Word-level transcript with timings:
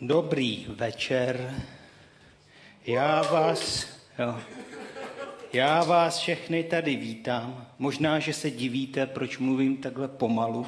Dobrý 0.00 0.66
večer. 0.68 1.54
Já 2.86 3.22
vás, 3.22 3.86
jo, 4.18 4.40
já 5.52 5.84
vás 5.84 6.18
všechny 6.18 6.64
tady 6.64 6.96
vítám. 6.96 7.66
Možná, 7.78 8.18
že 8.18 8.32
se 8.32 8.50
divíte, 8.50 9.06
proč 9.06 9.38
mluvím 9.38 9.76
takhle 9.76 10.08
pomalu, 10.08 10.66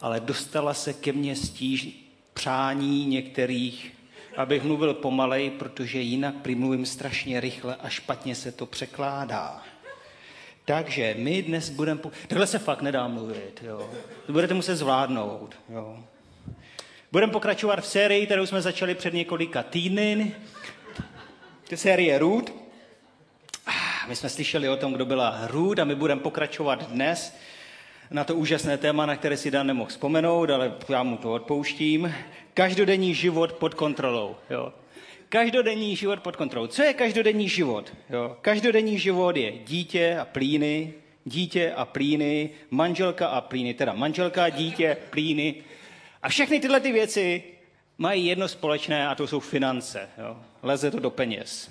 ale 0.00 0.20
dostala 0.20 0.74
se 0.74 0.92
ke 0.92 1.12
mně 1.12 1.36
stíž 1.36 1.88
přání 2.34 3.06
některých, 3.06 3.92
abych 4.36 4.64
mluvil 4.64 4.94
pomalej, 4.94 5.50
protože 5.50 6.00
jinak 6.00 6.34
primluvím 6.34 6.86
strašně 6.86 7.40
rychle 7.40 7.76
a 7.76 7.88
špatně 7.88 8.34
se 8.34 8.52
to 8.52 8.66
překládá. 8.66 9.62
Takže 10.64 11.14
my 11.18 11.42
dnes 11.42 11.70
budeme... 11.70 12.00
Takhle 12.28 12.46
se 12.46 12.58
fakt 12.58 12.82
nedá 12.82 13.08
mluvit, 13.08 13.62
jo. 13.62 13.90
To 14.26 14.32
budete 14.32 14.54
muset 14.54 14.76
zvládnout, 14.76 15.54
jo. 15.68 16.04
Budeme 17.12 17.32
pokračovat 17.32 17.80
v 17.80 17.86
sérii, 17.86 18.26
kterou 18.26 18.46
jsme 18.46 18.62
začali 18.62 18.94
před 18.94 19.14
několika 19.14 19.62
týdny. 19.62 20.34
To 21.68 21.76
série 21.76 22.18
Root. 22.18 22.52
My 24.08 24.16
jsme 24.16 24.28
slyšeli 24.28 24.68
o 24.68 24.76
tom, 24.76 24.92
kdo 24.92 25.04
byla 25.04 25.46
Root 25.46 25.78
a 25.78 25.84
my 25.84 25.94
budeme 25.94 26.20
pokračovat 26.20 26.90
dnes 26.90 27.36
na 28.10 28.24
to 28.24 28.34
úžasné 28.34 28.78
téma, 28.78 29.06
na 29.06 29.16
které 29.16 29.36
si 29.36 29.50
Dan 29.50 29.66
nemohl 29.66 29.90
vzpomenout, 29.90 30.50
ale 30.50 30.74
já 30.88 31.02
mu 31.02 31.16
to 31.16 31.32
odpouštím. 31.32 32.14
Každodenní 32.54 33.14
život 33.14 33.52
pod 33.52 33.74
kontrolou. 33.74 34.36
Jo. 34.50 34.72
Každodenní 35.28 35.96
život 35.96 36.20
pod 36.20 36.36
kontrolou. 36.36 36.66
Co 36.66 36.82
je 36.82 36.94
každodenní 36.94 37.48
život? 37.48 37.92
Jo. 38.10 38.36
Každodenní 38.40 38.98
život 38.98 39.36
je 39.36 39.52
dítě 39.52 40.18
a 40.20 40.24
plíny, 40.24 40.94
dítě 41.24 41.72
a 41.76 41.84
plíny, 41.84 42.50
manželka 42.70 43.28
a 43.28 43.40
plíny, 43.40 43.74
teda 43.74 43.92
manželka, 43.92 44.48
dítě, 44.48 44.96
plíny. 45.10 45.54
A 46.22 46.28
všechny 46.28 46.60
tyhle 46.60 46.80
ty 46.80 46.92
věci 46.92 47.42
mají 47.98 48.26
jedno 48.26 48.48
společné 48.48 49.08
a 49.08 49.14
to 49.14 49.26
jsou 49.26 49.40
finance. 49.40 50.08
Jo. 50.18 50.36
Leze 50.62 50.90
to 50.90 50.98
do 50.98 51.10
peněz. 51.10 51.70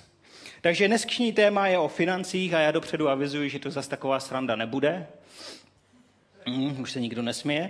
Takže 0.61 0.87
dneskní 0.87 1.33
téma 1.33 1.67
je 1.67 1.77
o 1.77 1.87
financích 1.87 2.53
a 2.53 2.59
já 2.59 2.71
dopředu 2.71 3.09
avizuji, 3.09 3.49
že 3.49 3.59
to 3.59 3.71
zase 3.71 3.89
taková 3.89 4.19
sranda 4.19 4.55
nebude. 4.55 5.07
Mm, 6.45 6.81
už 6.81 6.91
se 6.91 7.01
nikdo 7.01 7.21
nesměje. 7.21 7.69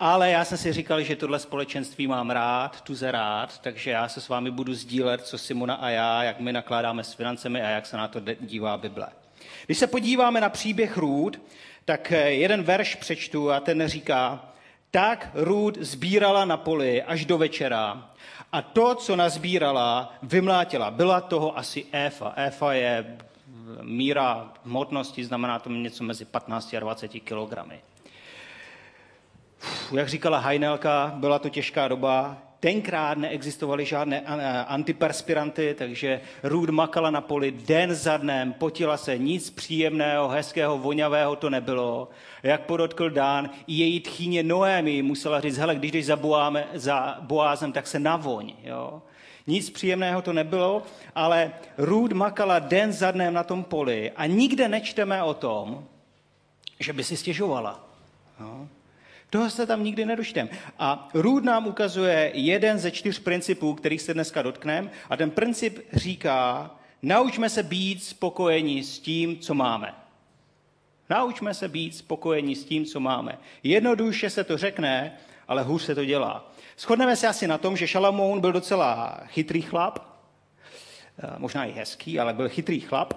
Ale 0.00 0.30
já 0.30 0.44
jsem 0.44 0.58
si 0.58 0.72
říkal, 0.72 1.02
že 1.02 1.16
tohle 1.16 1.38
společenství 1.38 2.06
mám 2.06 2.30
rád, 2.30 2.80
tuze 2.80 3.10
rád, 3.10 3.58
takže 3.58 3.90
já 3.90 4.08
se 4.08 4.20
s 4.20 4.28
vámi 4.28 4.50
budu 4.50 4.74
sdílet, 4.74 5.26
co 5.26 5.38
Simona 5.38 5.74
a 5.74 5.88
já, 5.88 6.22
jak 6.22 6.40
my 6.40 6.52
nakládáme 6.52 7.04
s 7.04 7.12
financemi 7.12 7.62
a 7.62 7.68
jak 7.68 7.86
se 7.86 7.96
na 7.96 8.08
to 8.08 8.20
dívá 8.40 8.76
Bible. 8.76 9.08
Když 9.66 9.78
se 9.78 9.86
podíváme 9.86 10.40
na 10.40 10.48
příběh 10.48 10.96
Růd, 10.96 11.40
tak 11.84 12.12
eh, 12.12 12.30
jeden 12.30 12.62
verš 12.62 12.94
přečtu 12.94 13.50
a 13.50 13.60
ten 13.60 13.88
říká, 13.88 14.49
tak 14.90 15.30
Růd 15.34 15.78
sbírala 15.78 16.44
na 16.44 16.56
poli 16.56 17.02
až 17.02 17.24
do 17.24 17.38
večera 17.38 18.10
a 18.52 18.62
to, 18.62 18.94
co 18.94 19.16
nazbírala, 19.16 20.12
vymlátila. 20.22 20.90
Byla 20.90 21.20
toho 21.20 21.58
asi 21.58 21.86
éfa. 21.92 22.32
Éfa 22.36 22.72
je 22.72 23.18
míra 23.82 24.52
hmotnosti, 24.64 25.24
znamená 25.24 25.58
to 25.58 25.70
něco 25.70 26.04
mezi 26.04 26.24
15 26.24 26.74
a 26.74 26.80
20 26.80 27.08
kilogramy. 27.08 27.80
Jak 29.92 30.08
říkala 30.08 30.38
Heinelka, 30.38 31.12
byla 31.16 31.38
to 31.38 31.48
těžká 31.48 31.88
doba, 31.88 32.36
tenkrát 32.60 33.18
neexistovaly 33.18 33.84
žádné 33.84 34.20
antiperspiranty, 34.66 35.74
takže 35.78 36.20
Růd 36.42 36.70
makala 36.70 37.10
na 37.10 37.20
poli 37.20 37.50
den 37.50 37.94
za 37.94 38.16
dnem, 38.16 38.52
potila 38.52 38.96
se, 38.96 39.18
nic 39.18 39.50
příjemného, 39.50 40.28
hezkého, 40.28 40.78
vonavého 40.78 41.36
to 41.36 41.50
nebylo. 41.50 42.08
Jak 42.42 42.60
podotkl 42.60 43.10
Dán, 43.10 43.50
i 43.66 43.74
její 43.74 44.00
tchýně 44.00 44.42
Noémy 44.42 45.02
musela 45.02 45.40
říct, 45.40 45.58
hele, 45.58 45.74
když 45.74 45.92
jdeš 45.92 46.06
za, 46.06 46.16
Boáme, 46.16 46.68
za 46.74 47.18
Boázem, 47.20 47.72
tak 47.72 47.86
se 47.86 47.98
navoň. 47.98 48.52
Jo? 48.64 49.02
Nic 49.46 49.70
příjemného 49.70 50.22
to 50.22 50.32
nebylo, 50.32 50.82
ale 51.14 51.52
Růd 51.78 52.12
makala 52.12 52.58
den 52.58 52.92
za 52.92 53.10
dnem 53.10 53.34
na 53.34 53.44
tom 53.44 53.64
poli 53.64 54.10
a 54.10 54.26
nikde 54.26 54.68
nečteme 54.68 55.22
o 55.22 55.34
tom, 55.34 55.84
že 56.80 56.92
by 56.92 57.04
si 57.04 57.16
stěžovala. 57.16 57.84
Jo? 58.40 58.68
Toho 59.30 59.50
se 59.50 59.66
tam 59.66 59.84
nikdy 59.84 60.06
nedočtem. 60.06 60.48
A 60.78 61.08
Růd 61.14 61.44
nám 61.44 61.66
ukazuje 61.66 62.30
jeden 62.34 62.78
ze 62.78 62.90
čtyř 62.90 63.18
principů, 63.18 63.74
kterých 63.74 64.02
se 64.02 64.14
dneska 64.14 64.42
dotkneme. 64.42 64.90
A 65.10 65.16
ten 65.16 65.30
princip 65.30 65.78
říká, 65.92 66.70
naučme 67.02 67.50
se 67.50 67.62
být 67.62 68.04
spokojeni 68.04 68.84
s 68.84 68.98
tím, 68.98 69.38
co 69.38 69.54
máme. 69.54 69.94
Naučme 71.10 71.54
se 71.54 71.68
být 71.68 71.96
spokojeni 71.96 72.56
s 72.56 72.64
tím, 72.64 72.84
co 72.84 73.00
máme. 73.00 73.38
Jednoduše 73.62 74.30
se 74.30 74.44
to 74.44 74.58
řekne, 74.58 75.12
ale 75.48 75.62
hůř 75.62 75.82
se 75.82 75.94
to 75.94 76.04
dělá. 76.04 76.52
Shodneme 76.78 77.16
se 77.16 77.26
asi 77.26 77.46
na 77.46 77.58
tom, 77.58 77.76
že 77.76 77.86
Šalamoun 77.86 78.40
byl 78.40 78.52
docela 78.52 79.20
chytrý 79.26 79.62
chlap, 79.62 79.98
eh, 79.98 81.38
možná 81.38 81.64
i 81.64 81.72
hezký, 81.72 82.20
ale 82.20 82.34
byl 82.34 82.48
chytrý 82.48 82.80
chlap, 82.80 83.14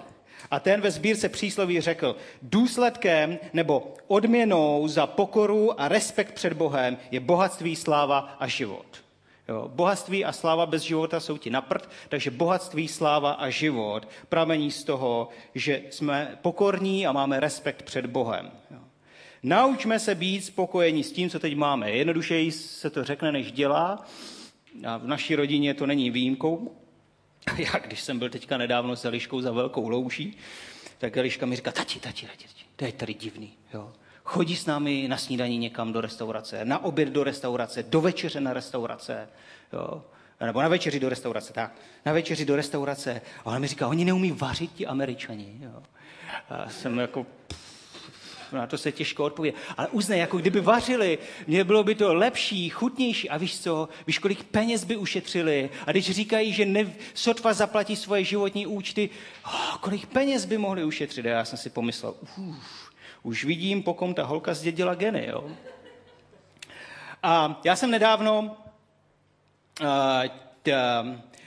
a 0.50 0.60
ten 0.60 0.80
ve 0.80 0.90
sbírce 0.90 1.28
přísloví 1.28 1.80
řekl, 1.80 2.16
důsledkem 2.42 3.38
nebo 3.52 3.94
odměnou 4.06 4.88
za 4.88 5.06
pokoru 5.06 5.80
a 5.80 5.88
respekt 5.88 6.34
před 6.34 6.52
Bohem 6.52 6.96
je 7.10 7.20
bohatství, 7.20 7.76
sláva 7.76 8.18
a 8.18 8.46
život. 8.46 9.04
Jo, 9.48 9.70
bohatství 9.74 10.24
a 10.24 10.32
sláva 10.32 10.66
bez 10.66 10.82
života 10.82 11.20
jsou 11.20 11.38
ti 11.38 11.50
naprt, 11.50 11.90
takže 12.08 12.30
bohatství, 12.30 12.88
sláva 12.88 13.32
a 13.32 13.50
život 13.50 14.08
pramení 14.28 14.70
z 14.70 14.84
toho, 14.84 15.28
že 15.54 15.82
jsme 15.90 16.38
pokorní 16.42 17.06
a 17.06 17.12
máme 17.12 17.40
respekt 17.40 17.82
před 17.82 18.06
Bohem. 18.06 18.50
Jo. 18.70 18.78
Naučme 19.42 19.98
se 19.98 20.14
být 20.14 20.44
spokojení 20.44 21.04
s 21.04 21.12
tím, 21.12 21.30
co 21.30 21.38
teď 21.38 21.56
máme. 21.56 21.90
Jednodušeji 21.90 22.52
se 22.52 22.90
to 22.90 23.04
řekne, 23.04 23.32
než 23.32 23.52
dělá. 23.52 24.06
A 24.86 24.96
v 24.96 25.06
naší 25.06 25.34
rodině 25.34 25.74
to 25.74 25.86
není 25.86 26.10
výjimkou. 26.10 26.76
Já, 27.58 27.78
když 27.78 28.00
jsem 28.00 28.18
byl 28.18 28.30
teďka 28.30 28.58
nedávno 28.58 28.96
s 28.96 29.04
Eliškou 29.04 29.40
za 29.40 29.52
velkou 29.52 29.88
louší, 29.88 30.36
tak 30.98 31.16
Eliška 31.16 31.46
mi 31.46 31.56
říká, 31.56 31.72
tati, 31.72 32.00
tati, 32.00 32.26
tati, 32.26 32.44
to 32.76 32.84
je 32.84 32.92
tady 32.92 33.14
divný. 33.14 33.52
Jo. 33.74 33.92
Chodí 34.24 34.56
s 34.56 34.66
námi 34.66 35.08
na 35.08 35.16
snídaní 35.16 35.58
někam 35.58 35.92
do 35.92 36.00
restaurace, 36.00 36.64
na 36.64 36.84
oběd 36.84 37.08
do 37.08 37.24
restaurace, 37.24 37.82
do 37.82 38.00
večeře 38.00 38.40
na 38.40 38.52
restaurace, 38.52 39.28
jo. 39.72 40.04
nebo 40.46 40.62
na 40.62 40.68
večeři 40.68 41.00
do 41.00 41.08
restaurace, 41.08 41.52
tak, 41.52 41.72
na 42.06 42.12
večeři 42.12 42.44
do 42.44 42.56
restaurace. 42.56 43.20
A 43.40 43.46
ona 43.46 43.58
mi 43.58 43.66
říká, 43.66 43.88
oni 43.88 44.04
neumí 44.04 44.32
vařit 44.32 44.72
ti 44.72 44.86
američani. 44.86 45.58
Jo. 45.60 45.82
A 46.48 46.70
jsem 46.70 46.98
jako, 46.98 47.26
pff, 47.46 47.73
na 48.58 48.66
to 48.66 48.78
se 48.78 48.92
těžko 48.92 49.24
odpovědět. 49.24 49.60
Ale 49.76 49.88
uznej, 49.88 50.20
jako 50.20 50.38
kdyby 50.38 50.60
vařili, 50.60 51.18
mě 51.46 51.64
bylo 51.64 51.84
by 51.84 51.94
to 51.94 52.14
lepší, 52.14 52.68
chutnější. 52.68 53.30
A 53.30 53.36
víš 53.36 53.60
co, 53.60 53.88
víš, 54.06 54.18
kolik 54.18 54.44
peněz 54.44 54.84
by 54.84 54.96
ušetřili. 54.96 55.70
A 55.86 55.90
když 55.90 56.10
říkají, 56.10 56.52
že 56.52 56.66
ne, 56.66 56.92
sotva 57.14 57.52
zaplatí 57.52 57.96
svoje 57.96 58.24
životní 58.24 58.66
účty, 58.66 59.10
oh, 59.46 59.76
kolik 59.80 60.06
peněz 60.06 60.44
by 60.44 60.58
mohli 60.58 60.84
ušetřit. 60.84 61.26
A 61.26 61.28
já 61.28 61.44
jsem 61.44 61.58
si 61.58 61.70
pomyslel, 61.70 62.14
uf, 62.36 62.90
už 63.22 63.44
vidím, 63.44 63.82
po 63.82 63.94
kom 63.94 64.14
ta 64.14 64.24
holka 64.24 64.54
zdědila 64.54 64.94
geny. 64.94 65.26
Jo? 65.26 65.50
A 67.22 67.60
já 67.64 67.76
jsem 67.76 67.90
nedávno 67.90 68.56
uh, 69.80 69.86
t, 70.62 70.72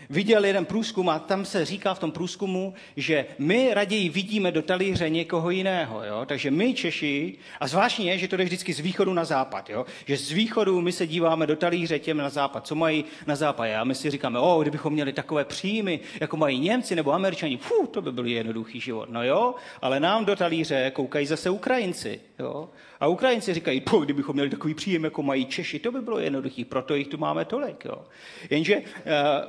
viděl 0.09 0.45
jeden 0.45 0.65
průzkum 0.65 1.09
a 1.09 1.19
tam 1.19 1.45
se 1.45 1.65
říká 1.65 1.93
v 1.93 1.99
tom 1.99 2.11
průzkumu, 2.11 2.73
že 2.97 3.25
my 3.37 3.73
raději 3.73 4.09
vidíme 4.09 4.51
do 4.51 4.61
talíře 4.61 5.09
někoho 5.09 5.49
jiného. 5.49 6.03
Jo? 6.03 6.25
Takže 6.25 6.51
my 6.51 6.73
Češi, 6.73 7.37
a 7.59 7.67
zvláštně 7.67 8.11
je, 8.11 8.17
že 8.17 8.27
to 8.27 8.37
jde 8.37 8.43
vždycky 8.43 8.73
z 8.73 8.79
východu 8.79 9.13
na 9.13 9.25
západ, 9.25 9.69
jo? 9.69 9.85
že 10.05 10.17
z 10.17 10.31
východu 10.31 10.81
my 10.81 10.91
se 10.91 11.07
díváme 11.07 11.47
do 11.47 11.55
talíře 11.55 11.99
těm 11.99 12.17
na 12.17 12.29
západ. 12.29 12.67
Co 12.67 12.75
mají 12.75 13.05
na 13.27 13.35
západě? 13.35 13.75
A 13.75 13.83
my 13.83 13.95
si 13.95 14.11
říkáme, 14.11 14.39
o, 14.39 14.61
kdybychom 14.61 14.93
měli 14.93 15.13
takové 15.13 15.45
příjmy, 15.45 15.99
jako 16.21 16.37
mají 16.37 16.59
Němci 16.59 16.95
nebo 16.95 17.13
Američani, 17.13 17.57
fů, 17.57 17.87
to 17.87 18.01
by 18.01 18.11
byl 18.11 18.25
jednoduchý 18.25 18.79
život. 18.79 19.09
No 19.09 19.23
jo, 19.23 19.55
ale 19.81 19.99
nám 19.99 20.25
do 20.25 20.35
talíře 20.35 20.91
koukají 20.91 21.25
zase 21.25 21.49
Ukrajinci. 21.49 22.21
Jo? 22.39 22.69
A 22.99 23.07
Ukrajinci 23.07 23.53
říkají, 23.53 23.81
po, 23.81 23.99
kdybychom 23.99 24.33
měli 24.33 24.49
takový 24.49 24.73
příjem, 24.73 25.03
jako 25.03 25.23
mají 25.23 25.45
Češi, 25.45 25.79
to 25.79 25.91
by 25.91 26.01
bylo 26.01 26.19
jednoduchý, 26.19 26.65
proto 26.65 26.95
jich 26.95 27.07
tu 27.07 27.17
máme 27.17 27.45
tolik. 27.45 27.85
Jo. 27.85 28.01
Jenže 28.49 28.77
uh, 28.77 28.83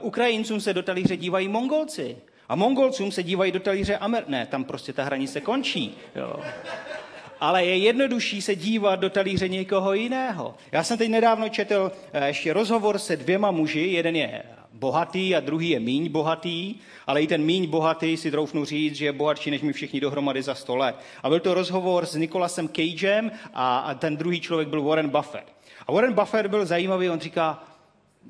Ukrajincům 0.00 0.60
se 0.60 0.74
do 0.74 0.82
talíře 0.82 1.16
dívají 1.16 1.48
Mongolci. 1.48 2.16
A 2.48 2.56
Mongolcům 2.56 3.12
se 3.12 3.22
dívají 3.22 3.52
do 3.52 3.60
talíře 3.60 3.96
Amer... 3.96 4.24
Ne, 4.28 4.46
tam 4.46 4.64
prostě 4.64 4.92
ta 4.92 5.04
hranice 5.04 5.40
končí. 5.40 5.96
Jo. 6.16 6.40
Ale 7.40 7.64
je 7.64 7.76
jednodušší 7.76 8.42
se 8.42 8.56
dívat 8.56 9.00
do 9.00 9.10
talíře 9.10 9.48
někoho 9.48 9.92
jiného. 9.92 10.54
Já 10.72 10.84
jsem 10.84 10.98
teď 10.98 11.10
nedávno 11.10 11.48
četl 11.48 11.92
uh, 12.14 12.22
ještě 12.22 12.52
rozhovor 12.52 12.98
se 12.98 13.16
dvěma 13.16 13.50
muži. 13.50 13.80
Jeden 13.80 14.16
je 14.16 14.42
bohatý 14.78 15.36
a 15.36 15.40
druhý 15.40 15.68
je 15.68 15.80
míň 15.80 16.08
bohatý, 16.08 16.80
ale 17.06 17.22
i 17.22 17.26
ten 17.26 17.42
míň 17.42 17.66
bohatý 17.66 18.16
si 18.16 18.30
troufnu 18.30 18.64
říct, 18.64 18.94
že 18.94 19.04
je 19.04 19.12
bohatší 19.12 19.50
než 19.50 19.62
my 19.62 19.72
všichni 19.72 20.00
dohromady 20.00 20.42
za 20.42 20.54
100 20.54 20.76
let. 20.76 20.96
A 21.22 21.28
byl 21.28 21.40
to 21.40 21.54
rozhovor 21.54 22.06
s 22.06 22.14
Nikolasem 22.14 22.68
Cagem 22.68 23.30
a, 23.54 23.78
a 23.78 23.94
ten 23.94 24.16
druhý 24.16 24.40
člověk 24.40 24.68
byl 24.68 24.82
Warren 24.82 25.08
Buffett. 25.08 25.52
A 25.86 25.92
Warren 25.92 26.12
Buffett 26.12 26.50
byl 26.50 26.66
zajímavý, 26.66 27.10
on 27.10 27.20
říká, 27.20 27.64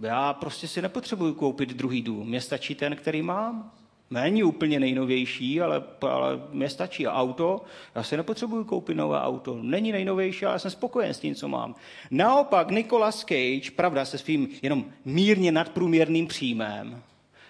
já 0.01 0.33
prostě 0.33 0.69
si 0.69 0.83
nepotřebuju 0.83 1.35
koupit 1.35 1.69
druhý 1.69 2.03
dům, 2.03 2.29
mě 2.29 2.41
stačí 2.41 2.75
ten, 2.75 2.97
který 2.97 3.23
mám. 3.23 3.78
Není 4.11 4.43
úplně 4.43 4.81
nejnovější, 4.81 5.61
ale, 5.61 5.83
ale 6.01 6.41
mě 6.51 6.69
stačí. 6.69 7.07
Auto, 7.07 7.61
já 7.95 8.03
si 8.03 8.17
nepotřebuju 8.17 8.65
koupit 8.65 8.95
nové 8.95 9.21
auto. 9.21 9.59
Není 9.63 9.93
nejnovější, 9.93 10.47
ale 10.47 10.59
jsem 10.59 10.71
spokojen 10.71 11.15
s 11.15 11.21
tím, 11.21 11.35
co 11.35 11.49
mám. 11.49 11.75
Naopak 12.11 12.71
Nicolas 12.71 13.21
Cage, 13.21 13.71
pravda, 13.77 14.05
se 14.05 14.19
svým 14.19 14.49
jenom 14.63 14.85
mírně 15.05 15.53
nadprůměrným 15.53 16.27
příjmem, 16.27 17.03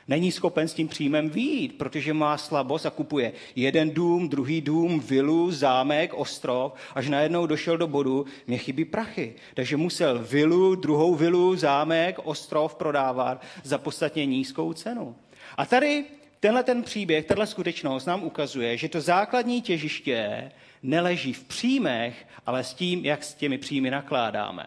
není 0.08 0.32
schopen 0.32 0.68
s 0.68 0.74
tím 0.74 0.88
příjmem 0.88 1.30
výjít, 1.30 1.78
protože 1.78 2.12
má 2.14 2.38
slabost 2.38 2.86
a 2.86 2.90
kupuje 2.90 3.32
jeden 3.56 3.90
dům, 3.90 4.28
druhý 4.28 4.60
dům, 4.60 5.00
vilu, 5.00 5.50
zámek, 5.50 6.14
ostrov, 6.14 6.72
až 6.94 7.08
najednou 7.08 7.46
došel 7.46 7.76
do 7.76 7.86
bodu, 7.86 8.24
mě 8.46 8.58
chybí 8.58 8.84
prachy. 8.84 9.34
Takže 9.54 9.76
musel 9.76 10.18
vilu, 10.30 10.74
druhou 10.74 11.14
vilu, 11.14 11.56
zámek, 11.56 12.18
ostrov 12.24 12.74
prodávat 12.74 13.42
za 13.62 13.78
podstatně 13.78 14.26
nízkou 14.26 14.72
cenu. 14.72 15.16
A 15.56 15.66
tady 15.66 16.04
tenhle 16.40 16.62
ten 16.62 16.82
příběh, 16.82 17.24
tato 17.24 17.46
skutečnost 17.46 18.06
nám 18.06 18.22
ukazuje, 18.22 18.76
že 18.76 18.88
to 18.88 19.00
základní 19.00 19.62
těžiště 19.62 20.50
neleží 20.82 21.32
v 21.32 21.44
příjmech, 21.44 22.26
ale 22.46 22.64
s 22.64 22.74
tím, 22.74 23.04
jak 23.04 23.24
s 23.24 23.34
těmi 23.34 23.58
příjmy 23.58 23.90
nakládáme. 23.90 24.66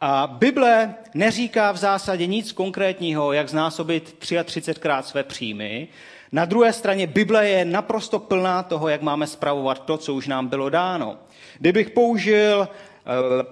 A 0.00 0.26
Bible 0.26 0.94
neříká 1.14 1.72
v 1.72 1.76
zásadě 1.76 2.26
nic 2.26 2.52
konkrétního, 2.52 3.32
jak 3.32 3.48
znásobit 3.48 4.16
33krát 4.20 5.02
své 5.02 5.22
příjmy. 5.22 5.88
Na 6.32 6.44
druhé 6.44 6.72
straně 6.72 7.06
Bible 7.06 7.48
je 7.48 7.64
naprosto 7.64 8.18
plná 8.18 8.62
toho, 8.62 8.88
jak 8.88 9.02
máme 9.02 9.26
spravovat 9.26 9.84
to, 9.84 9.96
co 9.98 10.14
už 10.14 10.26
nám 10.26 10.48
bylo 10.48 10.70
dáno. 10.70 11.18
Kdybych 11.58 11.90
použil 11.90 12.68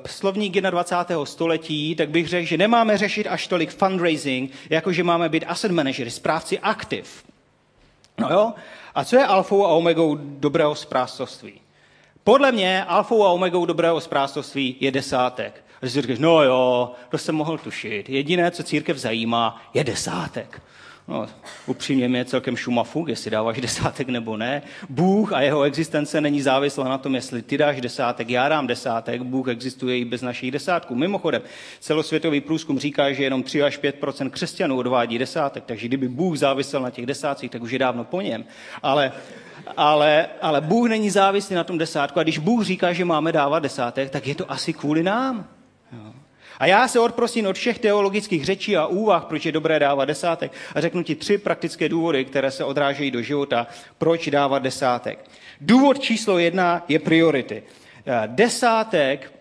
slovník 0.07 0.61
21. 0.61 1.27
století, 1.27 1.95
tak 1.95 2.11
bych 2.11 2.29
řekl, 2.29 2.47
že 2.47 2.57
nemáme 2.57 2.99
řešit 2.99 3.27
až 3.27 3.47
tolik 3.47 3.71
fundraising, 3.71 4.51
jako 4.71 4.93
že 4.93 5.05
máme 5.05 5.29
být 5.29 5.45
asset 5.49 5.73
managery, 5.73 6.11
správci 6.11 6.59
aktiv. 6.59 7.25
No 8.19 8.29
jo? 8.31 8.53
A 8.95 9.05
co 9.05 9.17
je 9.17 9.27
alfou 9.27 9.65
a 9.65 9.69
omegou 9.69 10.19
dobrého 10.21 10.75
správcovství? 10.75 11.61
Podle 12.25 12.53
mě 12.53 12.85
alfou 12.85 13.25
a 13.25 13.31
omegou 13.31 13.67
dobrého 13.67 14.01
správcovství 14.01 14.77
je 14.81 14.91
desátek. 14.91 15.65
A 15.83 15.87
si 15.87 16.03
říkáš, 16.03 16.19
no 16.19 16.43
jo, 16.43 16.93
to 17.09 17.19
jsem 17.19 17.35
mohl 17.35 17.59
tušit. 17.59 18.09
Jediné, 18.09 18.51
co 18.51 18.63
církev 18.63 18.97
zajímá, 18.97 19.63
je 19.75 19.85
desátek. 19.85 20.63
No, 21.09 21.27
upřímně 21.67 22.09
mě 22.09 22.19
je 22.19 22.25
celkem 22.25 22.57
šumafuk, 22.57 23.09
jestli 23.09 23.31
dáváš 23.31 23.61
desátek 23.61 24.09
nebo 24.09 24.37
ne. 24.37 24.63
Bůh 24.89 25.33
a 25.33 25.41
jeho 25.41 25.63
existence 25.63 26.21
není 26.21 26.43
závislá 26.43 26.89
na 26.89 26.99
tom, 26.99 27.15
jestli 27.15 27.43
ty 27.43 27.59
dáš 27.59 27.81
desátek, 27.81 28.31
já 28.31 28.49
dám 28.49 28.67
desátek, 28.67 29.23
Bůh 29.23 29.49
existuje 29.49 29.99
i 29.99 30.05
bez 30.05 30.23
našich 30.23 30.51
desátků. 30.51 30.95
Mimochodem, 30.95 31.43
celosvětový 31.81 32.41
průzkum 32.41 32.79
říká, 32.79 33.13
že 33.13 33.25
jenom 33.25 33.43
3 33.43 33.63
až 33.63 33.81
5% 33.81 34.31
křesťanů 34.31 34.77
odvádí 34.77 35.19
desátek, 35.19 35.65
takže 35.65 35.89
kdyby 35.89 36.09
Bůh 36.09 36.37
závisel 36.39 36.83
na 36.83 36.91
těch 36.91 37.07
desátcích, 37.07 37.51
tak 37.51 37.63
už 37.63 37.71
je 37.71 37.79
dávno 37.79 38.05
po 38.05 38.21
něm. 38.21 38.45
Ale, 38.83 39.13
ale, 39.77 40.27
ale 40.43 40.61
Bůh 40.61 40.89
není 40.89 41.11
závislý 41.11 41.57
na 41.57 41.65
tom 41.65 41.79
desátku 41.79 42.21
a 42.21 42.23
když 42.23 42.39
Bůh 42.39 42.65
říká, 42.65 42.93
že 42.93 43.05
máme 43.05 43.33
dávat 43.33 43.59
desátek, 43.59 44.11
tak 44.11 44.27
je 44.27 44.35
to 44.35 44.53
asi 44.53 44.73
kvůli 44.73 45.03
nám. 45.03 45.49
A 46.59 46.67
já 46.67 46.89
se 46.89 47.01
odprosím 47.01 47.47
od 47.47 47.57
všech 47.57 47.79
teologických 47.79 48.45
řečí 48.45 48.77
a 48.77 48.87
úvah, 48.87 49.25
proč 49.25 49.47
je 49.47 49.53
dobré 49.53 49.79
dávat 49.79 50.05
desátek. 50.05 50.53
A 50.75 50.81
řeknu 50.81 51.03
ti 51.03 51.15
tři 51.15 51.39
praktické 51.39 51.89
důvody, 51.89 52.25
které 52.25 52.51
se 52.51 52.65
odrážejí 52.65 53.11
do 53.11 53.23
života, 53.23 53.67
proč 53.99 54.29
dávat 54.29 54.59
desátek. 54.59 55.31
Důvod 55.61 55.99
číslo 55.99 56.39
jedna 56.39 56.85
je 56.89 56.99
priority. 56.99 57.63
Eh, 58.07 58.23
desátek, 58.27 59.33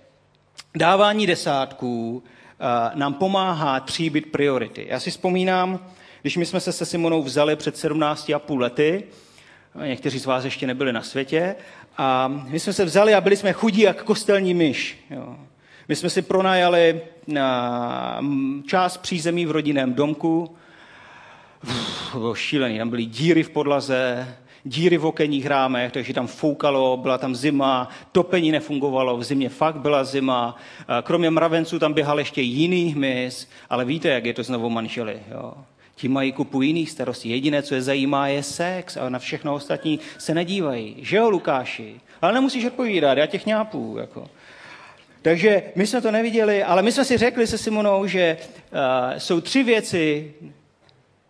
dávání 0.75 1.27
desátků 1.27 2.23
eh, 2.23 2.91
nám 2.95 3.13
pomáhá 3.13 3.79
tříbit 3.79 4.31
priority. 4.31 4.85
Já 4.89 4.99
si 4.99 5.11
vzpomínám, 5.11 5.79
když 6.21 6.37
my 6.37 6.45
jsme 6.45 6.59
se 6.59 6.71
se 6.71 6.85
Simonou 6.85 7.23
vzali 7.23 7.55
před 7.55 7.75
17,5 7.75 8.59
lety, 8.59 9.03
někteří 9.85 10.19
z 10.19 10.25
vás 10.25 10.43
ještě 10.43 10.67
nebyli 10.67 10.93
na 10.93 11.01
světě, 11.01 11.55
a 11.97 12.27
my 12.27 12.59
jsme 12.59 12.73
se 12.73 12.85
vzali 12.85 13.13
a 13.13 13.21
byli 13.21 13.37
jsme 13.37 13.53
chudí 13.53 13.81
jak 13.81 14.03
kostelní 14.03 14.53
myš. 14.53 15.05
Jo. 15.09 15.35
My 15.91 15.95
jsme 15.95 16.09
si 16.09 16.21
pronajali 16.21 17.01
na 17.27 18.19
část 18.67 18.97
přízemí 18.97 19.45
v 19.45 19.51
rodinném 19.51 19.93
domku. 19.93 20.55
Uf, 21.63 22.15
bylo 22.15 22.35
šílený, 22.35 22.77
tam 22.77 22.89
byly 22.89 23.05
díry 23.05 23.43
v 23.43 23.49
podlaze, 23.49 24.27
díry 24.63 24.97
v 24.97 25.05
okenních 25.05 25.45
rámech, 25.45 25.91
takže 25.91 26.13
tam 26.13 26.27
foukalo, 26.27 26.97
byla 26.97 27.17
tam 27.17 27.35
zima, 27.35 27.89
topení 28.11 28.51
nefungovalo, 28.51 29.17
v 29.17 29.23
zimě 29.23 29.49
fakt 29.49 29.75
byla 29.75 30.03
zima. 30.03 30.55
Kromě 31.03 31.29
mravenců 31.29 31.79
tam 31.79 31.93
běhal 31.93 32.19
ještě 32.19 32.41
jiný 32.41 32.93
hmyz, 32.93 33.49
ale 33.69 33.85
víte, 33.85 34.09
jak 34.09 34.25
je 34.25 34.33
to 34.33 34.43
znovu 34.43 34.69
manželi. 34.69 35.19
Jo? 35.31 35.53
Ti 35.95 36.07
mají 36.07 36.31
kupu 36.31 36.61
jiných 36.61 36.91
starostí. 36.91 37.29
Jediné, 37.29 37.61
co 37.61 37.75
je 37.75 37.81
zajímá, 37.81 38.27
je 38.27 38.43
sex, 38.43 38.97
ale 38.97 39.09
na 39.09 39.19
všechno 39.19 39.53
ostatní 39.53 39.99
se 40.17 40.33
nedívají. 40.33 40.95
Že 40.99 41.17
jo, 41.17 41.29
Lukáši? 41.29 41.99
Ale 42.21 42.33
nemusíš 42.33 42.65
odpovídat, 42.65 43.17
já 43.17 43.25
těch 43.25 43.45
ňápů. 43.45 43.95
Jako. 43.99 44.27
Takže 45.21 45.63
my 45.75 45.87
jsme 45.87 46.01
to 46.01 46.11
neviděli, 46.11 46.63
ale 46.63 46.81
my 46.81 46.91
jsme 46.91 47.05
si 47.05 47.17
řekli 47.17 47.47
se 47.47 47.57
Simonou, 47.57 48.07
že 48.07 48.37
uh, 48.71 49.17
jsou 49.17 49.41
tři 49.41 49.63
věci, 49.63 50.33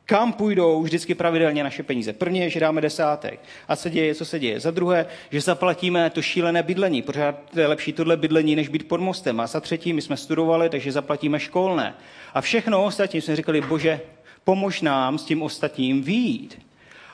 kam 0.05 0.33
půjdou 0.33 0.81
vždycky 0.81 1.15
pravidelně 1.15 1.63
naše 1.63 1.83
peníze. 1.83 2.13
První 2.13 2.39
je, 2.39 2.49
že 2.49 2.59
dáme 2.59 2.81
desátek. 2.81 3.39
A 3.67 3.75
se 3.75 3.89
děje, 3.89 4.15
co 4.15 4.25
se 4.25 4.39
děje. 4.39 4.59
Za 4.59 4.71
druhé, 4.71 5.05
že 5.31 5.41
zaplatíme 5.41 6.09
to 6.09 6.21
šílené 6.21 6.63
bydlení. 6.63 7.01
Pořád 7.01 7.57
je 7.57 7.67
lepší 7.67 7.93
tohle 7.93 8.17
bydlení, 8.17 8.55
než 8.55 8.67
být 8.67 8.87
pod 8.87 9.01
mostem. 9.01 9.39
A 9.39 9.47
za 9.47 9.59
třetí, 9.59 9.93
my 9.93 10.01
jsme 10.01 10.17
studovali, 10.17 10.69
takže 10.69 10.91
zaplatíme 10.91 11.39
školné. 11.39 11.95
A 12.33 12.41
všechno 12.41 12.83
ostatní 12.83 13.21
jsme 13.21 13.35
říkali, 13.35 13.61
bože, 13.61 13.99
pomož 14.43 14.81
nám 14.81 15.17
s 15.17 15.25
tím 15.25 15.41
ostatním 15.41 16.03
výjít. 16.03 16.59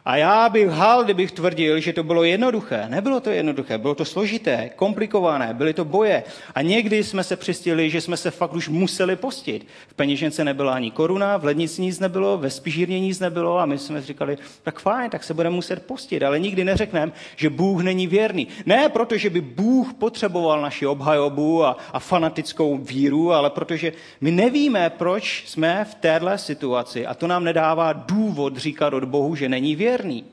A 0.08 0.16
já 0.16 0.50
bych 0.50 0.68
hal, 0.68 1.04
kdybych 1.04 1.32
tvrdil, 1.32 1.80
že 1.80 1.94
to 1.94 2.04
bylo 2.04 2.24
jednoduché. 2.24 2.86
Nebylo 2.90 3.20
to 3.20 3.30
jednoduché, 3.30 3.78
bylo 3.78 3.96
to 3.96 4.06
složité, 4.06 4.70
komplikované, 4.76 5.54
byly 5.54 5.74
to 5.74 5.86
boje. 5.86 6.24
A 6.56 6.62
někdy 6.62 7.04
jsme 7.04 7.24
se 7.24 7.36
přistili, 7.36 7.90
že 7.90 8.02
jsme 8.02 8.18
se 8.18 8.32
fakt 8.32 8.54
už 8.54 8.70
museli 8.70 9.16
postit. 9.16 9.68
V 9.88 9.94
peněžence 9.94 10.44
nebyla 10.44 10.74
ani 10.74 10.92
koruna, 10.92 11.38
v 11.38 11.46
lednici 11.46 11.82
nic 11.82 12.00
nebylo, 12.00 12.38
ve 12.38 12.50
spižírně 12.50 13.00
nic 13.00 13.20
nebylo 13.20 13.60
a 13.60 13.66
my 13.66 13.78
jsme 13.78 14.02
říkali, 14.02 14.38
tak 14.64 14.80
fajn, 14.80 15.10
tak 15.10 15.24
se 15.24 15.34
budeme 15.34 15.56
muset 15.56 15.86
postit. 15.86 16.24
Ale 16.24 16.40
nikdy 16.40 16.64
neřekneme, 16.64 17.12
že 17.36 17.50
Bůh 17.50 17.84
není 17.84 18.08
věrný. 18.08 18.48
Ne 18.66 18.90
protože 18.90 19.30
by 19.30 19.42
Bůh 19.42 19.94
potřeboval 19.94 20.62
naši 20.62 20.88
obhajobu 20.88 21.66
a, 21.66 21.78
a 21.94 22.00
fanatickou 22.00 22.78
víru, 22.78 23.34
ale 23.34 23.50
protože 23.50 23.94
my 24.22 24.32
nevíme, 24.32 24.90
proč 24.90 25.44
jsme 25.48 25.86
v 25.92 25.96
téhle 25.96 26.38
situaci 26.38 27.06
a 27.06 27.14
to 27.14 27.28
nám 27.28 27.44
nedává 27.44 27.94
důvod 27.94 28.58
říkat 28.58 28.94
od 28.94 29.04
Bohu, 29.04 29.36
že 29.36 29.50
není 29.50 29.76
věrný 29.76 29.97
věrný. 29.98 30.24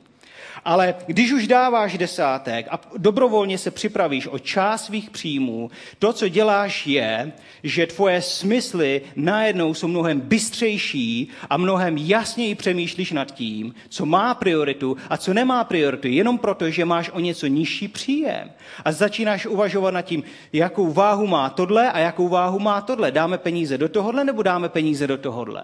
Ale 0.65 0.95
když 1.05 1.31
už 1.31 1.47
dáváš 1.47 1.97
desátek 1.97 2.67
a 2.69 2.79
dobrovolně 2.97 3.57
se 3.57 3.71
připravíš 3.71 4.27
o 4.27 4.39
část 4.39 4.85
svých 4.85 5.09
příjmů, 5.09 5.71
to, 5.99 6.13
co 6.13 6.27
děláš, 6.27 6.87
je, 6.87 7.31
že 7.63 7.87
tvoje 7.87 8.21
smysly 8.21 9.01
najednou 9.15 9.73
jsou 9.73 9.87
mnohem 9.87 10.19
bystřejší 10.19 11.27
a 11.49 11.57
mnohem 11.57 11.97
jasněji 11.97 12.55
přemýšlíš 12.55 13.11
nad 13.11 13.31
tím, 13.31 13.73
co 13.89 14.05
má 14.05 14.33
prioritu 14.33 14.97
a 15.09 15.17
co 15.17 15.33
nemá 15.33 15.63
prioritu, 15.63 16.07
jenom 16.07 16.37
proto, 16.37 16.69
že 16.69 16.85
máš 16.85 17.09
o 17.13 17.19
něco 17.19 17.47
nižší 17.47 17.87
příjem. 17.87 18.51
A 18.85 18.91
začínáš 18.91 19.45
uvažovat 19.45 19.91
nad 19.91 20.01
tím, 20.01 20.23
jakou 20.53 20.91
váhu 20.91 21.27
má 21.27 21.49
tohle 21.49 21.91
a 21.91 21.99
jakou 21.99 22.27
váhu 22.27 22.59
má 22.59 22.81
tohle. 22.81 23.11
Dáme 23.11 23.37
peníze 23.37 23.77
do 23.77 23.89
tohohle 23.89 24.23
nebo 24.23 24.43
dáme 24.43 24.69
peníze 24.69 25.07
do 25.07 25.17
tohohle. 25.17 25.63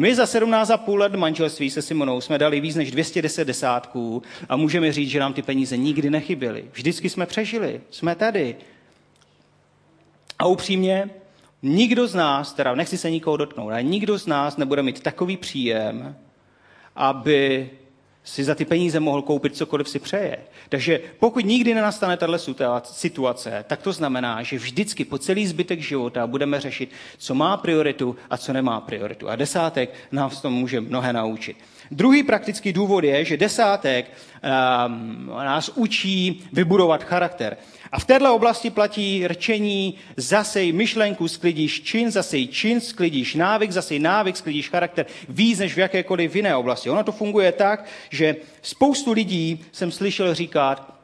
My 0.00 0.14
za 0.14 0.24
17,5 0.24 0.98
let 0.98 1.14
manželství 1.14 1.70
se 1.70 1.82
Simonou 1.82 2.20
jsme 2.20 2.38
dali 2.38 2.60
víc 2.60 2.76
než 2.76 2.90
210 2.90 3.44
desátků 3.44 4.22
a 4.48 4.56
můžeme 4.56 4.92
říct, 4.92 5.10
že 5.10 5.20
nám 5.20 5.32
ty 5.32 5.42
peníze 5.42 5.76
nikdy 5.76 6.10
nechyběly. 6.10 6.64
Vždycky 6.72 7.10
jsme 7.10 7.26
přežili, 7.26 7.80
jsme 7.90 8.14
tady. 8.14 8.56
A 10.38 10.46
upřímně, 10.46 11.10
nikdo 11.62 12.06
z 12.06 12.14
nás, 12.14 12.52
teda 12.52 12.74
nechci 12.74 12.98
se 12.98 13.10
nikoho 13.10 13.36
dotknout, 13.36 13.70
ale 13.70 13.82
nikdo 13.82 14.18
z 14.18 14.26
nás 14.26 14.56
nebude 14.56 14.82
mít 14.82 15.00
takový 15.00 15.36
příjem, 15.36 16.16
aby 16.96 17.70
si 18.28 18.44
za 18.44 18.54
ty 18.54 18.64
peníze 18.64 19.00
mohl 19.00 19.22
koupit 19.22 19.56
cokoliv 19.56 19.88
si 19.88 19.98
přeje. 19.98 20.38
Takže 20.68 21.00
pokud 21.18 21.44
nikdy 21.44 21.74
nenastane 21.74 22.16
tato 22.16 22.38
situace, 22.82 23.64
tak 23.68 23.82
to 23.82 23.92
znamená, 23.92 24.42
že 24.42 24.58
vždycky 24.58 25.04
po 25.04 25.18
celý 25.18 25.46
zbytek 25.46 25.80
života 25.80 26.26
budeme 26.26 26.60
řešit, 26.60 26.90
co 27.18 27.34
má 27.34 27.56
prioritu 27.56 28.16
a 28.30 28.36
co 28.36 28.52
nemá 28.52 28.80
prioritu. 28.80 29.28
A 29.28 29.36
desátek 29.36 29.94
nám 30.12 30.30
v 30.30 30.42
tom 30.42 30.52
může 30.52 30.80
mnohé 30.80 31.12
naučit. 31.12 31.56
Druhý 31.90 32.22
praktický 32.22 32.72
důvod 32.72 33.04
je, 33.04 33.24
že 33.24 33.36
desátek 33.36 34.06
um, 34.06 35.26
nás 35.26 35.70
učí 35.74 36.44
vybudovat 36.52 37.04
charakter. 37.04 37.56
A 37.92 37.98
v 37.98 38.04
této 38.04 38.34
oblasti 38.34 38.70
platí 38.70 39.26
rčení, 39.28 39.94
zasej 40.16 40.72
myšlenku, 40.72 41.28
sklidíš 41.28 41.82
čin, 41.82 42.10
zasej 42.10 42.48
čin, 42.48 42.80
sklidíš 42.80 43.34
návyk, 43.34 43.70
zasej 43.70 43.98
návyk, 43.98 44.36
sklidíš 44.36 44.68
charakter 44.68 45.06
víc 45.28 45.58
než 45.58 45.74
v 45.74 45.78
jakékoliv 45.78 46.36
jiné 46.36 46.56
oblasti. 46.56 46.90
Ono 46.90 47.04
to 47.04 47.12
funguje 47.12 47.52
tak, 47.52 47.84
že 48.10 48.36
spoustu 48.62 49.12
lidí 49.12 49.64
jsem 49.72 49.92
slyšel 49.92 50.34
říkat, 50.34 50.97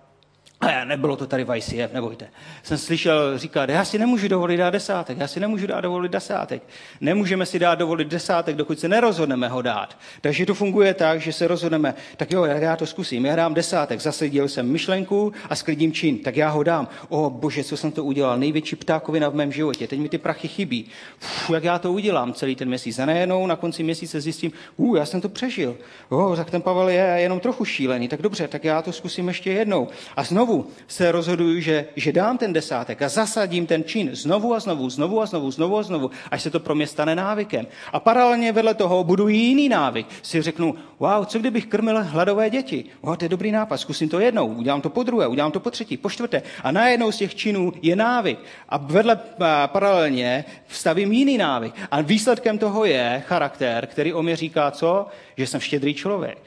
nebylo 0.84 1.16
to 1.16 1.26
tady 1.26 1.44
v 1.44 1.56
ICF, 1.56 1.92
nebojte. 1.92 2.28
Jsem 2.62 2.78
slyšel 2.78 3.38
říkat, 3.38 3.68
já 3.68 3.84
si 3.84 3.99
nemůžu 3.99 4.28
dovolit 4.28 4.56
dát 4.56 4.70
desátek, 4.70 5.18
já 5.18 5.28
si 5.28 5.40
nemůžu 5.40 5.66
dát 5.66 5.80
dovolit 5.80 6.12
desátek. 6.12 6.62
Nemůžeme 7.00 7.46
si 7.46 7.58
dát 7.58 7.75
dovolit 7.75 8.08
desátek, 8.08 8.56
dokud 8.56 8.80
se 8.80 8.88
nerozhodneme 8.88 9.49
ho 9.49 9.62
dát. 9.62 9.99
Takže 10.20 10.46
to 10.46 10.54
funguje 10.54 10.94
tak, 10.94 11.20
že 11.20 11.32
se 11.32 11.49
rozhodneme, 11.49 11.94
tak 12.16 12.30
jo, 12.30 12.44
já 12.44 12.76
to 12.76 12.87
zkusím, 12.87 13.26
já 13.26 13.37
dám 13.37 13.54
desátek, 13.54 14.00
zasedil 14.00 14.49
jsem 14.49 14.73
myšlenku 14.73 15.32
a 15.50 15.54
sklidím 15.54 15.92
čin, 15.92 16.18
tak 16.18 16.37
já 16.37 16.49
ho 16.49 16.62
dám. 16.62 16.88
O 17.08 17.30
bože, 17.30 17.64
co 17.64 17.76
jsem 17.76 17.92
to 17.92 18.04
udělal, 18.04 18.38
největší 18.38 18.76
ptákovina 18.76 19.28
v 19.28 19.34
mém 19.34 19.52
životě, 19.52 19.87
teď 19.87 20.00
mi 20.00 20.08
ty 20.08 20.18
prachy 20.18 20.49
chybí. 20.49 20.87
Uf, 21.23 21.50
jak 21.50 21.64
já 21.64 21.78
to 21.78 21.92
udělám 21.92 22.32
celý 22.32 22.56
ten 22.56 22.68
měsíc. 22.68 22.99
A 22.99 23.06
najednou 23.06 23.46
na 23.46 23.56
konci 23.56 23.82
měsíce 23.82 24.20
zjistím, 24.20 24.52
u, 24.76 24.96
já 24.96 25.06
jsem 25.06 25.20
to 25.20 25.28
přežil. 25.28 25.76
O, 26.08 26.37
tak 26.37 26.50
ten 26.50 26.62
Pavel 26.62 26.88
je 26.88 27.16
jenom 27.18 27.40
trochu 27.40 27.64
šílený, 27.64 28.08
tak 28.08 28.23
dobře, 28.23 28.49
tak 28.49 28.64
já 28.64 28.82
to 28.82 28.92
zkusím 28.92 29.28
ještě 29.28 29.52
jednou. 29.52 29.88
A 30.16 30.25
znovu 30.25 30.43
znovu 30.44 30.66
se 30.88 31.12
rozhoduju, 31.12 31.60
že, 31.60 31.86
že 31.96 32.12
dám 32.12 32.38
ten 32.38 32.52
desátek 32.52 33.02
a 33.02 33.08
zasadím 33.08 33.66
ten 33.66 33.84
čin 33.84 34.10
znovu 34.12 34.54
a 34.54 34.60
znovu, 34.60 34.90
znovu 34.90 35.20
a 35.20 35.26
znovu, 35.26 35.50
znovu 35.50 35.78
a 35.78 35.82
znovu, 35.82 36.10
až 36.30 36.42
se 36.42 36.50
to 36.50 36.60
pro 36.60 36.74
mě 36.74 36.86
stane 36.86 37.14
návykem. 37.14 37.66
A 37.92 38.00
paralelně 38.00 38.52
vedle 38.52 38.74
toho 38.74 39.04
budu 39.04 39.28
jiný 39.28 39.68
návyk. 39.68 40.06
Si 40.22 40.42
řeknu, 40.42 40.74
wow, 40.98 41.24
co 41.24 41.38
kdybych 41.38 41.66
krmil 41.66 42.04
hladové 42.04 42.50
děti? 42.50 42.84
Wow, 43.02 43.16
to 43.16 43.24
je 43.24 43.28
dobrý 43.28 43.52
nápad, 43.52 43.76
zkusím 43.76 44.08
to 44.08 44.20
jednou, 44.20 44.46
udělám 44.46 44.80
to 44.80 44.90
po 44.90 45.02
druhé, 45.02 45.26
udělám 45.26 45.52
to 45.52 45.60
po 45.60 45.70
třetí, 45.70 45.96
po 45.96 46.10
čtvrté. 46.10 46.42
A 46.62 46.72
najednou 46.72 47.12
z 47.12 47.16
těch 47.16 47.34
činů 47.34 47.72
je 47.82 47.96
návyk. 47.96 48.38
A 48.68 48.76
vedle 48.76 49.20
a 49.40 49.68
paralelně 49.68 50.44
vstavím 50.66 51.12
jiný 51.12 51.38
návyk. 51.38 51.74
A 51.90 52.00
výsledkem 52.00 52.58
toho 52.58 52.84
je 52.84 53.22
charakter, 53.26 53.86
který 53.86 54.12
o 54.12 54.22
mě 54.22 54.36
říká 54.36 54.70
co? 54.70 55.06
Že 55.36 55.46
jsem 55.46 55.60
štědrý 55.60 55.94
člověk. 55.94 56.38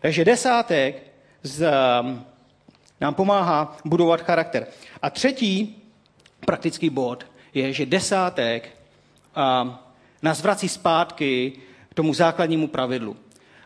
Takže 0.00 0.24
desátek 0.24 1.02
z, 1.42 1.68
nám 3.00 3.14
pomáhá 3.14 3.76
budovat 3.84 4.20
charakter. 4.20 4.66
A 5.02 5.10
třetí 5.10 5.82
praktický 6.46 6.90
bod 6.90 7.26
je, 7.54 7.72
že 7.72 7.86
desátek 7.86 8.76
nás 10.22 10.42
vrací 10.42 10.68
zpátky 10.68 11.52
k 11.88 11.94
tomu 11.94 12.14
základnímu 12.14 12.68
pravidlu. 12.68 13.16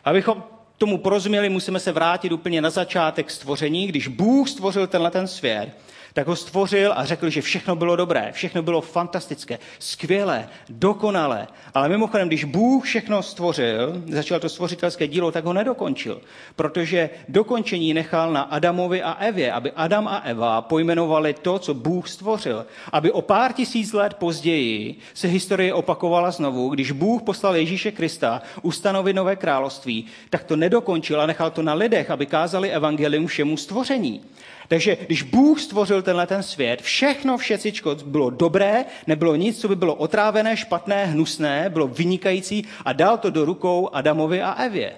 Abychom 0.03 0.43
tomu 0.77 0.97
porozuměli, 0.97 1.49
musíme 1.49 1.79
se 1.79 1.91
vrátit 1.91 2.31
úplně 2.31 2.61
na 2.61 2.69
začátek 2.69 3.31
stvoření, 3.31 3.87
když 3.87 4.07
Bůh 4.07 4.49
stvořil 4.49 4.87
tenhle 4.87 5.11
ten 5.11 5.27
svět 5.27 5.69
tak 6.15 6.27
ho 6.27 6.35
stvořil 6.35 6.93
a 6.95 7.05
řekl, 7.05 7.29
že 7.29 7.41
všechno 7.41 7.75
bylo 7.75 7.95
dobré, 7.95 8.31
všechno 8.31 8.63
bylo 8.63 8.81
fantastické, 8.81 9.59
skvělé, 9.79 10.47
dokonalé. 10.69 11.47
Ale 11.73 11.89
mimochodem, 11.89 12.27
když 12.27 12.43
Bůh 12.43 12.85
všechno 12.85 13.23
stvořil, 13.23 14.03
začal 14.11 14.39
to 14.39 14.49
stvořitelské 14.49 15.07
dílo, 15.07 15.31
tak 15.31 15.45
ho 15.45 15.53
nedokončil, 15.53 16.21
protože 16.55 17.09
dokončení 17.29 17.93
nechal 17.93 18.33
na 18.33 18.41
Adamovi 18.41 19.03
a 19.03 19.11
Evě, 19.11 19.51
aby 19.51 19.71
Adam 19.71 20.07
a 20.07 20.17
Eva 20.17 20.61
pojmenovali 20.61 21.33
to, 21.33 21.59
co 21.59 21.73
Bůh 21.73 22.09
stvořil. 22.09 22.65
Aby 22.91 23.11
o 23.11 23.21
pár 23.21 23.53
tisíc 23.53 23.93
let 23.93 24.13
později 24.13 24.95
se 25.13 25.27
historie 25.27 25.73
opakovala 25.73 26.31
znovu, 26.31 26.69
když 26.69 26.91
Bůh 26.91 27.21
poslal 27.21 27.55
Ježíše 27.55 27.91
Krista 27.91 28.41
ustanovit 28.61 29.15
nové 29.15 29.35
království, 29.35 30.05
tak 30.29 30.43
to 30.43 30.55
nedokončil 30.65 31.21
a 31.21 31.25
nechal 31.25 31.51
to 31.51 31.61
na 31.61 31.73
lidech, 31.73 32.09
aby 32.09 32.25
kázali 32.25 32.71
evangelium 32.71 33.27
všemu 33.27 33.57
stvoření. 33.57 34.21
Takže 34.67 34.97
když 35.05 35.21
Bůh 35.23 35.61
stvořil 35.61 36.01
tenhle 36.01 36.27
ten 36.27 36.43
svět, 36.43 36.81
všechno, 36.81 37.37
všecičko 37.37 37.95
bylo 38.05 38.29
dobré, 38.29 38.85
nebylo 39.07 39.35
nic, 39.35 39.61
co 39.61 39.67
by 39.67 39.75
bylo 39.75 39.95
otrávené, 39.95 40.57
špatné, 40.57 41.05
hnusné, 41.05 41.69
bylo 41.69 41.87
vynikající 41.87 42.65
a 42.85 42.93
dal 42.93 43.17
to 43.17 43.29
do 43.29 43.45
rukou 43.45 43.89
Adamovi 43.93 44.41
a 44.41 44.51
Evě. 44.51 44.95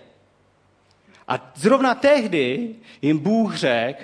A 1.27 1.51
zrovna 1.55 1.95
tehdy 1.95 2.75
jim 3.01 3.19
Bůh 3.19 3.55
řekl, 3.55 4.03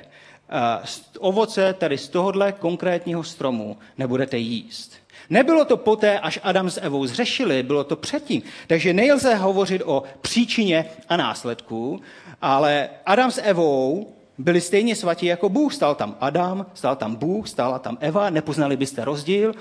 ovoce 1.20 1.74
tady 1.74 1.98
z 1.98 2.10
tohohle 2.10 2.52
konkrétního 2.52 3.24
stromu 3.24 3.78
nebudete 3.98 4.38
jíst. 4.38 5.03
Nebylo 5.34 5.66
to 5.66 5.78
poté, 5.78 6.20
až 6.20 6.40
Adam 6.44 6.70
s 6.70 6.82
Evou 6.82 7.06
zřešili, 7.06 7.64
bylo 7.64 7.84
to 7.84 7.96
předtím. 7.96 8.42
Takže 8.68 8.94
nejlze 8.94 9.36
hovořit 9.36 9.82
o 9.86 10.04
příčině 10.22 10.86
a 11.10 11.18
následku, 11.18 12.02
ale 12.42 12.90
Adam 13.06 13.32
s 13.32 13.42
Evou 13.42 14.14
byli 14.38 14.62
stejně 14.62 14.96
svatí 14.96 15.26
jako 15.26 15.50
Bůh. 15.50 15.74
Stal 15.74 15.96
tam 15.96 16.16
Adam, 16.20 16.66
stal 16.74 16.96
tam 16.96 17.16
Bůh, 17.16 17.50
stála 17.50 17.80
tam 17.80 17.98
Eva, 18.00 18.30
nepoznali 18.30 18.78
byste 18.78 19.06
rozdíl. 19.06 19.54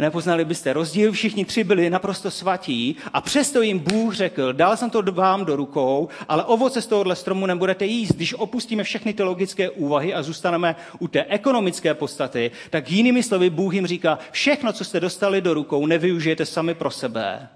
Nepoznali 0.00 0.44
byste 0.44 0.72
rozdíl, 0.72 1.12
všichni 1.12 1.44
tři 1.44 1.64
byli 1.64 1.90
naprosto 1.90 2.30
svatí 2.30 2.96
a 3.12 3.20
přesto 3.20 3.62
jim 3.62 3.78
Bůh 3.78 4.14
řekl, 4.14 4.52
dal 4.52 4.76
jsem 4.76 4.90
to 4.90 5.02
vám 5.02 5.44
do 5.44 5.56
rukou, 5.56 6.08
ale 6.28 6.44
ovoce 6.44 6.82
z 6.82 6.86
tohohle 6.86 7.16
stromu 7.16 7.46
nebudete 7.46 7.84
jíst. 7.86 8.12
Když 8.12 8.34
opustíme 8.34 8.84
všechny 8.84 9.12
ty 9.12 9.22
logické 9.22 9.70
úvahy 9.70 10.14
a 10.14 10.22
zůstaneme 10.22 10.76
u 10.98 11.08
té 11.08 11.24
ekonomické 11.24 11.94
podstaty, 11.94 12.50
tak 12.70 12.90
jinými 12.90 13.22
slovy 13.22 13.50
Bůh 13.50 13.74
jim 13.74 13.86
říká, 13.86 14.18
všechno, 14.30 14.72
co 14.72 14.84
jste 14.84 15.00
dostali 15.00 15.40
do 15.40 15.54
rukou, 15.54 15.86
nevyužijete 15.86 16.46
sami 16.46 16.74
pro 16.74 16.90
sebe, 16.90 17.48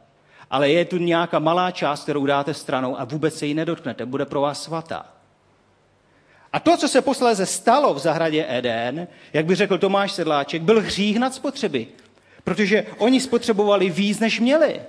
ale 0.51 0.71
je 0.71 0.85
tu 0.85 0.97
nějaká 0.97 1.39
malá 1.39 1.71
část, 1.71 2.03
kterou 2.03 2.27
dáte 2.27 2.55
stranou 2.55 3.01
a 3.01 3.05
vůbec 3.05 3.35
se 3.35 3.47
jí 3.47 3.55
nedotknete, 3.55 4.07
bude 4.07 4.25
pro 4.25 4.41
vás 4.41 4.63
svatá. 4.63 5.07
A 6.53 6.61
to, 6.61 6.77
co 6.77 6.89
se 6.89 7.03
posléze 7.03 7.47
stalo 7.47 7.95
v 7.95 7.99
zahradě 7.99 8.47
Eden, 8.49 9.09
jak 9.33 9.47
by 9.47 9.55
řekl 9.55 9.79
Tomáš 9.79 10.13
Sedláček, 10.13 10.63
byl 10.63 10.81
hřích 10.81 11.19
nad 11.19 11.35
spotřeby. 11.35 11.87
Protože 12.45 12.87
oni 12.99 13.21
spotřebovali 13.21 13.91
víc, 13.91 14.21
než 14.21 14.41
měli. 14.41 14.81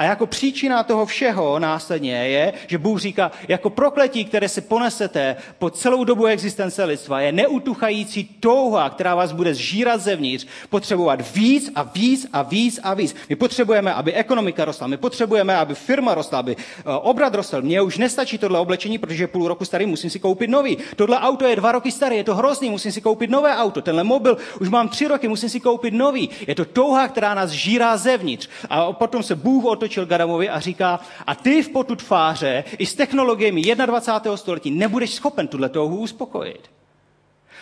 A 0.00 0.04
jako 0.04 0.26
příčina 0.26 0.82
toho 0.82 1.06
všeho 1.06 1.58
následně 1.58 2.12
je, 2.12 2.52
že 2.66 2.78
Bůh 2.78 3.00
říká, 3.00 3.30
jako 3.48 3.70
prokletí, 3.70 4.24
které 4.24 4.48
si 4.48 4.60
ponesete 4.60 5.36
po 5.58 5.70
celou 5.70 6.04
dobu 6.04 6.26
existence 6.26 6.84
lidstva, 6.84 7.20
je 7.20 7.32
neutuchající 7.32 8.24
touha, 8.40 8.90
která 8.90 9.14
vás 9.14 9.32
bude 9.32 9.54
zžírat 9.54 10.00
zevnitř, 10.00 10.46
potřebovat 10.70 11.34
víc 11.34 11.70
a 11.74 11.82
víc 11.82 12.26
a 12.32 12.42
víc 12.42 12.80
a 12.82 12.94
víc. 12.94 13.16
My 13.28 13.36
potřebujeme, 13.36 13.94
aby 13.94 14.12
ekonomika 14.12 14.64
rostla, 14.64 14.86
my 14.86 14.96
potřebujeme, 14.96 15.56
aby 15.56 15.74
firma 15.74 16.14
rostla, 16.14 16.38
aby 16.38 16.56
eh, 16.56 16.82
obrat 16.84 17.34
rostl. 17.34 17.62
Mně 17.62 17.82
už 17.82 17.98
nestačí 17.98 18.38
tohle 18.38 18.58
oblečení, 18.58 18.98
protože 18.98 19.26
půl 19.26 19.48
roku 19.48 19.64
starý, 19.64 19.86
musím 19.86 20.10
si 20.10 20.20
koupit 20.20 20.50
nový. 20.50 20.78
Tohle 20.96 21.18
auto 21.18 21.44
je 21.44 21.56
dva 21.56 21.72
roky 21.72 21.92
staré, 21.92 22.16
je 22.16 22.24
to 22.24 22.34
hrozný, 22.34 22.70
musím 22.70 22.92
si 22.92 23.00
koupit 23.00 23.30
nové 23.30 23.56
auto. 23.56 23.82
Tenhle 23.82 24.04
mobil 24.04 24.36
už 24.60 24.68
mám 24.68 24.88
tři 24.88 25.08
roky, 25.08 25.28
musím 25.28 25.48
si 25.48 25.60
koupit 25.60 25.94
nový. 25.94 26.30
Je 26.46 26.54
to 26.54 26.64
touha, 26.64 27.08
která 27.08 27.34
nás 27.34 27.50
žírá 27.50 27.96
zevnitř. 27.96 28.48
A 28.70 28.92
potom 28.92 29.22
se 29.22 29.34
Bůh 29.34 29.64
otočil 29.90 30.06
k 30.06 30.12
Adamovi 30.12 30.48
a 30.48 30.60
říká, 30.60 31.00
a 31.26 31.34
ty 31.34 31.62
v 31.62 31.68
potu 31.68 31.96
tváře 31.96 32.64
i 32.78 32.86
s 32.86 32.94
technologiemi 32.94 33.62
21. 33.62 34.36
století 34.36 34.70
nebudeš 34.70 35.14
schopen 35.14 35.48
tuhle 35.48 35.68
touhu 35.68 35.96
uspokojit. 35.98 36.70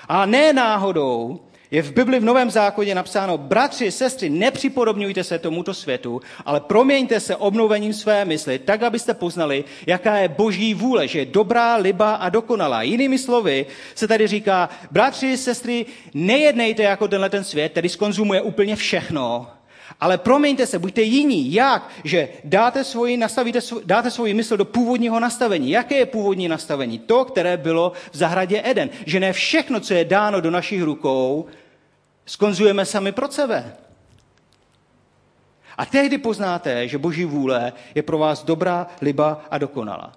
A 0.09 0.27
ne 0.27 0.53
náhodou 0.53 1.41
je 1.71 1.83
v 1.83 1.93
Bibli 1.93 2.21
v 2.21 2.25
Novém 2.25 2.51
zákoně 2.51 2.95
napsáno, 2.95 3.39
bratři, 3.39 3.91
sestry, 3.91 4.31
nepřipodobňujte 4.31 5.25
se 5.25 5.39
tomuto 5.39 5.75
světu, 5.75 6.21
ale 6.45 6.61
proměňte 6.61 7.21
se 7.21 7.37
obnovením 7.37 7.93
své 7.93 8.25
mysli, 8.25 8.59
tak, 8.59 8.83
abyste 8.83 9.15
poznali, 9.15 9.65
jaká 9.87 10.17
je 10.17 10.29
boží 10.29 10.75
vůle, 10.75 11.09
že 11.09 11.19
je 11.19 11.27
dobrá, 11.27 11.77
liba 11.77 12.15
a 12.15 12.29
dokonalá. 12.29 12.83
Jinými 12.83 13.19
slovy 13.19 13.67
se 13.95 14.09
tady 14.09 14.27
říká, 14.27 14.69
bratři, 14.91 15.37
sestry, 15.37 15.87
nejednejte 16.15 16.83
jako 16.83 17.09
tenhle 17.09 17.31
ten 17.31 17.45
svět, 17.45 17.73
který 17.73 17.89
skonzumuje 17.89 18.43
úplně 18.43 18.77
všechno, 18.77 19.58
ale 20.01 20.19
promiňte 20.19 20.67
se, 20.67 20.79
buďte 20.79 21.03
jiní. 21.03 21.53
Jak? 21.53 21.91
Že 22.05 22.29
dáte 22.45 22.85
svoji, 22.85 23.17
nastavíte, 23.17 23.61
dáte 23.85 24.11
svoji 24.11 24.35
mysl 24.35 24.57
do 24.57 24.65
původního 24.65 25.21
nastavení. 25.21 25.71
Jaké 25.71 25.95
je 25.95 26.07
původní 26.07 26.49
nastavení? 26.49 26.99
To, 26.99 27.25
které 27.25 27.57
bylo 27.57 27.93
v 28.11 28.17
zahradě 28.17 28.63
Eden. 28.65 28.91
Že 29.07 29.21
ne 29.21 29.33
všechno, 29.33 29.81
co 29.81 29.95
je 29.95 30.05
dáno 30.05 30.41
do 30.41 30.51
našich 30.51 30.83
rukou, 30.83 31.47
skonzujeme 32.27 32.85
sami 32.85 33.13
pro 33.13 33.29
sebe. 33.29 33.77
A 35.79 35.87
tehdy 35.87 36.19
poznáte, 36.19 36.89
že 36.89 36.99
Boží 36.99 37.25
vůle 37.25 37.73
je 37.95 38.03
pro 38.03 38.19
vás 38.19 38.45
dobrá, 38.45 38.87
liba 39.01 39.45
a 39.51 39.59
dokonalá. 39.59 40.13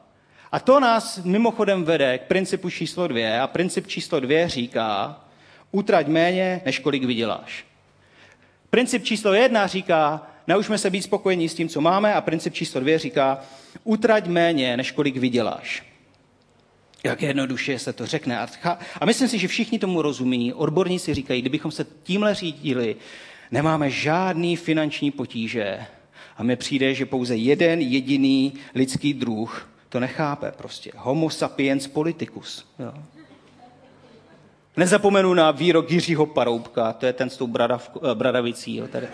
A 0.51 0.59
to 0.59 0.79
nás 0.79 1.23
mimochodem 1.23 1.83
vede 1.83 2.17
k 2.17 2.27
principu 2.27 2.69
číslo 2.69 3.07
dvě. 3.07 3.39
A 3.39 3.47
princip 3.47 3.87
číslo 3.87 4.19
dvě 4.19 4.49
říká, 4.49 5.21
utrať 5.71 6.07
méně, 6.07 6.61
než 6.65 6.79
kolik 6.79 7.03
vyděláš. 7.03 7.70
Princip 8.71 9.03
číslo 9.03 9.33
jedna 9.33 9.67
říká, 9.67 10.27
naučme 10.47 10.77
se 10.77 10.89
být 10.89 11.01
spokojení 11.01 11.49
s 11.49 11.55
tím, 11.55 11.69
co 11.69 11.81
máme 11.81 12.13
a 12.13 12.21
princip 12.21 12.53
číslo 12.53 12.81
dvě 12.81 12.99
říká, 12.99 13.39
utrať 13.83 14.27
méně, 14.27 14.77
než 14.77 14.91
kolik 14.91 15.17
vyděláš. 15.17 15.83
Jak 17.03 17.21
jednoduše 17.21 17.79
se 17.79 17.93
to 17.93 18.05
řekne. 18.05 18.47
A 19.01 19.05
myslím 19.05 19.27
si, 19.27 19.39
že 19.39 19.47
všichni 19.47 19.79
tomu 19.79 20.01
rozumí. 20.01 20.53
Odborníci 20.53 21.13
říkají, 21.13 21.41
kdybychom 21.41 21.71
se 21.71 21.85
tímhle 22.03 22.35
řídili, 22.35 22.95
nemáme 23.51 23.89
žádný 23.89 24.55
finanční 24.55 25.11
potíže. 25.11 25.85
A 26.37 26.43
mi 26.43 26.55
přijde, 26.55 26.93
že 26.93 27.05
pouze 27.05 27.35
jeden 27.35 27.81
jediný 27.81 28.53
lidský 28.75 29.13
druh 29.13 29.69
to 29.89 29.99
nechápe 29.99 30.51
prostě. 30.51 30.91
Homo 30.95 31.29
sapiens 31.29 31.87
politicus. 31.87 32.65
Jo. 32.79 32.93
Nezapomenu 34.77 35.33
na 35.33 35.51
výrok 35.51 35.91
Jiřího 35.91 36.25
Paroubka, 36.25 36.93
to 36.93 37.05
je 37.05 37.13
ten 37.13 37.29
s 37.29 37.37
tou 37.37 37.49
eh, 37.59 38.15
bradavicí. 38.15 38.75
Jo, 38.75 38.87
tady. 38.87 39.07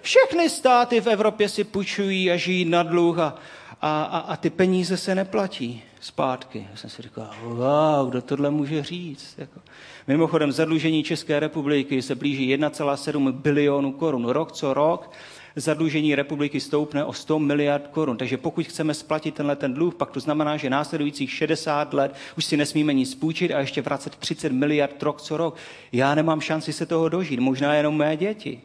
Všechny 0.00 0.50
státy 0.50 1.00
v 1.00 1.06
Evropě 1.06 1.48
si 1.48 1.64
půjčují 1.64 2.30
a 2.30 2.36
žijí 2.36 2.64
na 2.64 2.82
dluh 2.82 3.18
a, 3.18 3.34
a, 3.80 4.02
a, 4.02 4.18
a 4.18 4.36
ty 4.36 4.50
peníze 4.50 4.96
se 4.96 5.14
neplatí. 5.14 5.82
zpátky. 6.00 6.66
Já 6.70 6.76
jsem 6.76 6.90
si 6.90 7.02
říkal, 7.02 7.30
wow, 7.42 8.10
kdo 8.10 8.22
tohle 8.22 8.50
může 8.50 8.82
říct? 8.82 9.34
Jako. 9.38 9.60
Mimochodem, 10.06 10.52
zadlužení 10.52 11.02
České 11.02 11.40
republiky 11.40 12.02
se 12.02 12.14
blíží 12.14 12.56
1,7 12.56 13.32
bilionu 13.32 13.92
korun. 13.92 14.28
Rok 14.28 14.52
co 14.52 14.74
rok 14.74 15.10
zadlužení 15.56 16.14
republiky 16.14 16.60
stoupne 16.60 17.04
o 17.04 17.12
100 17.12 17.38
miliard 17.38 17.86
korun. 17.86 18.16
Takže 18.16 18.36
pokud 18.36 18.66
chceme 18.66 18.94
splatit 18.94 19.34
tenhle 19.34 19.56
ten 19.56 19.74
dluh, 19.74 19.94
pak 19.94 20.10
to 20.10 20.20
znamená, 20.20 20.56
že 20.56 20.70
následujících 20.70 21.32
60 21.32 21.94
let 21.94 22.14
už 22.38 22.44
si 22.44 22.56
nesmíme 22.56 22.92
nic 22.92 23.14
půjčit 23.14 23.52
a 23.52 23.60
ještě 23.60 23.82
vracet 23.82 24.16
30 24.16 24.52
miliard 24.52 25.02
rok 25.02 25.22
co 25.22 25.36
rok. 25.36 25.56
Já 25.92 26.14
nemám 26.14 26.40
šanci 26.40 26.72
se 26.72 26.86
toho 26.86 27.08
dožít, 27.08 27.40
možná 27.40 27.74
jenom 27.74 27.96
mé 27.96 28.16
děti. 28.16 28.60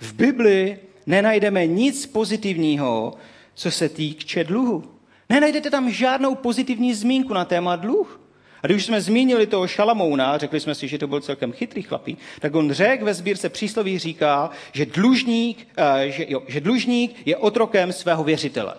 V 0.00 0.12
Bibli 0.12 0.78
nenajdeme 1.06 1.66
nic 1.66 2.06
pozitivního, 2.06 3.14
co 3.54 3.70
se 3.70 3.88
týče 3.88 4.44
dluhu. 4.44 4.84
Nenajdete 5.28 5.70
tam 5.70 5.90
žádnou 5.90 6.34
pozitivní 6.34 6.94
zmínku 6.94 7.34
na 7.34 7.44
téma 7.44 7.76
dluh. 7.76 8.20
A 8.62 8.66
když 8.66 8.84
jsme 8.84 9.00
zmínili 9.00 9.46
toho 9.46 9.66
Šalamouna, 9.66 10.38
řekli 10.38 10.60
jsme 10.60 10.74
si, 10.74 10.88
že 10.88 10.98
to 10.98 11.06
byl 11.06 11.20
celkem 11.20 11.52
chytrý 11.52 11.82
chlapí, 11.82 12.18
tak 12.40 12.54
on 12.54 12.72
řekl 12.72 13.04
ve 13.04 13.14
sbírce 13.14 13.48
přísloví 13.48 13.98
říká, 13.98 14.50
že 14.72 14.86
dlužník, 14.86 15.68
eh, 15.76 16.10
že, 16.10 16.26
jo, 16.28 16.42
že 16.48 16.60
dlužník 16.60 17.26
je 17.26 17.36
otrokem 17.36 17.92
svého 17.92 18.24
věřitele. 18.24 18.74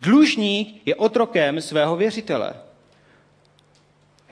Dlužník 0.00 0.82
je 0.86 0.94
otrokem 0.94 1.60
svého 1.60 1.96
věřitele. 1.96 2.54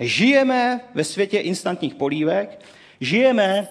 Žijeme 0.01 0.81
ve 0.95 1.05
světě 1.05 1.39
instantních 1.39 1.95
polívek, 1.95 2.65
žijeme 3.01 3.69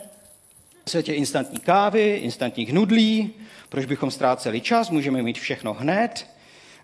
v 0.86 0.89
světě 0.89 1.13
instantní 1.13 1.60
kávy, 1.60 2.20
instantních 2.24 2.74
nudlí, 2.74 3.34
proč 3.70 3.86
bychom 3.86 4.12
ztráceli 4.12 4.62
čas, 4.62 4.89
můžeme 4.89 5.22
mít 5.22 5.38
všechno 5.38 5.74
hned. 5.74 6.37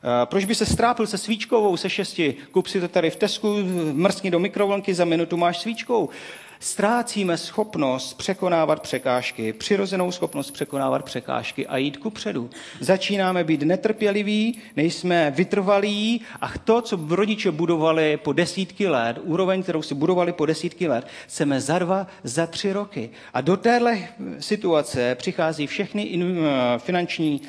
Eh, 0.04 0.26
proč 0.26 0.46
by 0.46 0.56
se 0.56 0.66
strápil 0.66 1.08
se 1.08 1.18
svíčkovou 1.18 1.78
se 1.78 1.90
šesti? 1.90 2.36
Kup 2.52 2.68
si 2.68 2.82
to 2.82 2.88
tady 2.88 3.10
v 3.10 3.16
Tesku, 3.16 3.58
mrskni 3.94 4.32
do 4.32 4.40
mikrovlnky, 4.40 4.94
za 4.94 5.06
minutu 5.06 5.38
máš 5.38 5.58
svíčkou. 5.58 6.10
Ztrácíme 6.60 7.38
schopnost 7.38 8.14
překonávat 8.14 8.82
překážky, 8.82 9.54
přirozenou 9.54 10.12
schopnost 10.12 10.52
překonávat 10.52 11.06
překážky 11.06 11.68
a 11.68 11.78
jít 11.78 11.98
ku 11.98 12.10
předu. 12.10 12.50
Začínáme 12.80 13.44
být 13.44 13.62
netrpěliví, 13.62 14.60
nejsme 14.76 15.32
vytrvalí 15.32 16.22
a 16.42 16.52
to, 16.64 16.82
co 16.82 17.00
rodiče 17.10 17.52
budovali 17.52 18.18
po 18.18 18.34
desítky 18.34 18.88
let, 18.88 19.20
úroveň, 19.24 19.64
kterou 19.64 19.82
si 19.82 19.96
budovali 19.96 20.34
po 20.34 20.46
desítky 20.46 20.88
let, 20.88 21.08
chceme 21.28 21.62
za 21.62 21.80
dva, 21.80 22.08
za 22.24 22.48
tři 22.48 22.74
roky. 22.74 23.10
A 23.34 23.42
do 23.42 23.58
téhle 23.58 23.98
situace 24.40 25.16
přichází 25.16 25.68
všechny 25.68 26.20
eh, 26.20 26.80
finanční 26.80 27.42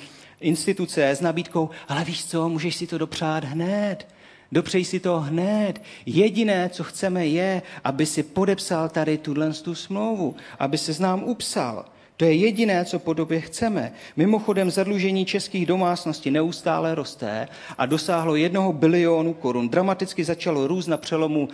instituce 0.45 1.09
s 1.09 1.21
nabídkou, 1.21 1.71
ale 1.89 2.05
víš 2.05 2.25
co, 2.25 2.49
můžeš 2.49 2.77
si 2.77 2.87
to 2.87 2.99
dopřát 2.99 3.45
hned. 3.45 4.07
Dopřej 4.53 4.85
si 4.85 5.01
to 5.01 5.21
hned. 5.21 5.83
Jediné, 6.07 6.69
co 6.69 6.85
chceme, 6.85 7.27
je, 7.27 7.63
aby 7.85 8.07
si 8.07 8.23
podepsal 8.23 8.89
tady 8.89 9.19
tuhle 9.19 9.53
tu 9.53 9.75
smlouvu, 9.75 10.37
aby 10.59 10.79
se 10.79 11.03
nám 11.03 11.25
upsal. 11.25 11.85
To 12.17 12.25
je 12.25 12.35
jediné, 12.35 12.85
co 12.85 12.99
po 12.99 13.13
době 13.13 13.41
chceme. 13.41 13.93
Mimochodem 14.17 14.71
zadlužení 14.71 15.25
českých 15.25 15.67
domácností 15.67 16.31
neustále 16.31 16.95
roste 16.95 17.49
a 17.79 17.87
dosáhlo 17.87 18.37
jednoho 18.37 18.73
bilionu 18.73 19.35
korun. 19.35 19.69
Dramaticky 19.69 20.25
začalo 20.25 20.67
růst 20.67 20.87
na 20.87 20.97
přelomu 20.97 21.41
uh, 21.43 21.49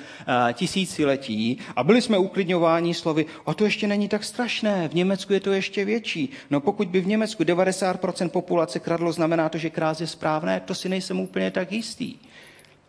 tisíciletí 0.52 1.58
a 1.76 1.84
byli 1.84 2.02
jsme 2.02 2.18
uklidňováni 2.18 2.94
slovy, 2.94 3.26
a 3.46 3.54
to 3.54 3.64
ještě 3.64 3.86
není 3.86 4.08
tak 4.08 4.24
strašné, 4.24 4.88
v 4.88 4.94
Německu 4.94 5.32
je 5.32 5.40
to 5.40 5.52
ještě 5.52 5.84
větší. 5.84 6.30
No 6.50 6.60
pokud 6.60 6.88
by 6.88 7.00
v 7.00 7.06
Německu 7.06 7.42
90% 7.42 8.28
populace 8.28 8.78
kradlo, 8.80 9.12
znamená 9.12 9.48
to, 9.48 9.58
že 9.58 9.70
kráz 9.70 10.00
je 10.00 10.06
správné, 10.06 10.60
to 10.60 10.74
si 10.74 10.88
nejsem 10.88 11.20
úplně 11.20 11.50
tak 11.50 11.72
jistý. 11.72 12.14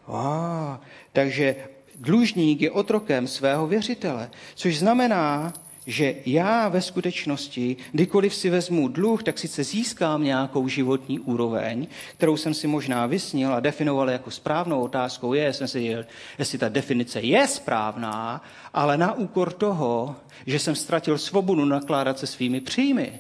Wow. 0.07 0.77
Takže 1.13 1.55
dlužník 1.95 2.61
je 2.61 2.71
otrokem 2.71 3.27
svého 3.27 3.67
věřitele, 3.67 4.29
což 4.55 4.77
znamená, 4.77 5.53
že 5.91 6.15
já 6.25 6.69
ve 6.69 6.81
skutečnosti, 6.81 7.77
kdykoliv 7.91 8.35
si 8.35 8.49
vezmu 8.49 8.87
dluh, 8.87 9.23
tak 9.23 9.39
sice 9.39 9.63
získám 9.63 10.23
nějakou 10.23 10.67
životní 10.67 11.19
úroveň, 11.19 11.87
kterou 12.17 12.37
jsem 12.37 12.53
si 12.53 12.67
možná 12.67 13.05
vysnil 13.05 13.53
a 13.53 13.59
definoval 13.59 14.09
jako 14.09 14.31
správnou 14.31 14.81
otázkou 14.81 15.33
je, 15.33 15.53
jsem 15.53 15.67
si, 15.67 15.97
jestli 16.39 16.57
ta 16.57 16.69
definice 16.69 17.19
je 17.19 17.47
správná, 17.47 18.43
ale 18.73 18.97
na 18.97 19.13
úkor 19.13 19.53
toho, 19.53 20.15
že 20.45 20.59
jsem 20.59 20.75
ztratil 20.75 21.17
svobodu 21.17 21.65
nakládat 21.65 22.19
se 22.19 22.27
svými 22.27 22.61
příjmy. 22.61 23.19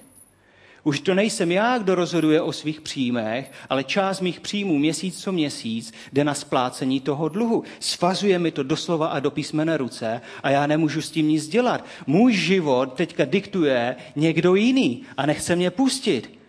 Už 0.83 0.99
to 0.99 1.13
nejsem 1.13 1.51
já, 1.51 1.77
kdo 1.77 1.95
rozhoduje 1.95 2.41
o 2.41 2.53
svých 2.53 2.81
příjmech, 2.81 3.51
ale 3.69 3.83
část 3.83 4.21
mých 4.21 4.39
příjmů 4.39 4.77
měsíc 4.77 5.23
co 5.23 5.31
měsíc 5.31 5.93
jde 6.13 6.23
na 6.23 6.33
splácení 6.33 7.01
toho 7.01 7.29
dluhu. 7.29 7.63
Svazuje 7.79 8.39
mi 8.39 8.51
to 8.51 8.63
doslova 8.63 9.07
a 9.07 9.19
do 9.19 9.31
písmene 9.31 9.77
ruce 9.77 10.21
a 10.43 10.49
já 10.49 10.67
nemůžu 10.67 11.01
s 11.01 11.11
tím 11.11 11.27
nic 11.27 11.47
dělat. 11.47 11.85
Můj 12.07 12.33
život 12.33 12.93
teďka 12.93 13.25
diktuje 13.25 13.95
někdo 14.15 14.55
jiný 14.55 15.03
a 15.17 15.25
nechce 15.25 15.55
mě 15.55 15.71
pustit. 15.71 16.39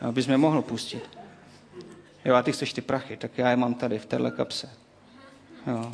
Abys 0.00 0.26
mě 0.26 0.36
mohl 0.36 0.62
pustit. 0.62 1.02
Jo, 2.24 2.34
a 2.34 2.42
ty 2.42 2.52
chceš 2.52 2.72
ty 2.72 2.80
prachy, 2.80 3.16
tak 3.16 3.38
já 3.38 3.50
je 3.50 3.56
mám 3.56 3.74
tady 3.74 3.98
v 3.98 4.06
téhle 4.06 4.30
kapse. 4.30 4.70
Jo. 5.66 5.92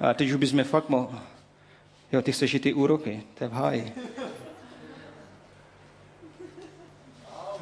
A 0.00 0.14
teď 0.14 0.28
už 0.28 0.34
bys 0.34 0.52
mě 0.52 0.64
fakt 0.64 0.88
mohl. 0.88 1.18
Jo, 2.12 2.22
ty 2.22 2.32
chceš 2.32 2.54
i 2.54 2.60
ty 2.60 2.74
úroky, 2.74 3.22
to 3.34 3.44
je 3.44 3.48
v 3.48 3.52
háji. 3.52 3.92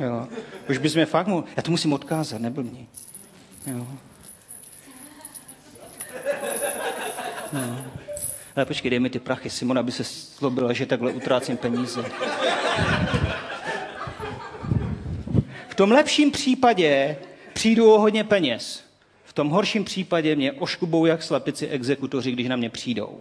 Jo. 0.01 0.29
Už 0.71 0.79
bys 0.79 0.95
mě 0.95 1.07
fakt 1.07 1.27
mohl... 1.27 1.45
Já 1.57 1.63
to 1.63 1.71
musím 1.71 1.93
odkázat, 1.93 2.41
neblbni. 2.41 2.89
Jo. 3.67 3.87
No. 7.53 7.85
Ale 8.57 8.67
počkej, 8.67 8.91
dej 8.91 9.01
mi 9.01 9.11
ty 9.11 9.19
prachy. 9.19 9.51
Simona 9.51 9.83
by 9.83 9.93
se 9.93 10.03
zlobila, 10.39 10.73
že 10.73 10.87
takhle 10.87 11.13
utrácím 11.13 11.57
peníze. 11.57 12.05
V 15.69 15.75
tom 15.75 15.93
lepším 15.93 16.31
případě 16.31 17.17
přijdu 17.53 17.93
o 17.93 17.99
hodně 17.99 18.25
peněz. 18.25 18.85
V 19.25 19.33
tom 19.33 19.49
horším 19.49 19.85
případě 19.85 20.37
mě 20.37 20.53
oškubou 20.53 21.07
jak 21.07 21.23
slepici 21.23 21.69
exekutoři, 21.69 22.33
když 22.33 22.49
na 22.49 22.57
mě 22.57 22.71
přijdou. 22.71 23.21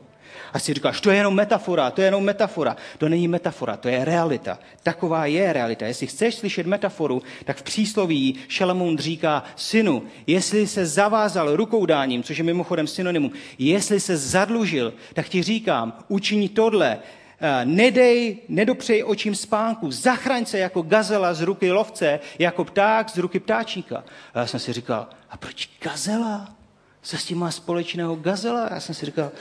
A 0.53 0.59
si 0.59 0.73
říkáš, 0.73 1.01
to 1.01 1.11
je 1.11 1.17
jenom 1.17 1.35
metafora, 1.35 1.91
to 1.91 2.01
je 2.01 2.07
jenom 2.07 2.23
metafora. 2.23 2.77
To 2.97 3.09
není 3.09 3.27
metafora, 3.27 3.77
to 3.77 3.87
je 3.87 4.05
realita. 4.05 4.59
Taková 4.83 5.25
je 5.25 5.53
realita. 5.53 5.85
Jestli 5.85 6.07
chceš 6.07 6.35
slyšet 6.35 6.67
metaforu, 6.67 7.21
tak 7.45 7.57
v 7.57 7.63
přísloví 7.63 8.35
Šalamoun 8.47 8.97
říká, 8.97 9.43
synu, 9.55 10.03
jestli 10.27 10.67
se 10.67 10.85
zavázal 10.85 11.55
rukou 11.55 11.85
dáním, 11.85 12.23
což 12.23 12.37
je 12.37 12.43
mimochodem 12.43 12.87
synonymum, 12.87 13.31
jestli 13.57 13.99
se 13.99 14.17
zadlužil, 14.17 14.93
tak 15.13 15.29
ti 15.29 15.43
říkám, 15.43 15.93
učiní 16.07 16.49
tohle, 16.49 16.99
eh, 17.39 17.65
nedej, 17.65 18.37
nedopřej 18.49 19.03
očím 19.03 19.35
spánku, 19.35 19.91
zachraň 19.91 20.45
se 20.45 20.59
jako 20.59 20.81
gazela 20.81 21.33
z 21.33 21.41
ruky 21.41 21.71
lovce, 21.71 22.19
jako 22.39 22.65
pták 22.65 23.09
z 23.09 23.17
ruky 23.17 23.39
ptáčníka. 23.39 24.03
A 24.33 24.39
já 24.39 24.47
jsem 24.47 24.59
si 24.59 24.73
říkal, 24.73 25.07
a 25.29 25.37
proč 25.37 25.69
gazela? 25.81 26.55
Co 27.01 27.17
s 27.17 27.25
tím 27.25 27.37
má 27.37 27.51
společného 27.51 28.15
gazela? 28.15 28.69
Já 28.71 28.79
jsem 28.79 28.95
si 28.95 29.05
říkal, 29.05 29.31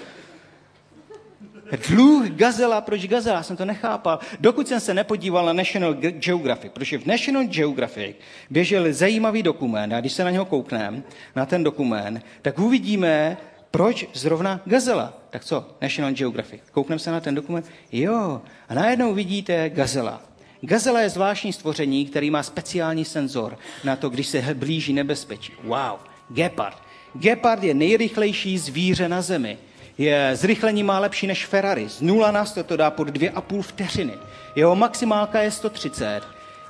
Dluh 1.77 2.29
gazela, 2.29 2.81
proč 2.81 3.07
gazela? 3.07 3.37
Já 3.37 3.43
jsem 3.43 3.57
to 3.57 3.65
nechápal. 3.65 4.19
Dokud 4.41 4.69
jsem 4.69 4.81
se 4.81 4.95
nepodíval 4.95 5.47
na 5.47 5.53
National 5.53 5.95
Geographic, 5.95 6.73
protože 6.73 6.99
v 6.99 7.07
National 7.07 7.45
Geographic 7.45 8.17
běžel 8.51 8.93
zajímavý 8.93 9.43
dokument 9.43 9.93
a 9.93 10.01
když 10.01 10.13
se 10.13 10.25
na 10.25 10.31
něho 10.31 10.45
koukneme, 10.45 11.03
na 11.37 11.47
ten 11.47 11.65
dokument, 11.65 12.25
tak 12.43 12.59
uvidíme, 12.59 13.37
proč 13.71 14.07
zrovna 14.13 14.61
gazela. 14.67 15.19
Tak 15.31 15.45
co, 15.45 15.77
National 15.83 16.13
Geographic. 16.13 16.61
Koukneme 16.73 16.99
se 16.99 17.11
na 17.11 17.21
ten 17.21 17.35
dokument. 17.35 17.67
Jo, 17.93 18.43
a 18.69 18.75
najednou 18.75 19.15
vidíte 19.15 19.71
gazela. 19.71 20.23
Gazela 20.61 21.01
je 21.01 21.11
zvláštní 21.11 21.53
stvoření, 21.53 22.07
který 22.07 22.31
má 22.31 22.43
speciální 22.43 23.05
senzor 23.05 23.59
na 23.85 23.97
to, 23.97 24.09
když 24.09 24.27
se 24.27 24.55
blíží 24.55 24.93
nebezpečí. 24.93 25.53
Wow, 25.65 25.99
gepard. 26.29 26.77
Gepard 27.15 27.63
je 27.63 27.75
nejrychlejší 27.75 28.59
zvíře 28.59 29.09
na 29.09 29.23
zemi 29.23 29.59
je 29.99 30.31
zrychlení 30.35 30.83
má 30.83 30.99
lepší 30.99 31.27
než 31.27 31.47
Ferrari. 31.47 31.89
Z 31.89 32.01
0 32.01 32.31
na 32.31 32.45
100 32.45 32.65
to 32.65 32.77
dá 32.77 32.91
pod 32.91 33.09
2,5 33.09 33.63
vteřiny. 33.63 34.19
Jeho 34.55 34.77
maximálka 34.77 35.41
je 35.41 35.51
130. 35.51 36.21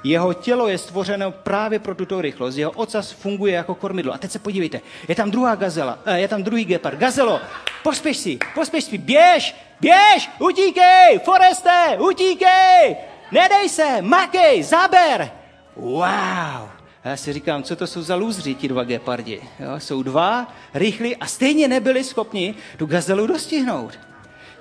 Jeho 0.04 0.34
tělo 0.34 0.68
je 0.68 0.78
stvořeno 0.78 1.30
právě 1.30 1.78
pro 1.78 1.94
tuto 1.94 2.20
rychlost. 2.20 2.56
Jeho 2.56 2.70
ocas 2.70 3.10
funguje 3.10 3.54
jako 3.54 3.74
kormidlo. 3.74 4.14
A 4.14 4.18
teď 4.18 4.30
se 4.30 4.38
podívejte, 4.38 4.80
je 5.08 5.14
tam 5.14 5.30
druhá 5.30 5.54
gazela, 5.54 5.98
eh, 6.04 6.20
je 6.20 6.28
tam 6.28 6.42
druhý 6.42 6.64
gepard. 6.64 6.98
Gazelo, 6.98 7.40
pospěš 7.82 8.16
si, 8.16 8.38
pospěš 8.54 8.84
si, 8.84 8.98
běž, 8.98 9.54
běž, 9.80 10.30
utíkej, 10.38 11.18
Foreste, 11.24 11.98
utíkej, 11.98 12.96
nedej 13.32 13.68
se, 13.68 14.02
makej, 14.02 14.62
zaber. 14.62 15.30
Wow. 15.76 16.81
A 17.04 17.08
já 17.08 17.16
si 17.16 17.32
říkám, 17.32 17.62
co 17.62 17.76
to 17.76 17.86
jsou 17.86 18.02
za 18.02 18.14
lůzři, 18.14 18.54
ti 18.54 18.68
dva 18.68 18.84
gepardi. 18.84 19.40
Jo, 19.60 19.80
jsou 19.80 20.02
dva, 20.02 20.54
rychlí 20.74 21.16
a 21.16 21.26
stejně 21.26 21.68
nebyli 21.68 22.04
schopni 22.04 22.54
tu 22.76 22.86
gazelu 22.86 23.26
dostihnout. 23.26 23.98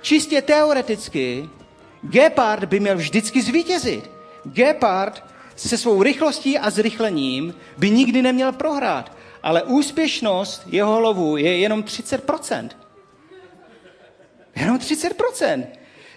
Čistě 0.00 0.42
teoreticky, 0.42 1.48
gepard 2.02 2.64
by 2.64 2.80
měl 2.80 2.96
vždycky 2.96 3.42
zvítězit. 3.42 4.10
Gepard 4.44 5.24
se 5.56 5.78
svou 5.78 6.02
rychlostí 6.02 6.58
a 6.58 6.70
zrychlením 6.70 7.54
by 7.78 7.90
nikdy 7.90 8.22
neměl 8.22 8.52
prohrát. 8.52 9.16
Ale 9.42 9.62
úspěšnost 9.62 10.62
jeho 10.66 11.00
lovu 11.00 11.36
je 11.36 11.58
jenom 11.58 11.82
30%. 11.82 12.68
Jenom 14.56 14.78
30%. 14.78 15.66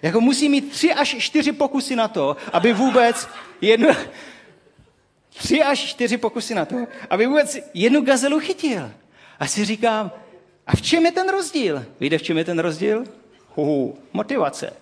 Jako 0.02 0.22
musí 0.22 0.50
mít 0.50 0.72
tři 0.72 0.94
až 0.94 1.16
čtyři 1.20 1.52
pokusy 1.52 1.96
na 1.96 2.08
to, 2.08 2.38
aby 2.54 2.74
vůbec 2.74 3.28
jednu, 3.62 3.90
tři 5.38 5.64
až 5.64 5.80
čtyři 5.80 6.18
pokusy 6.18 6.56
na 6.56 6.66
to, 6.66 6.76
aby 7.10 7.28
vůbec 7.28 7.58
jednu 7.74 8.02
gazelu 8.02 8.40
chytil. 8.40 8.92
A 9.40 9.48
si 9.48 9.66
říkám, 9.66 10.12
a 10.68 10.76
v 10.76 10.82
čem 10.82 11.06
je 11.06 11.12
ten 11.12 11.30
rozdíl? 11.30 11.86
Víte, 12.00 12.18
v 12.18 12.24
čem 12.24 12.38
je 12.38 12.46
ten 12.46 12.60
rozdíl? 12.60 13.04
Huhu, 13.56 13.98
motivace. 14.14 14.74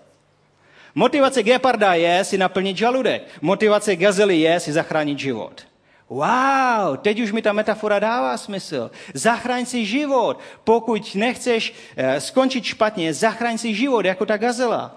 Motivace 0.96 1.44
geparda 1.44 1.94
je 1.94 2.24
si 2.24 2.38
naplnit 2.38 2.78
žaludek. 2.78 3.24
Motivace 3.42 3.96
gazely 3.96 4.40
je 4.40 4.60
si 4.60 4.72
zachránit 4.72 5.20
život. 5.20 5.66
Wow, 6.10 6.98
teď 7.02 7.20
už 7.20 7.32
mi 7.32 7.42
ta 7.42 7.54
metafora 7.54 8.00
dává 8.00 8.38
smysl. 8.38 8.92
Zachraň 9.14 9.66
si 9.66 9.86
život. 9.86 10.40
Pokud 10.64 11.16
nechceš 11.16 11.74
eh, 11.96 12.22
skončit 12.22 12.64
špatně, 12.64 13.14
zachraň 13.14 13.58
si 13.58 13.74
život 13.74 14.06
jako 14.06 14.26
ta 14.26 14.38
gazela. 14.38 14.96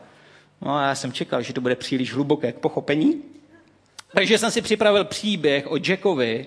No 0.61 0.75
a 0.75 0.87
já 0.87 0.95
jsem 0.95 1.13
čekal, 1.13 1.43
že 1.43 1.53
to 1.53 1.61
bude 1.61 1.77
příliš 1.77 2.13
hluboké 2.13 2.53
k 2.53 2.59
pochopení. 2.59 3.23
Takže 4.15 4.39
jsem 4.39 4.51
si 4.51 4.63
připravil 4.63 5.05
příběh 5.05 5.71
o 5.71 5.77
Jackovi. 5.89 6.47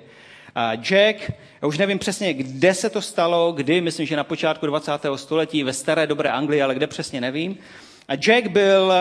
A 0.56 0.76
Jack, 0.76 1.32
já 1.62 1.68
už 1.68 1.78
nevím 1.78 2.00
přesně, 2.00 2.34
kde 2.34 2.74
se 2.74 2.90
to 2.90 3.02
stalo, 3.02 3.52
kdy, 3.52 3.82
myslím, 3.82 4.06
že 4.06 4.16
na 4.16 4.24
počátku 4.24 4.66
20. 4.66 4.92
století 5.16 5.64
ve 5.64 5.74
staré 5.74 6.08
dobré 6.08 6.30
Anglii, 6.30 6.62
ale 6.62 6.76
kde 6.76 6.88
přesně 6.88 7.22
nevím. 7.22 7.58
A 8.08 8.16
Jack 8.16 8.48
byl 8.48 8.94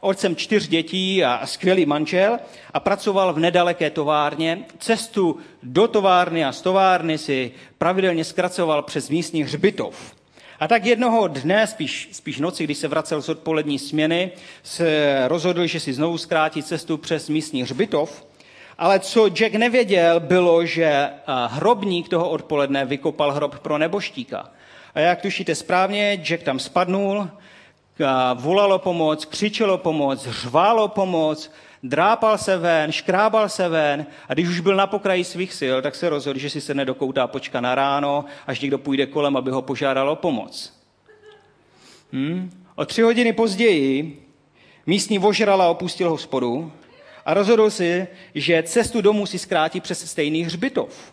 otcem 0.00 0.36
čtyř 0.36 0.68
dětí 0.68 1.24
a 1.24 1.46
skvělý 1.46 1.86
manžel 1.86 2.38
a 2.74 2.80
pracoval 2.80 3.32
v 3.32 3.38
nedaleké 3.38 3.90
továrně. 3.90 4.58
Cestu 4.78 5.38
do 5.62 5.88
továrny 5.88 6.44
a 6.44 6.52
z 6.52 6.62
továrny 6.62 7.18
si 7.18 7.52
pravidelně 7.78 8.24
zkracoval 8.24 8.82
přes 8.82 9.10
místní 9.10 9.42
hřbitov. 9.42 10.15
A 10.60 10.68
tak 10.68 10.84
jednoho 10.84 11.28
dne, 11.28 11.66
spíš, 11.66 12.08
spíš 12.12 12.38
noci, 12.38 12.64
když 12.64 12.78
se 12.78 12.88
vracel 12.88 13.22
z 13.22 13.28
odpolední 13.28 13.78
směny, 13.78 14.30
se 14.62 15.22
rozhodl, 15.28 15.66
že 15.66 15.80
si 15.80 15.92
znovu 15.92 16.18
zkrátí 16.18 16.62
cestu 16.62 16.96
přes 16.96 17.28
místní 17.28 17.62
hřbitov. 17.62 18.26
Ale 18.78 19.00
co 19.00 19.28
Jack 19.28 19.54
nevěděl, 19.54 20.20
bylo, 20.20 20.66
že 20.66 21.10
hrobník 21.46 22.08
toho 22.08 22.30
odpoledne 22.30 22.84
vykopal 22.84 23.32
hrob 23.32 23.58
pro 23.58 23.78
neboštíka. 23.78 24.50
A 24.94 25.00
jak 25.00 25.22
tušíte 25.22 25.54
správně, 25.54 26.18
Jack 26.22 26.42
tam 26.42 26.58
spadnul, 26.58 27.30
volalo 28.34 28.78
pomoc, 28.78 29.24
křičelo 29.24 29.78
pomoc, 29.78 30.26
řválo 30.28 30.88
pomoc, 30.88 31.50
drápal 31.88 32.38
se 32.38 32.56
ven, 32.56 32.92
škrábal 32.92 33.48
se 33.48 33.68
ven 33.68 34.06
a 34.28 34.34
když 34.34 34.48
už 34.48 34.60
byl 34.60 34.76
na 34.76 34.86
pokraji 34.86 35.24
svých 35.24 35.54
sil, 35.60 35.76
tak 35.82 35.94
se 35.94 36.08
rozhodl, 36.08 36.38
že 36.38 36.50
si 36.50 36.60
se 36.60 36.74
nedokoutá 36.74 37.26
počka 37.26 37.60
na 37.60 37.74
ráno, 37.74 38.24
až 38.46 38.60
někdo 38.60 38.78
půjde 38.78 39.06
kolem, 39.06 39.36
aby 39.36 39.50
ho 39.50 39.62
požádal 39.62 40.10
o 40.10 40.16
pomoc. 40.16 40.72
Hmm? 42.12 42.50
O 42.74 42.84
tři 42.84 43.02
hodiny 43.02 43.32
později 43.32 44.22
místní 44.86 45.18
vožrala 45.18 45.68
opustil 45.68 46.10
hospodu 46.10 46.72
a 47.24 47.34
rozhodl 47.34 47.70
si, 47.70 48.06
že 48.34 48.62
cestu 48.62 49.00
domů 49.00 49.26
si 49.26 49.38
zkrátí 49.38 49.80
přes 49.80 50.10
stejný 50.10 50.44
hřbitov. 50.44 51.12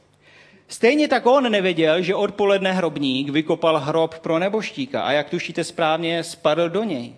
Stejně 0.67 1.07
tak 1.07 1.25
on 1.25 1.51
nevěděl, 1.51 2.01
že 2.01 2.15
odpoledne 2.15 2.71
hrobník 2.71 3.29
vykopal 3.29 3.79
hrob 3.79 4.19
pro 4.19 4.39
neboštíka 4.39 5.01
a 5.01 5.11
jak 5.11 5.29
tušíte 5.29 5.63
správně, 5.63 6.23
spadl 6.23 6.69
do 6.69 6.83
něj. 6.83 7.13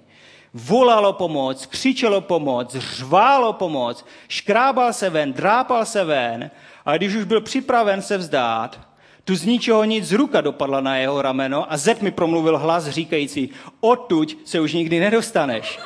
Volalo 0.58 1.14
pomoc, 1.14 1.66
křičelo 1.66 2.22
pomoc, 2.22 2.76
řválo 2.76 3.54
pomoc, 3.54 4.06
škrábal 4.28 4.94
se 4.94 5.10
ven, 5.10 5.34
drápal 5.34 5.86
se 5.86 6.04
ven 6.04 6.52
a 6.86 6.98
když 6.98 7.16
už 7.16 7.24
byl 7.24 7.42
připraven 7.42 8.02
se 8.02 8.18
vzdát, 8.18 8.80
tu 9.24 9.36
z 9.36 9.46
ničeho 9.46 9.84
nic 9.84 10.12
ruka 10.12 10.42
dopadla 10.42 10.82
na 10.82 10.98
jeho 10.98 11.22
rameno 11.22 11.74
a 11.74 11.78
zet 11.78 12.02
mi 12.02 12.12
promluvil 12.12 12.58
hlas 12.58 12.88
říkající, 12.88 13.50
odtuď 13.80 14.38
se 14.46 14.60
už 14.60 14.74
nikdy 14.74 15.00
nedostaneš. 15.00 15.80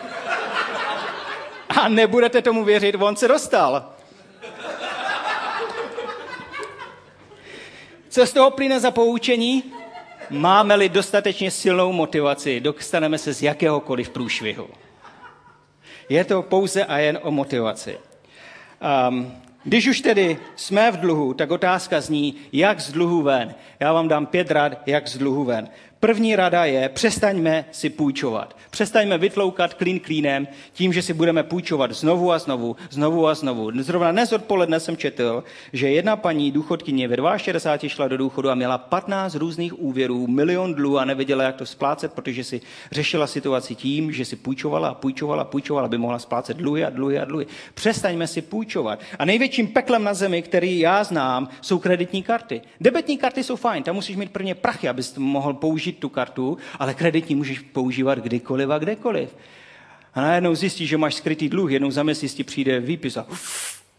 A 1.82 1.90
nebudete 1.90 2.42
tomu 2.42 2.64
věřit, 2.64 2.96
on 3.00 3.16
se 3.16 3.28
dostal. 3.28 3.94
Co 8.10 8.26
z 8.26 8.34
toho 8.34 8.52
plyne 8.52 8.80
za 8.80 8.92
poučení? 8.92 9.79
Máme-li 10.30 10.90
dostatečně 10.90 11.52
silnou 11.52 11.92
motivaci, 11.92 12.60
dostaneme 12.60 13.18
se 13.18 13.34
z 13.34 13.42
jakéhokoliv 13.42 14.10
průšvihu. 14.10 14.68
Je 16.10 16.24
to 16.26 16.42
pouze 16.42 16.86
a 16.86 16.98
jen 16.98 17.20
o 17.22 17.32
motivaci. 17.32 17.98
Um, 19.10 19.34
když 19.64 19.88
už 19.88 20.02
tedy 20.02 20.38
jsme 20.56 20.92
v 20.92 20.98
dluhu, 20.98 21.34
tak 21.34 21.52
otázka 21.52 22.02
zní, 22.02 22.36
jak 22.54 22.80
z 22.80 22.92
dluhu 22.92 23.22
ven. 23.22 23.56
Já 23.80 23.94
vám 23.94 24.08
dám 24.08 24.26
pět 24.26 24.52
rad, 24.52 24.72
jak 24.86 25.08
z 25.08 25.18
dluhu 25.18 25.44
ven. 25.44 25.70
První 26.02 26.36
rada 26.36 26.66
je, 26.66 26.90
přestaňme 26.90 27.66
si 27.72 27.90
půjčovat. 27.90 28.58
Přestaňme 28.70 29.18
vytloukat 29.18 29.74
klín 29.74 30.00
klínem 30.00 30.48
tím, 30.74 30.94
že 30.94 31.02
si 31.02 31.14
budeme 31.14 31.44
půjčovat 31.44 31.92
znovu 31.92 32.32
a 32.32 32.40
znovu, 32.40 32.76
znovu 32.90 33.28
a 33.28 33.36
znovu. 33.36 33.72
Zrovna 33.82 34.12
dnes 34.12 34.34
odpoledne 34.34 34.80
jsem 34.80 34.98
četl, 34.98 35.44
že 35.74 35.90
jedna 35.90 36.16
paní 36.16 36.52
důchodkyně 36.52 37.08
ve 37.08 37.40
62 37.40 37.90
šla 37.90 38.08
do 38.08 38.18
důchodu 38.18 38.50
a 38.50 38.56
měla 38.56 38.78
15 38.78 39.36
různých 39.36 39.82
úvěrů, 39.82 40.28
milion 40.28 40.74
dluhů 40.74 40.98
a 41.00 41.06
nevěděla, 41.06 41.44
jak 41.44 41.56
to 41.56 41.66
splácet, 41.66 42.14
protože 42.14 42.44
si 42.44 42.62
řešila 42.92 43.28
situaci 43.28 43.76
tím, 43.76 44.12
že 44.12 44.26
si 44.26 44.36
půjčovala 44.36 44.90
a 44.90 44.94
půjčovala 44.94 45.42
a 45.42 45.46
půjčovala, 45.46 45.86
aby 45.86 45.98
mohla 45.98 46.20
splácet 46.20 46.58
dluhy 46.58 46.86
a 46.86 46.90
dluhy 46.90 47.20
a 47.20 47.26
dluhy. 47.26 47.48
Přestaňme 47.74 48.28
si 48.28 48.42
půjčovat. 48.42 49.00
A 49.20 49.26
největším 49.26 49.68
peklem 49.68 50.04
na 50.04 50.14
zemi, 50.14 50.42
který 50.42 50.80
já 50.80 51.04
znám, 51.04 51.50
jsou 51.62 51.80
kreditní 51.80 52.24
karty. 52.24 52.62
Debetní 52.82 53.18
karty 53.18 53.44
jsou 53.44 53.56
fajn, 53.56 53.84
tam 53.84 53.96
musíš 53.96 54.16
mít 54.16 54.32
prvně 54.32 54.56
prachy, 54.56 54.90
abys 54.90 55.16
mohl 55.18 55.54
použít 55.54 55.89
použít 55.92 56.00
tu 56.00 56.10
kartu, 56.10 56.58
ale 56.80 56.94
kreditní 56.94 57.36
můžeš 57.36 57.60
používat 57.60 58.20
kdykoliv 58.20 58.70
a 58.70 58.78
kdekoliv. 58.78 59.30
A 60.14 60.22
najednou 60.22 60.56
zjistíš, 60.56 60.90
že 60.90 60.98
máš 60.98 61.16
skrytý 61.16 61.50
dluh, 61.50 61.72
jednou 61.72 61.92
za 61.92 62.04
měsíc 62.04 62.34
ti 62.34 62.44
přijde 62.44 62.80
výpis 62.80 63.18
a 63.18 63.26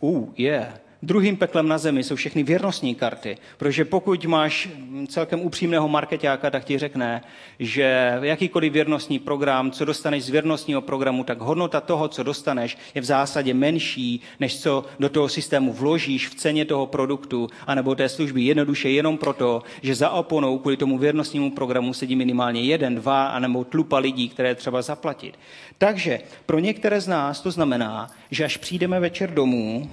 uh, 0.00 0.29
yeah, 0.37 0.81
Druhým 1.02 1.36
peklem 1.36 1.68
na 1.68 1.78
zemi 1.78 2.04
jsou 2.04 2.16
všechny 2.16 2.42
věrnostní 2.42 2.94
karty, 2.94 3.36
protože 3.56 3.84
pokud 3.84 4.24
máš 4.24 4.68
celkem 5.08 5.40
upřímného 5.40 5.88
marketáka, 5.88 6.50
tak 6.50 6.64
ti 6.64 6.78
řekne, 6.78 7.22
že 7.58 8.18
jakýkoliv 8.22 8.72
věrnostní 8.72 9.18
program, 9.18 9.70
co 9.70 9.84
dostaneš 9.84 10.24
z 10.24 10.28
věrnostního 10.28 10.80
programu, 10.82 11.24
tak 11.24 11.40
hodnota 11.40 11.80
toho, 11.80 12.08
co 12.08 12.22
dostaneš, 12.22 12.78
je 12.94 13.00
v 13.00 13.04
zásadě 13.04 13.54
menší, 13.54 14.20
než 14.40 14.60
co 14.60 14.84
do 14.98 15.08
toho 15.08 15.28
systému 15.28 15.72
vložíš 15.72 16.28
v 16.28 16.34
ceně 16.34 16.64
toho 16.64 16.86
produktu 16.86 17.48
anebo 17.66 17.94
té 17.94 18.08
služby. 18.08 18.42
Jednoduše 18.42 18.90
jenom 18.90 19.18
proto, 19.18 19.62
že 19.82 19.94
za 19.94 20.10
oponou 20.10 20.58
kvůli 20.58 20.76
tomu 20.76 20.98
věrnostnímu 20.98 21.50
programu 21.50 21.94
sedí 21.94 22.16
minimálně 22.16 22.62
jeden, 22.62 22.94
dva 22.94 23.26
anebo 23.26 23.64
tlupa 23.64 23.98
lidí, 23.98 24.28
které 24.28 24.54
třeba 24.54 24.82
zaplatit. 24.82 25.38
Takže 25.78 26.20
pro 26.46 26.58
některé 26.58 27.00
z 27.00 27.08
nás 27.08 27.40
to 27.40 27.50
znamená, 27.50 28.10
že 28.30 28.44
až 28.44 28.56
přijdeme 28.56 29.00
večer 29.00 29.30
domů, 29.30 29.90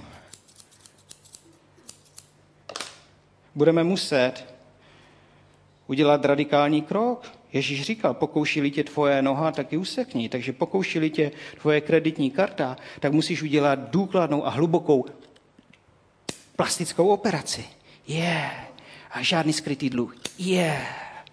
budeme 3.58 3.84
muset 3.84 4.54
udělat 5.86 6.24
radikální 6.24 6.82
krok. 6.82 7.32
Ježíš 7.52 7.82
říkal, 7.82 8.14
pokouší 8.14 8.70
tě 8.70 8.84
tvoje 8.84 9.22
noha, 9.22 9.52
tak 9.52 9.72
ji 9.72 9.78
usekni. 9.78 10.28
Takže 10.28 10.52
pokouší 10.52 11.10
tě 11.10 11.30
tvoje 11.60 11.80
kreditní 11.80 12.30
karta, 12.30 12.76
tak 13.00 13.12
musíš 13.12 13.42
udělat 13.42 13.90
důkladnou 13.90 14.46
a 14.46 14.50
hlubokou 14.50 15.04
plastickou 16.56 17.08
operaci. 17.08 17.64
Je. 18.06 18.18
Yeah. 18.18 18.64
A 19.10 19.22
žádný 19.22 19.52
skrytý 19.52 19.90
dluh. 19.90 20.16
Je. 20.38 20.54
Yeah. 20.54 21.24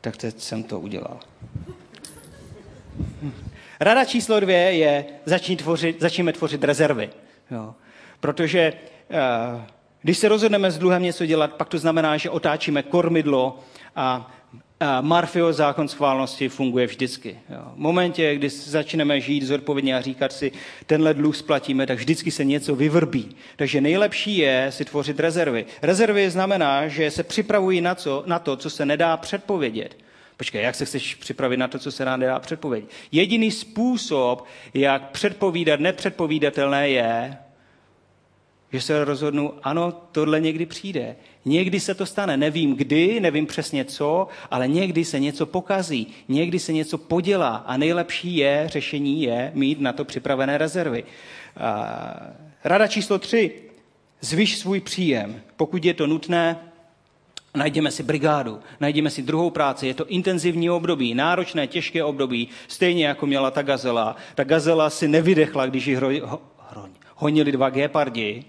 Tak 0.00 0.16
teď 0.16 0.40
jsem 0.40 0.62
to 0.62 0.80
udělal. 0.80 1.20
Rada 3.80 4.04
číslo 4.04 4.40
dvě 4.40 4.58
je, 4.58 5.04
začni 5.24 5.56
tvořit, 5.56 6.00
začneme 6.00 6.32
tvořit 6.32 6.64
rezervy. 6.64 7.10
Jo. 7.50 7.74
Protože 8.20 8.72
uh, 9.10 9.75
když 10.06 10.18
se 10.18 10.28
rozhodneme 10.28 10.70
s 10.70 10.78
dluhem 10.78 11.02
něco 11.02 11.26
dělat, 11.26 11.54
pak 11.54 11.68
to 11.68 11.78
znamená, 11.78 12.16
že 12.16 12.30
otáčíme 12.30 12.82
kormidlo 12.82 13.58
a 13.96 14.32
Marfio 15.00 15.52
zákon 15.52 15.88
schválnosti 15.88 16.48
funguje 16.48 16.86
vždycky. 16.86 17.38
V 17.48 17.76
momentě, 17.76 18.34
kdy 18.34 18.48
začneme 18.48 19.20
žít 19.20 19.42
zodpovědně 19.42 19.96
a 19.96 20.00
říkat 20.00 20.32
si, 20.32 20.52
tenhle 20.86 21.14
dluh 21.14 21.36
splatíme, 21.36 21.86
tak 21.86 21.98
vždycky 21.98 22.30
se 22.30 22.44
něco 22.44 22.76
vyvrbí. 22.76 23.36
Takže 23.56 23.80
nejlepší 23.80 24.36
je 24.36 24.66
si 24.70 24.84
tvořit 24.84 25.20
rezervy. 25.20 25.66
Rezervy 25.82 26.30
znamená, 26.30 26.88
že 26.88 27.10
se 27.10 27.22
připravují 27.22 27.80
na, 27.80 27.94
co, 27.94 28.22
na 28.26 28.38
to, 28.38 28.56
co 28.56 28.70
se 28.70 28.86
nedá 28.86 29.16
předpovědět. 29.16 29.98
Počkej, 30.36 30.62
jak 30.62 30.74
se 30.74 30.84
chceš 30.84 31.14
připravit 31.14 31.56
na 31.56 31.68
to, 31.68 31.78
co 31.78 31.92
se 31.92 32.04
nám 32.04 32.20
nedá 32.20 32.38
předpovědět? 32.38 32.90
Jediný 33.12 33.50
způsob, 33.50 34.46
jak 34.74 35.10
předpovídat 35.10 35.80
nepředpovídatelné, 35.80 36.88
je 36.88 37.36
Že 38.72 38.80
se 38.80 39.04
rozhodnu, 39.04 39.52
ano, 39.62 39.92
tohle 40.12 40.40
někdy 40.40 40.66
přijde. 40.66 41.16
Někdy 41.44 41.80
se 41.80 41.94
to 41.94 42.06
stane. 42.06 42.36
Nevím 42.36 42.76
kdy, 42.76 43.20
nevím 43.20 43.46
přesně 43.46 43.84
co, 43.84 44.28
ale 44.50 44.68
někdy 44.68 45.04
se 45.04 45.20
něco 45.20 45.46
pokazí, 45.46 46.06
někdy 46.28 46.58
se 46.58 46.72
něco 46.72 46.98
podělá 46.98 47.56
a 47.56 47.76
nejlepší 47.76 48.36
je, 48.36 48.64
řešení 48.66 49.22
je 49.22 49.50
mít 49.54 49.80
na 49.80 49.92
to 49.92 50.04
připravené 50.04 50.58
rezervy. 50.58 51.04
Rada 52.64 52.86
číslo 52.86 53.18
tři. 53.18 53.52
Zvyš 54.20 54.58
svůj 54.58 54.80
příjem. 54.80 55.40
Pokud 55.56 55.84
je 55.84 55.94
to 55.94 56.06
nutné, 56.06 56.56
Najdeme 57.56 57.90
si 57.90 58.02
brigádu, 58.02 58.60
najdeme 58.80 59.10
si 59.10 59.22
druhou 59.22 59.50
práci, 59.50 59.86
je 59.86 59.94
to 59.94 60.06
intenzivní 60.06 60.70
období, 60.70 61.14
náročné, 61.14 61.66
těžké 61.66 62.04
období, 62.04 62.48
stejně 62.68 63.06
jako 63.06 63.26
měla 63.26 63.50
ta 63.50 63.62
gazela. 63.62 64.16
Ta 64.34 64.44
gazela 64.44 64.90
si 64.90 65.08
nevydechla, 65.08 65.66
když 65.66 65.86
ji 65.86 65.96
hro, 65.96 66.08
ho, 66.22 66.40
honili 67.14 67.52
dva 67.52 67.70
gepardi. 67.70 68.44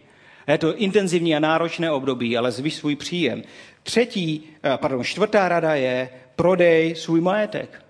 Je 0.48 0.58
to 0.58 0.76
intenzivní 0.76 1.36
a 1.36 1.40
náročné 1.40 1.92
období, 1.92 2.38
ale 2.38 2.52
zvyš 2.52 2.76
svůj 2.76 2.96
příjem. 2.96 3.44
Třetí, 3.84 4.44
eh, 4.64 4.78
pardon, 4.78 5.04
čtvrtá 5.04 5.50
rada 5.50 5.76
je 5.76 6.10
prodej 6.36 6.96
svůj 6.96 7.22
majetek. 7.22 7.84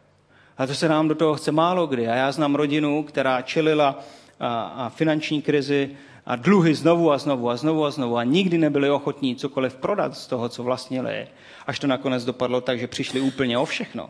A 0.58 0.68
to 0.68 0.76
se 0.76 0.90
nám 0.90 1.08
do 1.08 1.16
toho 1.16 1.36
chce 1.36 1.52
málo 1.52 1.88
kdy. 1.88 2.08
A 2.08 2.16
já 2.16 2.32
znám 2.32 2.56
rodinu, 2.56 3.04
která 3.04 3.42
čelila 3.42 4.00
a, 4.40 4.62
a 4.64 4.90
finanční 4.90 5.42
krizi, 5.42 5.90
a 6.28 6.36
dluhy 6.36 6.76
znovu 6.76 7.12
a 7.12 7.18
znovu 7.18 7.50
a 7.50 7.58
znovu 7.58 7.86
a 7.86 7.92
znovu 7.92 8.18
a 8.18 8.24
nikdy 8.24 8.58
nebyli 8.58 8.90
ochotní 8.90 9.36
cokoliv 9.36 9.76
prodat 9.76 10.18
z 10.18 10.28
toho, 10.28 10.50
co 10.50 10.64
vlastnili, 10.64 11.28
až 11.68 11.80
to 11.80 11.88
nakonec 11.88 12.26
dopadlo 12.26 12.62
tak, 12.62 12.80
že 12.80 12.88
přišli 12.88 13.22
úplně 13.22 13.58
o 13.58 13.66
všechno. 13.66 14.10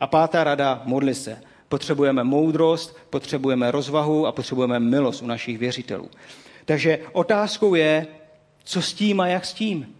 A 0.00 0.06
pátá 0.06 0.44
rada, 0.44 0.82
modli 0.84 1.14
se. 1.14 1.40
Potřebujeme 1.68 2.24
moudrost, 2.24 2.96
potřebujeme 3.10 3.70
rozvahu 3.70 4.26
a 4.26 4.32
potřebujeme 4.32 4.80
milost 4.80 5.22
u 5.22 5.26
našich 5.26 5.58
věřitelů. 5.58 6.10
Takže 6.64 6.98
otázkou 7.12 7.74
je, 7.74 8.06
co 8.64 8.82
s 8.82 8.94
tím 8.94 9.20
a 9.20 9.26
jak 9.26 9.44
s 9.44 9.52
tím. 9.52 9.96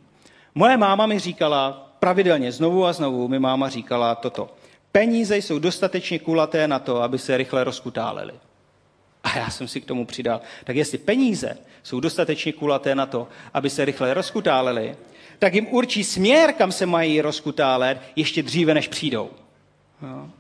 Moje 0.55 0.77
máma 0.77 1.07
mi 1.07 1.19
říkala 1.19 1.91
pravidelně, 1.99 2.53
znovu 2.53 2.87
a 2.87 2.93
znovu 2.93 3.29
mi 3.29 3.39
máma 3.39 3.69
říkala 3.69 4.15
toto. 4.15 4.51
Peníze 4.93 5.37
jsou 5.37 5.59
dostatečně 5.59 6.19
kulaté 6.19 6.69
na 6.69 6.79
to, 6.79 7.03
aby 7.03 7.19
se 7.19 7.37
rychle 7.37 7.65
rozkutálely. 7.65 8.35
A 9.25 9.39
já 9.39 9.51
jsem 9.51 9.69
si 9.69 9.81
k 9.81 9.85
tomu 9.85 10.07
přidal, 10.07 10.41
tak 10.65 10.77
jestli 10.77 10.99
peníze 10.99 11.59
jsou 11.83 12.01
dostatečně 12.01 12.53
kulaté 12.53 12.95
na 12.95 13.07
to, 13.07 13.29
aby 13.55 13.71
se 13.71 13.85
rychle 13.85 14.15
rozkutálely, 14.15 14.97
tak 15.39 15.55
jim 15.55 15.67
určí 15.67 16.05
směr, 16.05 16.53
kam 16.53 16.73
se 16.73 16.87
mají 16.87 17.21
rozkutálet, 17.21 18.01
ještě 18.17 18.43
dříve, 18.43 18.75
než 18.75 18.89
přijdou. 18.89 19.31
No. 20.03 20.31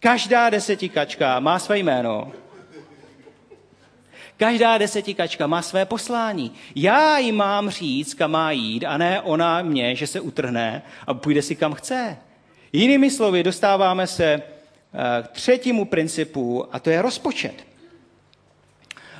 Každá 0.00 0.50
desetikačka 0.50 1.40
má 1.40 1.58
své 1.58 1.78
jméno. 1.78 2.32
Každá 4.36 4.78
desetikačka 4.78 5.46
má 5.46 5.62
své 5.62 5.84
poslání. 5.84 6.52
Já 6.74 7.18
jí 7.18 7.32
mám 7.32 7.70
říct, 7.70 8.14
kam 8.14 8.30
má 8.30 8.50
jít, 8.50 8.84
a 8.84 8.98
ne 8.98 9.20
ona 9.20 9.62
mě, 9.62 9.96
že 9.96 10.06
se 10.06 10.20
utrhne 10.20 10.82
a 11.06 11.14
půjde 11.14 11.42
si 11.42 11.56
kam 11.56 11.74
chce. 11.74 12.16
Jinými 12.72 13.10
slovy, 13.10 13.42
dostáváme 13.42 14.06
se 14.06 14.42
Eh, 14.98 15.22
k 15.22 15.28
třetímu 15.28 15.84
principu, 15.84 16.66
a 16.72 16.78
to 16.78 16.90
je 16.90 17.02
rozpočet. 17.02 17.66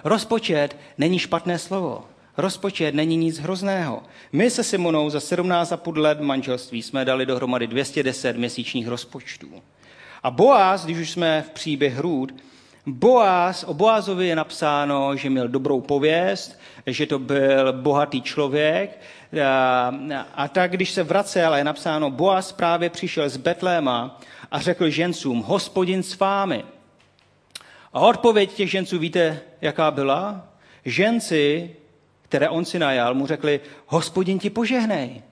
Rozpočet 0.05 0.77
není 0.99 1.19
špatné 1.19 1.59
slovo. 1.59 2.05
Rozpočet 2.37 2.95
není 2.95 3.17
nic 3.17 3.39
hrozného. 3.39 4.03
My 4.33 4.51
se 4.51 4.65
Simonou 4.65 5.11
za 5.11 5.19
17,5 5.19 5.97
let 5.97 6.21
manželství 6.21 6.83
jsme 6.83 7.05
dali 7.05 7.27
dohromady 7.27 7.67
210 7.67 8.37
měsíčních 8.37 8.89
rozpočtů. 8.89 9.63
A 10.23 10.31
Boaz, 10.31 10.85
když 10.85 10.99
už 10.99 11.11
jsme 11.11 11.45
v 11.47 11.51
příběh 11.51 11.95
Hrůd, 11.95 12.35
Boaz, 12.87 13.65
o 13.65 13.75
Boazovi 13.75 14.27
je 14.27 14.37
napsáno, 14.37 15.17
že 15.17 15.31
měl 15.31 15.49
dobrou 15.49 15.81
pověst, 15.81 16.61
že 16.87 17.07
to 17.07 17.19
byl 17.19 17.73
bohatý 17.73 18.23
člověk. 18.23 19.01
A, 19.45 19.95
a 20.35 20.49
tak, 20.49 20.71
když 20.71 20.91
se 20.91 21.03
vracel, 21.03 21.55
je 21.55 21.65
napsáno, 21.65 22.11
Boaz 22.11 22.53
právě 22.53 22.91
přišel 22.91 23.29
z 23.29 23.37
Betléma 23.37 24.21
a 24.51 24.61
řekl 24.61 24.89
žencům, 24.89 25.43
hospodin 25.43 26.03
s 26.03 26.19
vámi. 26.19 26.65
A 27.93 28.01
odpověď 28.01 28.53
těch 28.53 28.71
ženců 28.71 28.99
víte, 28.99 29.41
jaká 29.61 29.91
byla? 29.91 30.49
Ženci, 30.85 31.77
které 32.23 32.49
on 32.49 32.65
si 32.65 32.79
najal, 32.79 33.15
mu 33.15 33.27
řekli, 33.27 33.61
hospodin 33.87 34.39
ti 34.39 34.51
požehnej. 34.51 35.23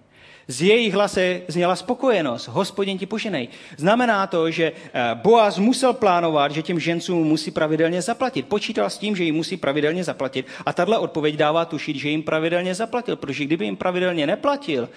Z 0.48 0.62
jejich 0.62 0.94
hlase 0.94 1.40
zněla 1.48 1.76
spokojenost. 1.76 2.48
Hospodin 2.48 2.98
ti 2.98 3.06
poženej. 3.06 3.48
Znamená 3.76 4.26
to, 4.26 4.50
že 4.50 4.72
eh, 4.72 5.10
Boaz 5.14 5.58
musel 5.58 5.92
plánovat, 5.92 6.52
že 6.52 6.62
těm 6.62 6.80
žencům 6.80 7.28
musí 7.28 7.50
pravidelně 7.50 8.02
zaplatit. 8.02 8.48
Počítal 8.48 8.90
s 8.90 8.98
tím, 8.98 9.16
že 9.16 9.24
jim 9.24 9.34
musí 9.34 9.56
pravidelně 9.56 10.04
zaplatit. 10.04 10.46
A 10.66 10.72
tahle 10.72 10.98
odpověď 10.98 11.36
dává 11.36 11.64
tušit, 11.64 11.96
že 11.96 12.08
jim 12.08 12.22
pravidelně 12.22 12.74
zaplatil. 12.74 13.16
Protože 13.16 13.44
kdyby 13.44 13.64
jim 13.64 13.76
pravidelně 13.76 14.26
neplatil, 14.26 14.88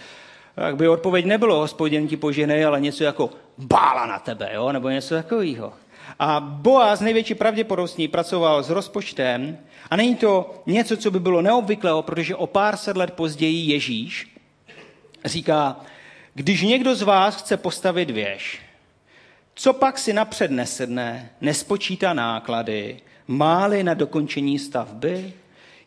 tak 0.56 0.76
by 0.76 0.88
odpověď 0.88 1.26
nebylo, 1.26 1.60
hospodin 1.60 2.08
ti 2.08 2.18
poženej, 2.18 2.66
ale 2.66 2.82
něco 2.82 3.04
jako 3.04 3.30
bála 3.58 4.06
na 4.06 4.20
tebe, 4.20 4.50
jo? 4.54 4.72
nebo 4.72 4.90
něco 4.90 5.16
takového. 5.16 5.74
A 6.20 6.40
Boaz 6.40 7.00
největší 7.00 7.36
pravděpodobností 7.36 8.08
pracoval 8.08 8.64
s 8.64 8.70
rozpočtem 8.70 9.58
a 9.90 9.96
není 9.96 10.16
to 10.16 10.64
něco, 10.66 10.98
co 10.98 11.12
by 11.12 11.20
bylo 11.20 11.42
neobvyklého, 11.42 12.02
protože 12.02 12.36
o 12.36 12.48
pár 12.48 12.78
set 12.78 12.98
let 12.98 13.14
později 13.14 13.72
Ježíš 13.72 14.37
říká, 15.26 15.78
když 16.34 16.62
někdo 16.62 16.96
z 16.96 17.02
vás 17.02 17.36
chce 17.36 17.58
postavit 17.58 18.10
věž, 18.10 18.62
co 19.56 19.74
pak 19.74 19.98
si 19.98 20.14
napřed 20.14 20.52
nesedne, 20.52 21.30
nespočítá 21.42 22.14
náklady, 22.14 23.02
máli 23.28 23.84
na 23.84 23.94
dokončení 23.94 24.60
stavby, 24.60 25.34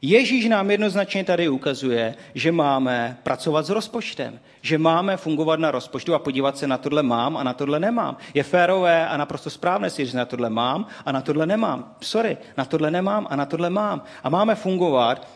Ježíš 0.03 0.49
nám 0.49 0.71
jednoznačně 0.71 1.25
tady 1.25 1.49
ukazuje, 1.49 2.15
že 2.35 2.53
máme 2.53 3.19
pracovat 3.23 3.67
s 3.67 3.71
rozpočtem, 3.71 4.41
že 4.63 4.79
máme 4.79 5.17
fungovat 5.17 5.61
na 5.61 5.71
rozpočtu 5.71 6.15
a 6.15 6.19
podívat 6.19 6.59
se 6.59 6.67
na 6.67 6.79
tohle 6.79 7.03
mám 7.03 7.37
a 7.37 7.43
na 7.43 7.53
tohle 7.53 7.81
nemám. 7.81 8.17
Je 8.35 8.43
férové 8.43 9.09
a 9.09 9.17
naprosto 9.17 9.51
správné 9.51 9.91
si, 9.91 10.07
že 10.07 10.17
na 10.17 10.25
tohle 10.25 10.51
mám 10.51 10.87
a 11.07 11.13
na 11.13 11.21
tohle 11.21 11.47
nemám. 11.47 11.95
Sorry, 12.01 12.37
na 12.57 12.65
tohle 12.65 12.91
nemám 12.91 13.27
a 13.31 13.37
na 13.37 13.47
tohle 13.47 13.71
mám. 13.71 14.03
A 14.25 14.29
máme 14.29 14.55
fungovat 14.55 15.29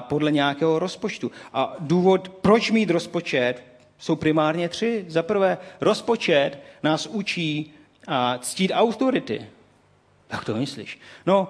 podle 0.00 0.32
nějakého 0.32 0.78
rozpočtu. 0.78 1.30
A 1.52 1.76
důvod, 1.78 2.28
proč 2.28 2.70
mít 2.70 2.90
rozpočet, 2.90 3.62
jsou 3.98 4.16
primárně 4.16 4.68
tři. 4.68 5.04
Za 5.08 5.22
prvé, 5.22 5.58
rozpočet 5.80 6.58
nás 6.82 7.06
učí 7.06 7.74
ctít 8.40 8.72
autority. 8.74 9.46
Jak 10.32 10.44
to 10.44 10.54
myslíš? 10.54 11.00
No, 11.26 11.48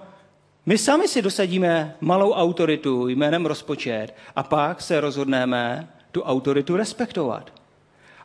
my 0.67 0.79
sami 0.79 1.09
si 1.09 1.23
dosadíme 1.23 1.97
malou 2.01 2.33
autoritu 2.33 3.09
jménem 3.09 3.47
rozpočet 3.47 4.15
a 4.37 4.43
pak 4.43 4.83
se 4.83 5.01
rozhodneme 5.01 5.89
tu 6.13 6.23
autoritu 6.23 6.77
respektovat. 6.77 7.53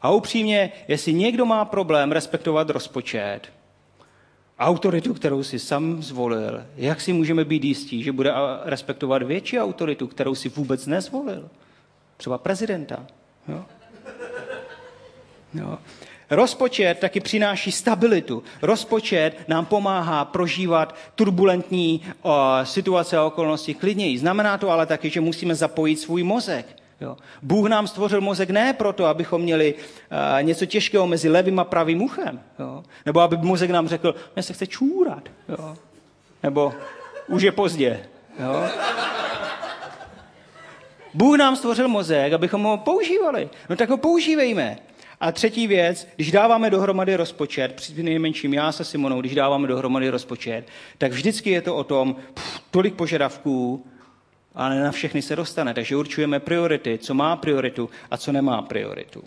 A 0.01 0.09
upřímně, 0.09 0.71
jestli 0.87 1.13
někdo 1.13 1.45
má 1.45 1.65
problém 1.65 2.11
respektovat 2.11 2.69
rozpočet, 2.69 3.41
autoritu, 4.61 5.13
kterou 5.13 5.43
si 5.43 5.59
sam 5.59 6.03
zvolil, 6.03 6.63
jak 6.75 7.01
si 7.01 7.13
můžeme 7.13 7.45
být 7.45 7.63
jistí, 7.63 8.03
že 8.03 8.11
bude 8.11 8.33
respektovat 8.63 9.23
větší 9.23 9.59
autoritu, 9.59 10.07
kterou 10.07 10.35
si 10.35 10.49
vůbec 10.49 10.87
nezvolil? 10.87 11.49
Třeba 12.17 12.37
prezidenta. 12.37 13.05
Jo? 13.47 13.65
Jo. 15.53 15.77
Rozpočet 16.29 16.99
taky 16.99 17.19
přináší 17.19 17.71
stabilitu. 17.71 18.43
Rozpočet 18.61 19.47
nám 19.47 19.65
pomáhá 19.65 20.25
prožívat 20.25 20.95
turbulentní 21.15 22.01
o, 22.21 22.59
situace 22.63 23.17
a 23.17 23.23
okolnosti 23.23 23.73
klidněji. 23.73 24.17
Znamená 24.17 24.57
to 24.57 24.69
ale 24.69 24.85
taky, 24.85 25.09
že 25.09 25.21
musíme 25.21 25.55
zapojit 25.55 25.95
svůj 25.95 26.23
mozek. 26.23 26.80
Jo. 27.01 27.17
Bůh 27.41 27.69
nám 27.69 27.87
stvořil 27.87 28.21
mozek 28.21 28.49
ne 28.49 28.73
proto, 28.73 29.05
abychom 29.05 29.41
měli 29.41 29.73
uh, 29.73 30.43
něco 30.43 30.65
těžkého 30.65 31.07
mezi 31.07 31.29
levým 31.29 31.59
a 31.59 31.63
pravým 31.63 32.01
uchem. 32.01 32.41
Jo. 32.59 32.83
Nebo 33.05 33.19
aby 33.19 33.37
mozek 33.37 33.69
nám 33.69 33.87
řekl, 33.87 34.15
mě 34.35 34.43
se 34.43 34.53
chce 34.53 34.67
čůrat. 34.67 35.29
Jo. 35.49 35.75
Nebo 36.43 36.73
už 37.27 37.43
je 37.43 37.51
pozdě. 37.51 37.99
Jo. 38.39 38.63
Bůh 41.13 41.37
nám 41.37 41.55
stvořil 41.55 41.87
mozek, 41.87 42.33
abychom 42.33 42.63
ho 42.63 42.77
používali. 42.77 43.49
No 43.69 43.75
tak 43.75 43.89
ho 43.89 43.97
používejme. 43.97 44.77
A 45.19 45.31
třetí 45.31 45.67
věc, 45.67 46.07
když 46.15 46.31
dáváme 46.31 46.69
dohromady 46.69 47.15
rozpočet, 47.15 47.73
při 47.73 48.03
nejmenším 48.03 48.53
já 48.53 48.71
se 48.71 48.85
Simonou, 48.85 49.21
když 49.21 49.35
dáváme 49.35 49.67
dohromady 49.67 50.09
rozpočet, 50.09 50.65
tak 50.97 51.11
vždycky 51.11 51.49
je 51.49 51.61
to 51.61 51.75
o 51.75 51.83
tom, 51.83 52.15
pff, 52.33 52.61
tolik 52.71 52.95
požadavků, 52.95 53.85
ale 54.55 54.79
na 54.79 54.91
všechny 54.91 55.21
se 55.21 55.35
dostane. 55.35 55.73
Takže 55.73 55.95
určujeme 55.95 56.39
priority, 56.39 56.97
co 56.97 57.13
má 57.13 57.35
prioritu 57.35 57.89
a 58.11 58.17
co 58.17 58.31
nemá 58.31 58.61
prioritu. 58.61 59.23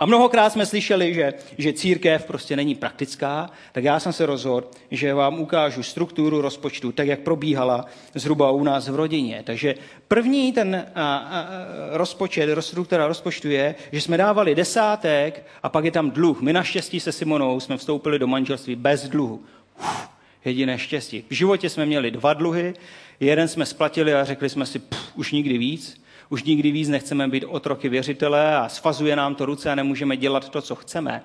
A 0.00 0.06
mnohokrát 0.06 0.52
jsme 0.52 0.66
slyšeli, 0.66 1.14
že, 1.14 1.34
že 1.58 1.72
církev 1.72 2.24
prostě 2.24 2.56
není 2.56 2.74
praktická, 2.74 3.50
tak 3.72 3.84
já 3.84 4.00
jsem 4.00 4.12
se 4.12 4.26
rozhodl, 4.26 4.66
že 4.90 5.14
vám 5.14 5.40
ukážu 5.40 5.82
strukturu 5.82 6.40
rozpočtu, 6.40 6.92
tak 6.92 7.06
jak 7.06 7.20
probíhala 7.20 7.84
zhruba 8.14 8.50
u 8.50 8.64
nás 8.64 8.88
v 8.88 8.94
rodině. 8.94 9.42
Takže 9.46 9.74
první 10.08 10.52
ten 10.52 10.86
a, 10.94 11.16
a, 11.16 11.46
rozpočet, 11.92 12.58
struktura 12.60 13.06
rozpočtu 13.06 13.48
je, 13.48 13.74
že 13.92 14.00
jsme 14.00 14.16
dávali 14.16 14.54
desátek 14.54 15.46
a 15.62 15.68
pak 15.68 15.84
je 15.84 15.90
tam 15.90 16.10
dluh. 16.10 16.40
My 16.40 16.52
naštěstí 16.52 17.00
se 17.00 17.12
Simonou 17.12 17.60
jsme 17.60 17.76
vstoupili 17.76 18.18
do 18.18 18.26
manželství 18.26 18.76
bez 18.76 19.08
dluhu. 19.08 19.42
Uf, 19.80 20.17
Jediné 20.44 20.78
štěstí. 20.78 21.24
V 21.30 21.34
životě 21.34 21.68
jsme 21.70 21.86
měli 21.86 22.10
dva 22.10 22.34
dluhy, 22.34 22.74
jeden 23.20 23.48
jsme 23.48 23.66
splatili 23.66 24.14
a 24.14 24.24
řekli 24.24 24.48
jsme 24.48 24.66
si, 24.66 24.78
pff, 24.78 25.12
už 25.14 25.32
nikdy 25.32 25.58
víc, 25.58 26.02
už 26.28 26.42
nikdy 26.42 26.70
víc 26.70 26.88
nechceme 26.88 27.28
být 27.28 27.44
otroky 27.44 27.88
věřitele 27.88 28.56
a 28.56 28.68
sfazuje 28.68 29.16
nám 29.16 29.34
to 29.34 29.46
ruce 29.46 29.70
a 29.70 29.74
nemůžeme 29.74 30.16
dělat 30.16 30.48
to, 30.48 30.62
co 30.62 30.74
chceme. 30.74 31.22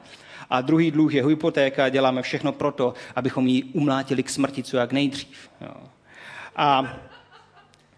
A 0.49 0.61
druhý 0.61 0.91
dluh 0.91 1.13
je 1.13 1.27
hypotéka 1.27 1.85
a 1.85 1.89
děláme 1.89 2.21
všechno 2.21 2.51
proto, 2.51 2.93
abychom 3.15 3.47
ji 3.47 3.63
umlátili 3.63 4.23
k 4.23 4.29
smrti 4.29 4.63
co 4.63 4.77
jak 4.77 4.91
nejdřív. 4.91 5.49
Jo. 5.61 5.73
A 6.55 6.97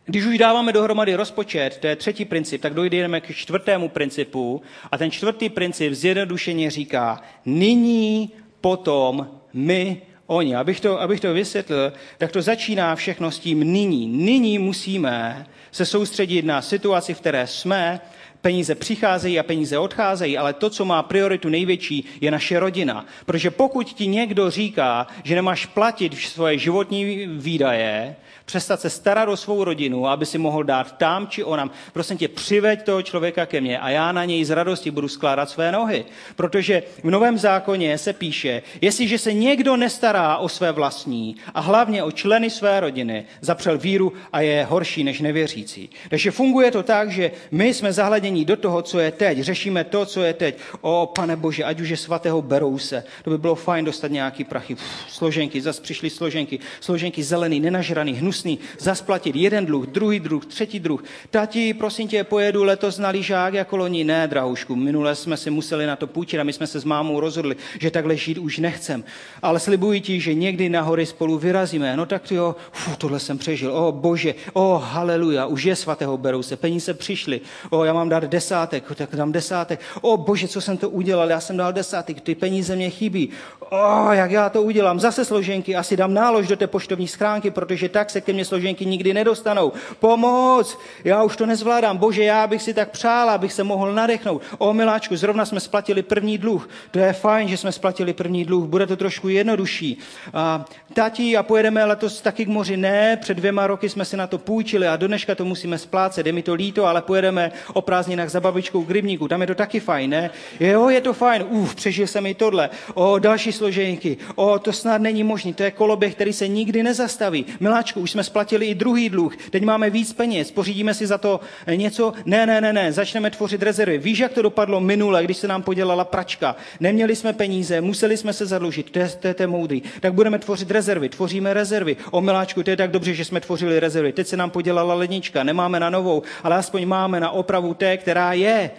když 0.06 0.25
už 0.25 0.38
dáváme 0.38 0.73
dohromady 0.73 1.15
rozpočet, 1.15 1.78
to 1.78 1.88
je 1.88 1.95
třetí 1.95 2.25
princip, 2.25 2.62
tak 2.62 2.73
dojdeme 2.73 3.21
k 3.21 3.36
čtvrtému 3.36 3.89
principu. 3.89 4.62
A 4.91 4.97
ten 4.97 5.12
čtvrtý 5.12 5.49
princip 5.49 5.93
zjednodušeně 5.93 6.71
říká, 6.71 7.21
nyní, 7.45 8.32
potom, 8.62 9.28
my, 9.54 10.01
oni. 10.28 10.56
Abych 10.56 10.80
to, 10.80 11.02
abych 11.02 11.20
to 11.20 11.34
vysvětlil, 11.34 11.94
tak 12.18 12.32
to 12.32 12.42
začíná 12.42 12.96
všechno 12.96 13.32
s 13.32 13.40
tím 13.40 13.60
nyní. 13.60 14.08
Nyní 14.08 14.60
musíme 14.60 15.46
se 15.72 15.86
soustředit 15.86 16.46
na 16.46 16.62
situaci, 16.62 17.14
v 17.14 17.20
které 17.20 17.48
jsme, 17.48 18.02
peníze 18.42 18.76
přicházejí 18.76 19.40
a 19.40 19.44
peníze 19.44 19.78
odcházejí, 19.78 20.38
ale 20.38 20.54
to, 20.54 20.70
co 20.70 20.86
má 20.86 21.04
prioritu 21.04 21.50
největší, 21.50 22.06
je 22.22 22.32
naše 22.32 22.60
rodina. 22.60 23.06
Protože 23.26 23.52
pokud 23.52 23.94
ti 23.94 24.08
někdo 24.08 24.52
říká, 24.52 25.08
že 25.24 25.36
nemáš 25.36 25.66
platit 25.66 26.18
svoje 26.18 26.58
životní 26.58 27.28
výdaje, 27.28 28.16
přestat 28.45 28.81
se 28.81 28.89
starat 28.89 29.29
o 29.29 29.38
svou 29.38 29.63
rodinu, 29.63 30.08
aby 30.08 30.25
si 30.25 30.38
mohl 30.38 30.63
dát 30.63 30.97
tam 30.97 31.27
či 31.27 31.43
onam. 31.43 31.71
Prosím 31.93 32.17
tě, 32.17 32.27
přiveď 32.27 32.84
toho 32.84 33.01
člověka 33.01 33.45
ke 33.45 33.62
mně 33.62 33.79
a 33.79 33.89
já 33.89 34.12
na 34.12 34.25
něj 34.25 34.45
z 34.45 34.49
radosti 34.49 34.91
budu 34.91 35.08
skládat 35.08 35.49
své 35.49 35.71
nohy. 35.71 36.05
Protože 36.36 36.84
v 37.03 37.10
Novém 37.10 37.38
zákoně 37.38 37.97
se 37.97 38.13
píše, 38.13 38.62
jestliže 38.81 39.17
se 39.17 39.34
někdo 39.34 39.77
nestará 39.77 40.38
o 40.38 40.49
své 40.49 40.71
vlastní 40.71 41.36
a 41.53 41.60
hlavně 41.60 42.03
o 42.03 42.12
členy 42.12 42.49
své 42.49 42.79
rodiny, 42.79 43.25
zapřel 43.41 43.77
víru 43.77 44.13
a 44.34 44.41
je 44.41 44.65
horší 44.69 45.03
než 45.03 45.21
nevěřící. 45.21 45.89
Takže 46.10 46.31
funguje 46.31 46.71
to 46.71 46.84
tak, 46.84 47.12
že 47.12 47.31
my 47.51 47.73
jsme 47.73 47.93
zahledění 47.93 48.45
do 48.45 48.58
toho, 48.58 48.81
co 48.81 48.99
je 48.99 49.12
teď. 49.12 49.39
Řešíme 49.39 49.84
to, 49.84 50.05
co 50.05 50.23
je 50.23 50.34
teď. 50.34 50.58
O, 50.81 51.12
pane 51.15 51.36
Bože, 51.36 51.63
ať 51.63 51.81
už 51.81 51.89
je 51.89 51.97
svatého 51.97 52.41
berou 52.41 52.77
se. 52.77 53.03
To 53.23 53.29
by 53.29 53.38
bylo 53.38 53.55
fajn 53.55 53.86
dostat 53.86 54.12
nějaký 54.12 54.43
prachy. 54.43 54.73
Uf, 54.73 55.05
složenky, 55.08 55.62
zase 55.62 55.81
přišly 55.81 56.10
složenky. 56.10 56.60
Složenky 56.79 57.23
zelený, 57.23 57.60
nenažraný, 57.60 58.13
hnus 58.13 58.35
hnusný, 58.36 58.60
zasplatit 58.80 59.36
jeden 59.36 59.65
dluh, 59.65 59.86
druhý 59.88 60.19
druh, 60.19 60.45
třetí 60.45 60.80
druh. 60.80 61.04
Tati, 61.30 61.74
prosím 61.74 62.08
tě, 62.08 62.24
pojedu 62.24 62.63
letos 62.63 62.98
na 62.98 63.10
lyžák 63.10 63.54
jako 63.54 63.78
loni. 63.78 64.04
Ne, 64.04 64.28
drahušku, 64.28 64.76
minule 64.76 65.15
jsme 65.15 65.38
si 65.38 65.50
museli 65.50 65.86
na 65.86 65.95
to 65.95 66.08
půjčit 66.08 66.39
a 66.39 66.43
my 66.43 66.54
jsme 66.54 66.67
se 66.67 66.80
s 66.80 66.84
mámou 66.84 67.19
rozhodli, 67.19 67.56
že 67.80 67.91
takhle 67.91 68.15
žít 68.15 68.38
už 68.38 68.58
nechcem. 68.58 69.04
Ale 69.41 69.60
slibuji 69.60 70.02
ti, 70.02 70.19
že 70.19 70.34
někdy 70.34 70.69
na 70.69 70.82
hory 70.82 71.06
spolu 71.06 71.38
vyrazíme. 71.38 71.98
No 71.98 72.06
tak 72.06 72.32
jo, 72.32 72.56
fu, 72.71 72.91
tohle 72.98 73.19
jsem 73.19 73.38
přežil. 73.38 73.71
O 73.71 73.91
bože, 73.91 74.36
o 74.54 74.78
haleluja, 74.84 75.45
už 75.45 75.63
je 75.63 75.76
svatého 75.76 76.17
berou 76.17 76.43
se, 76.43 76.58
peníze 76.58 76.93
přišly. 76.93 77.41
O, 77.69 77.84
já 77.84 77.93
mám 77.93 78.10
dát 78.10 78.24
desátek, 78.24 78.84
tak 78.95 79.15
dám 79.15 79.32
desátek. 79.32 79.80
O 80.02 80.17
bože, 80.17 80.48
co 80.48 80.62
jsem 80.62 80.78
to 80.78 80.89
udělal, 80.89 81.30
já 81.30 81.39
jsem 81.39 81.58
dal 81.58 81.74
desátek, 81.74 82.21
ty 82.21 82.36
peníze 82.36 82.76
mě 82.76 82.89
chybí. 82.89 83.30
O, 83.69 84.12
jak 84.12 84.32
já 84.32 84.50
to 84.50 84.62
udělám, 84.62 85.00
zase 85.00 85.26
složenky, 85.26 85.76
asi 85.76 85.98
dám 85.98 86.13
nálož 86.13 86.48
do 86.48 86.56
té 86.56 86.67
poštovní 86.67 87.08
schránky, 87.08 87.52
protože 87.52 87.89
tak 87.89 88.10
se 88.10 88.21
ke 88.26 88.34
mně 88.34 88.46
složenky 88.46 88.86
nikdy 88.86 89.14
nedostanou. 89.14 89.72
Pomoc! 90.00 90.78
Já 91.04 91.24
už 91.24 91.38
to 91.38 91.46
nezvládám. 91.46 91.98
Bože, 91.98 92.24
já 92.24 92.48
bych 92.48 92.62
si 92.62 92.74
tak 92.74 92.92
přála, 92.92 93.34
abych 93.34 93.54
se 93.54 93.64
mohl 93.64 93.94
nadechnout. 93.94 94.42
O, 94.58 94.74
miláčku, 94.74 95.16
zrovna 95.16 95.46
jsme 95.46 95.60
splatili 95.60 96.02
první 96.02 96.38
dluh. 96.38 96.70
To 96.92 97.00
je 97.00 97.14
fajn, 97.14 97.48
že 97.48 97.58
jsme 97.58 97.72
splatili 97.72 98.14
první 98.14 98.46
dluh. 98.46 98.66
Bude 98.66 98.88
to 98.88 98.96
trošku 98.96 99.30
jednodušší. 99.30 99.98
A, 100.34 100.66
tati, 100.94 101.38
a 101.38 101.44
pojedeme 101.44 101.86
letos 101.86 102.22
taky 102.22 102.46
k 102.46 102.48
moři. 102.48 102.78
Ne, 102.78 103.18
před 103.18 103.38
dvěma 103.38 103.68
roky 103.68 103.90
jsme 103.90 104.06
si 104.06 104.18
na 104.18 104.28
to 104.28 104.38
půjčili 104.38 104.88
a 104.88 104.96
do 104.96 105.08
dneška 105.08 105.36
to 105.36 105.46
musíme 105.46 105.78
splácet. 105.78 106.26
Je 106.26 106.32
mi 106.32 106.42
to 106.42 106.54
líto, 106.54 106.86
ale 106.86 107.02
pojedeme 107.02 107.52
o 107.74 107.82
prázdninách 107.82 108.30
za 108.30 108.40
babičkou 108.40 108.84
k 108.84 108.92
rybníku. 108.92 109.28
Tam 109.28 109.42
je 109.42 109.48
to 109.48 109.56
taky 109.56 109.80
fajn, 109.80 110.10
ne? 110.10 110.30
Jo, 110.60 110.90
je 110.90 111.02
to 111.02 111.14
fajn. 111.14 111.46
Uf, 111.50 111.76
přežil 111.76 112.08
jsem 112.08 112.26
i 112.26 112.34
tohle. 112.34 112.70
O, 112.94 113.20
další 113.20 113.52
složenky. 113.52 114.18
O, 114.36 114.60
to 114.60 114.74
snad 114.74 115.02
není 115.02 115.24
možné. 115.24 115.54
To 115.54 115.64
je 115.64 115.72
koloběh, 115.72 116.16
který 116.16 116.34
se 116.34 116.48
nikdy 116.48 116.84
nezastaví. 116.84 117.46
Miláčku, 117.60 118.00
už 118.00 118.12
jsme 118.15 118.23
splatili 118.23 118.65
i 118.65 118.75
druhý 118.75 119.10
dluh, 119.10 119.38
teď 119.49 119.63
máme 119.63 119.89
víc 119.89 120.13
peněz, 120.13 120.51
pořídíme 120.51 120.93
si 120.93 121.08
za 121.08 121.17
to 121.17 121.39
něco. 121.75 122.13
Ne, 122.25 122.45
ne, 122.45 122.62
ne, 122.62 122.73
ne, 122.73 122.91
začneme 122.91 123.32
tvořit 123.32 123.63
rezervy. 123.63 123.97
Víš, 123.97 124.19
jak 124.19 124.34
to 124.34 124.41
dopadlo 124.41 124.80
minule, 124.80 125.23
když 125.23 125.38
se 125.38 125.47
nám 125.47 125.63
podělala 125.63 126.06
pračka? 126.06 126.56
Neměli 126.80 127.15
jsme 127.15 127.34
peníze, 127.34 127.82
museli 127.82 128.17
jsme 128.17 128.34
se 128.34 128.45
zadlužit, 128.45 128.91
to 128.91 128.99
je, 128.99 129.10
to 129.10 129.28
je, 129.28 129.34
to 129.34 129.43
je 129.43 129.47
moudrý. 129.47 129.82
Tak 129.99 130.13
budeme 130.13 130.39
tvořit 130.39 130.71
rezervy, 130.71 131.10
tvoříme 131.10 131.54
rezervy. 131.54 131.97
O 132.12 132.21
miláčku, 132.21 132.63
to 132.63 132.69
je 132.69 132.78
tak 132.78 132.91
dobře, 132.91 133.13
že 133.13 133.25
jsme 133.25 133.39
tvořili 133.41 133.80
rezervy. 133.80 134.12
Teď 134.12 134.28
se 134.28 134.38
nám 134.38 134.49
podělala 134.49 134.93
lednička, 134.93 135.43
nemáme 135.43 135.80
na 135.80 135.89
novou, 135.89 136.23
ale 136.43 136.56
aspoň 136.56 136.86
máme 136.86 137.19
na 137.19 137.30
opravu 137.32 137.73
té, 137.73 137.97
která 137.97 138.34
je. 138.34 138.71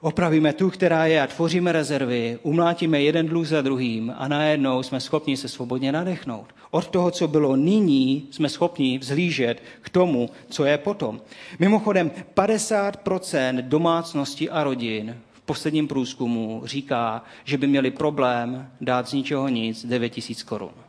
Opravíme 0.00 0.52
tu, 0.52 0.70
která 0.70 1.06
je 1.06 1.22
a 1.22 1.26
tvoříme 1.26 1.72
rezervy, 1.72 2.38
umlátíme 2.42 3.02
jeden 3.02 3.26
dluh 3.26 3.46
za 3.46 3.62
druhým 3.62 4.14
a 4.18 4.28
najednou 4.28 4.82
jsme 4.82 5.00
schopni 5.00 5.36
se 5.36 5.48
svobodně 5.48 5.92
nadechnout. 5.92 6.46
Od 6.70 6.88
toho, 6.88 7.10
co 7.10 7.28
bylo 7.28 7.56
nyní, 7.56 8.28
jsme 8.30 8.48
schopni 8.48 8.98
vzhlížet 8.98 9.62
k 9.80 9.88
tomu, 9.88 10.30
co 10.48 10.64
je 10.64 10.78
potom. 10.78 11.20
Mimochodem, 11.58 12.10
50% 12.34 13.62
domácností 13.62 14.50
a 14.50 14.64
rodin 14.64 15.16
v 15.32 15.40
posledním 15.40 15.88
průzkumu 15.88 16.62
říká, 16.64 17.24
že 17.44 17.58
by 17.58 17.66
měli 17.66 17.90
problém 17.90 18.70
dát 18.80 19.08
z 19.08 19.12
ničeho 19.12 19.48
nic 19.48 19.86
9 19.86 20.16
000 20.16 20.40
korun 20.46 20.87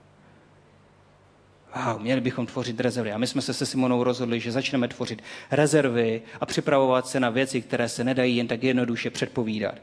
wow, 1.76 2.02
měli 2.02 2.22
bychom 2.22 2.46
tvořit 2.46 2.80
rezervy. 2.80 3.12
A 3.12 3.18
my 3.18 3.28
jsme 3.28 3.42
se 3.42 3.54
se 3.54 3.66
Simonou 3.66 4.04
rozhodli, 4.04 4.40
že 4.40 4.52
začneme 4.52 4.88
tvořit 4.88 5.24
rezervy 5.52 6.22
a 6.42 6.46
připravovat 6.46 7.08
se 7.08 7.20
na 7.20 7.30
věci, 7.30 7.62
které 7.62 7.90
se 7.90 8.04
nedají 8.04 8.38
jen 8.38 8.48
tak 8.48 8.64
jednoduše 8.64 9.10
předpovídat. 9.10 9.76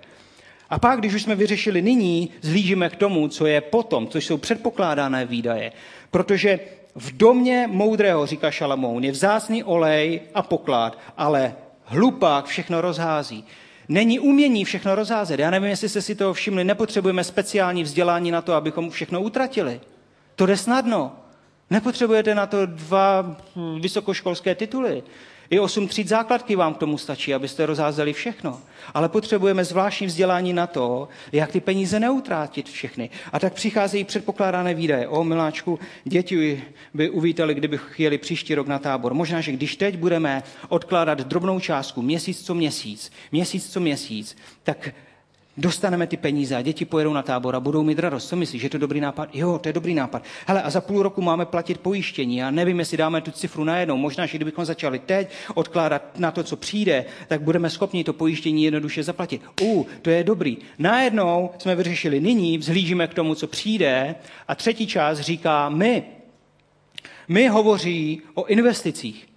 A 0.71 0.79
pak, 0.79 0.99
když 0.99 1.15
už 1.15 1.23
jsme 1.23 1.35
vyřešili 1.35 1.83
nyní, 1.83 2.31
zhlížíme 2.43 2.91
k 2.91 2.97
tomu, 2.97 3.29
co 3.29 3.47
je 3.47 3.61
potom, 3.61 4.09
což 4.09 4.27
jsou 4.27 4.37
předpokládané 4.37 5.27
výdaje. 5.27 5.73
Protože 6.11 6.61
v 6.95 7.17
domě 7.17 7.69
moudrého, 7.71 8.27
říká 8.27 8.51
Šalamoun, 8.51 9.05
je 9.05 9.13
vzácný 9.13 9.65
olej 9.65 10.21
a 10.35 10.43
poklad, 10.43 10.99
ale 11.17 11.55
hlupák 11.85 12.47
všechno 12.47 12.81
rozhází. 12.81 13.45
Není 13.89 14.19
umění 14.21 14.65
všechno 14.65 14.95
rozházet. 14.95 15.41
Já 15.41 15.51
nevím, 15.51 15.69
jestli 15.69 15.89
jste 15.89 16.03
si 16.03 16.15
toho 16.15 16.35
všimli, 16.35 16.65
nepotřebujeme 16.65 17.25
speciální 17.25 17.83
vzdělání 17.83 18.31
na 18.31 18.43
to, 18.43 18.55
abychom 18.55 18.91
všechno 18.91 19.23
utratili. 19.23 19.81
To 20.35 20.47
jde 20.47 20.57
snadno. 20.57 21.13
Nepotřebujete 21.71 22.35
na 22.35 22.47
to 22.47 22.67
dva 22.67 23.37
vysokoškolské 23.81 24.55
tituly. 24.55 25.03
I 25.51 25.59
osm 25.59 25.89
tříd 25.89 26.09
základky 26.09 26.57
vám 26.57 26.75
k 26.75 26.79
tomu 26.79 26.99
stačí, 26.99 27.35
abyste 27.35 27.67
rozházeli 27.67 28.13
všechno. 28.13 28.61
Ale 28.95 29.09
potřebujeme 29.09 29.65
zvláštní 29.65 30.07
vzdělání 30.07 30.53
na 30.53 30.67
to, 30.67 31.09
jak 31.33 31.53
ty 31.53 31.61
peníze 31.61 32.01
neutrátit 32.01 32.69
všechny. 32.69 33.11
A 33.33 33.39
tak 33.39 33.53
přicházejí 33.53 34.05
předpokládané 34.05 34.75
výdaje. 34.75 35.09
O, 35.09 35.25
miláčku, 35.25 35.79
děti 36.05 36.63
by 36.95 37.11
uvítali, 37.11 37.55
kdyby 37.55 37.81
jeli 37.99 38.19
příští 38.19 38.55
rok 38.55 38.67
na 38.67 38.79
tábor. 38.79 39.15
Možná, 39.15 39.41
že 39.41 39.53
když 39.53 39.77
teď 39.77 39.97
budeme 39.97 40.43
odkládat 40.69 41.21
drobnou 41.21 41.61
částku, 41.61 42.03
měsíc 42.03 42.43
co 42.43 42.55
měsíc, 42.55 43.13
měsíc 43.33 43.73
co 43.73 43.81
měsíc, 43.81 44.37
tak 44.63 44.95
dostaneme 45.57 46.07
ty 46.07 46.17
peníze 46.17 46.57
a 46.57 46.63
děti 46.63 46.85
pojedou 46.85 47.13
na 47.13 47.23
tábor 47.23 47.57
a 47.57 47.61
budou 47.61 47.83
mít 47.83 47.99
radost. 47.99 48.29
Co 48.29 48.37
myslíš, 48.37 48.63
že 48.63 48.69
to 48.69 48.77
je 48.77 48.81
dobrý 48.81 49.01
nápad? 49.01 49.29
Jo, 49.35 49.59
to 49.59 49.69
je 49.69 49.73
dobrý 49.73 49.95
nápad. 49.95 50.23
Hele, 50.47 50.63
a 50.63 50.71
za 50.71 50.81
půl 50.81 51.03
roku 51.03 51.23
máme 51.23 51.47
platit 51.47 51.79
pojištění. 51.79 52.37
Já 52.37 52.51
nevím, 52.51 52.79
jestli 52.79 52.97
dáme 52.97 53.21
tu 53.21 53.31
cifru 53.31 53.65
najednou. 53.65 53.97
Možná, 53.97 54.27
že 54.27 54.39
kdybychom 54.39 54.65
začali 54.65 54.99
teď 54.99 55.31
odkládat 55.55 56.19
na 56.19 56.31
to, 56.31 56.43
co 56.43 56.57
přijde, 56.57 57.05
tak 57.29 57.43
budeme 57.43 57.71
schopni 57.71 58.05
to 58.05 58.13
pojištění 58.13 58.65
jednoduše 58.65 59.03
zaplatit. 59.03 59.43
U, 59.63 59.87
to 60.03 60.11
je 60.11 60.25
dobrý. 60.25 60.57
Najednou 60.79 61.51
jsme 61.59 61.75
vyřešili 61.75 62.21
nyní, 62.21 62.59
vzhlížíme 62.59 63.07
k 63.07 63.15
tomu, 63.15 63.35
co 63.35 63.47
přijde 63.47 64.15
a 64.49 64.55
třetí 64.55 64.87
část 64.87 65.21
říká 65.21 65.69
my. 65.69 66.03
My 67.29 67.49
hovoří 67.49 68.23
o 68.35 68.45
investicích. 68.45 69.29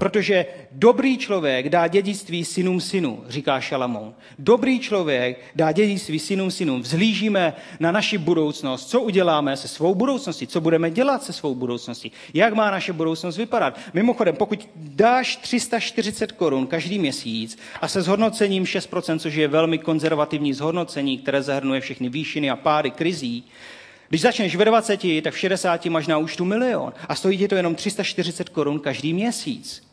Protože 0.00 0.46
dobrý 0.72 1.18
člověk 1.18 1.68
dá 1.68 1.86
dědictví 1.86 2.44
synům 2.44 2.80
synu, 2.80 3.24
říká 3.28 3.60
Šalamoun. 3.60 4.14
Dobrý 4.38 4.80
člověk 4.80 5.38
dá 5.56 5.72
dědictví 5.72 6.18
synům 6.18 6.50
synům. 6.50 6.82
Vzhlížíme 6.82 7.54
na 7.80 7.92
naši 7.92 8.18
budoucnost. 8.18 8.88
Co 8.88 9.00
uděláme 9.00 9.56
se 9.56 9.68
svou 9.68 9.94
budoucností? 9.94 10.46
Co 10.46 10.60
budeme 10.60 10.90
dělat 10.90 11.22
se 11.22 11.32
svou 11.32 11.54
budoucností? 11.54 12.12
Jak 12.34 12.54
má 12.54 12.70
naše 12.70 12.92
budoucnost 12.92 13.36
vypadat? 13.36 13.78
Mimochodem, 13.94 14.36
pokud 14.36 14.68
dáš 14.76 15.36
340 15.36 16.32
korun 16.32 16.66
každý 16.66 16.98
měsíc 16.98 17.58
a 17.80 17.88
se 17.88 18.02
zhodnocením 18.02 18.64
6%, 18.64 19.18
což 19.18 19.34
je 19.34 19.48
velmi 19.48 19.78
konzervativní 19.78 20.52
zhodnocení, 20.52 21.18
které 21.18 21.42
zahrnuje 21.42 21.80
všechny 21.80 22.08
výšiny 22.08 22.50
a 22.50 22.56
pády 22.56 22.90
krizí, 22.90 23.44
když 24.08 24.20
začneš 24.20 24.56
ve 24.56 24.64
20, 24.64 25.00
tak 25.22 25.34
v 25.34 25.38
60 25.38 25.86
máš 25.86 26.06
na 26.06 26.18
účtu 26.18 26.44
milion 26.44 26.92
a 27.08 27.14
stojí 27.14 27.38
ti 27.38 27.48
to 27.48 27.54
jenom 27.54 27.74
340 27.74 28.48
korun 28.48 28.80
každý 28.80 29.12
měsíc. 29.12 29.89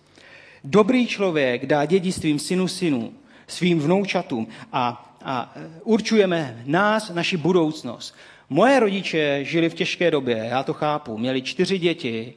Dobrý 0.70 1.08
člověk 1.08 1.66
dá 1.66 1.86
dědictvím 1.86 2.40
synu 2.40 2.68
synu, 2.68 3.14
svým 3.48 3.80
vnoučatům 3.80 4.48
a, 4.72 5.16
a 5.24 5.56
určujeme 5.84 6.64
nás, 6.66 7.10
naši 7.10 7.38
budoucnost. 7.38 8.16
Moje 8.50 8.80
rodiče 8.80 9.40
žili 9.44 9.70
v 9.70 9.74
těžké 9.74 10.12
době, 10.12 10.48
já 10.50 10.64
to 10.64 10.74
chápu, 10.74 11.18
měli 11.18 11.42
čtyři 11.42 11.78
děti, 11.78 12.34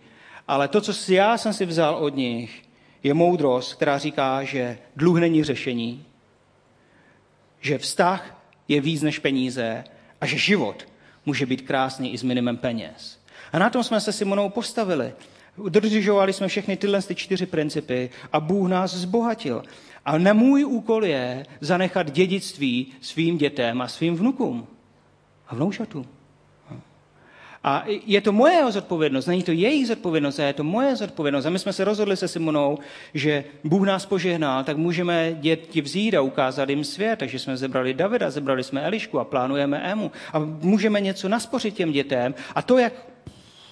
ale 0.48 0.68
to, 0.68 0.80
co 0.80 0.94
si 0.94 1.14
já 1.14 1.38
jsem 1.38 1.52
si 1.52 1.66
vzal 1.66 1.94
od 1.94 2.16
nich, 2.16 2.62
je 3.02 3.14
moudrost, 3.14 3.74
která 3.74 3.98
říká, 3.98 4.44
že 4.44 4.78
dluh 4.96 5.20
není 5.20 5.44
řešení, 5.44 6.04
že 7.60 7.78
vztah 7.78 8.42
je 8.68 8.80
víc 8.80 9.02
než 9.02 9.18
peníze 9.18 9.84
a 10.20 10.26
že 10.26 10.38
život 10.38 10.88
může 11.26 11.46
být 11.46 11.62
krásný 11.62 12.12
i 12.12 12.18
s 12.18 12.22
minimem 12.22 12.56
peněz. 12.56 13.18
A 13.52 13.58
na 13.58 13.70
tom 13.70 13.84
jsme 13.84 14.00
se 14.00 14.12
Simonou 14.12 14.48
postavili. 14.48 15.12
Dodržovali 15.68 16.32
jsme 16.32 16.48
všechny 16.48 16.76
tyhle 16.76 17.02
ty 17.02 17.14
čtyři 17.14 17.46
principy 17.46 18.10
a 18.32 18.40
Bůh 18.40 18.68
nás 18.68 18.94
zbohatil. 18.94 19.62
A 20.04 20.18
na 20.18 20.32
můj 20.32 20.64
úkol 20.64 21.04
je 21.04 21.46
zanechat 21.60 22.10
dědictví 22.10 22.86
svým 23.00 23.38
dětem 23.38 23.82
a 23.82 23.88
svým 23.88 24.16
vnukům 24.16 24.66
a 25.48 25.54
vnoučatům. 25.54 26.06
A 27.64 27.84
je 28.06 28.20
to 28.20 28.32
moje 28.32 28.72
zodpovědnost, 28.72 29.26
není 29.26 29.42
to 29.42 29.52
jejich 29.52 29.86
zodpovědnost, 29.86 30.38
a 30.38 30.44
je 30.44 30.52
to 30.52 30.64
moje 30.64 30.96
zodpovědnost. 30.96 31.46
A 31.46 31.50
my 31.50 31.58
jsme 31.58 31.72
se 31.72 31.84
rozhodli 31.84 32.16
se 32.16 32.28
Simonou, 32.28 32.78
že 33.14 33.44
Bůh 33.64 33.86
nás 33.86 34.06
požehnal, 34.06 34.64
tak 34.64 34.76
můžeme 34.76 35.32
děti 35.40 35.80
vzít 35.80 36.14
a 36.14 36.20
ukázat 36.20 36.68
jim 36.68 36.84
svět. 36.84 37.18
Takže 37.18 37.38
jsme 37.38 37.56
zebrali 37.56 37.94
Davida, 37.94 38.30
zebrali 38.30 38.64
jsme 38.64 38.82
Elišku 38.82 39.18
a 39.18 39.24
plánujeme 39.24 39.78
Emu. 39.78 40.10
A 40.32 40.38
můžeme 40.38 41.00
něco 41.00 41.28
naspořit 41.28 41.74
těm 41.74 41.92
dětem. 41.92 42.34
A 42.54 42.62
to, 42.62 42.78
jak 42.78 42.92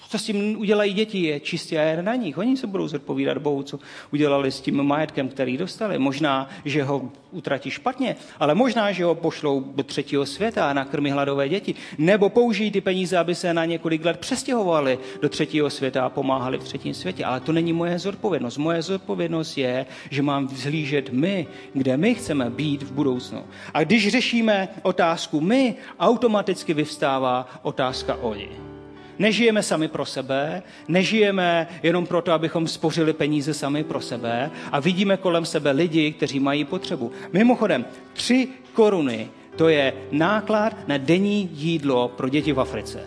co 0.09 0.19
s 0.19 0.23
tím 0.23 0.59
udělají 0.59 0.93
děti, 0.93 1.23
je 1.23 1.39
čistě 1.39 1.79
a 1.79 1.81
jen 1.81 2.05
na 2.05 2.15
nich. 2.15 2.37
Oni 2.37 2.57
se 2.57 2.67
budou 2.67 2.87
zodpovídat 2.87 3.37
Bohu, 3.37 3.63
co 3.63 3.79
udělali 4.13 4.51
s 4.51 4.61
tím 4.61 4.83
majetkem, 4.83 5.29
který 5.29 5.57
dostali. 5.57 5.99
Možná, 5.99 6.49
že 6.65 6.83
ho 6.83 7.11
utratí 7.31 7.71
špatně, 7.71 8.15
ale 8.39 8.55
možná, 8.55 8.91
že 8.91 9.03
ho 9.03 9.15
pošlou 9.15 9.59
do 9.75 9.83
třetího 9.83 10.25
světa 10.25 10.69
a 10.69 10.73
nakrmí 10.73 11.11
hladové 11.11 11.49
děti. 11.49 11.75
Nebo 11.97 12.29
použijí 12.29 12.71
ty 12.71 12.81
peníze, 12.81 13.17
aby 13.17 13.35
se 13.35 13.53
na 13.53 13.65
několik 13.65 14.05
let 14.05 14.19
přestěhovali 14.19 14.99
do 15.21 15.29
třetího 15.29 15.69
světa 15.69 16.05
a 16.05 16.09
pomáhali 16.09 16.57
v 16.57 16.63
třetím 16.63 16.93
světě. 16.93 17.25
Ale 17.25 17.39
to 17.39 17.51
není 17.51 17.73
moje 17.73 17.99
zodpovědnost. 17.99 18.57
Moje 18.57 18.81
zodpovědnost 18.81 19.57
je, 19.57 19.85
že 20.09 20.21
mám 20.21 20.47
vzhlížet 20.47 21.09
my, 21.09 21.47
kde 21.73 21.97
my 21.97 22.15
chceme 22.15 22.49
být 22.49 22.83
v 22.83 22.91
budoucnu. 22.91 23.43
A 23.73 23.83
když 23.83 24.07
řešíme 24.07 24.67
otázku 24.81 25.41
my, 25.41 25.75
automaticky 25.99 26.73
vyvstává 26.73 27.49
otázka 27.61 28.15
oni. 28.15 28.78
Nežijeme 29.19 29.63
sami 29.63 29.87
pro 29.87 30.05
sebe, 30.05 30.63
nežijeme 30.87 31.67
jenom 31.83 32.05
proto, 32.05 32.31
abychom 32.31 32.67
spořili 32.67 33.13
peníze 33.13 33.53
sami 33.53 33.83
pro 33.83 34.01
sebe 34.01 34.51
a 34.71 34.79
vidíme 34.79 35.17
kolem 35.17 35.45
sebe 35.45 35.71
lidi, 35.71 36.11
kteří 36.11 36.39
mají 36.39 36.65
potřebu. 36.65 37.11
Mimochodem, 37.33 37.85
tři 38.13 38.47
koruny 38.73 39.29
to 39.55 39.69
je 39.69 39.93
náklad 40.11 40.87
na 40.87 40.97
denní 40.97 41.49
jídlo 41.53 42.07
pro 42.07 42.29
děti 42.29 42.53
v 42.53 42.59
Africe. 42.59 42.99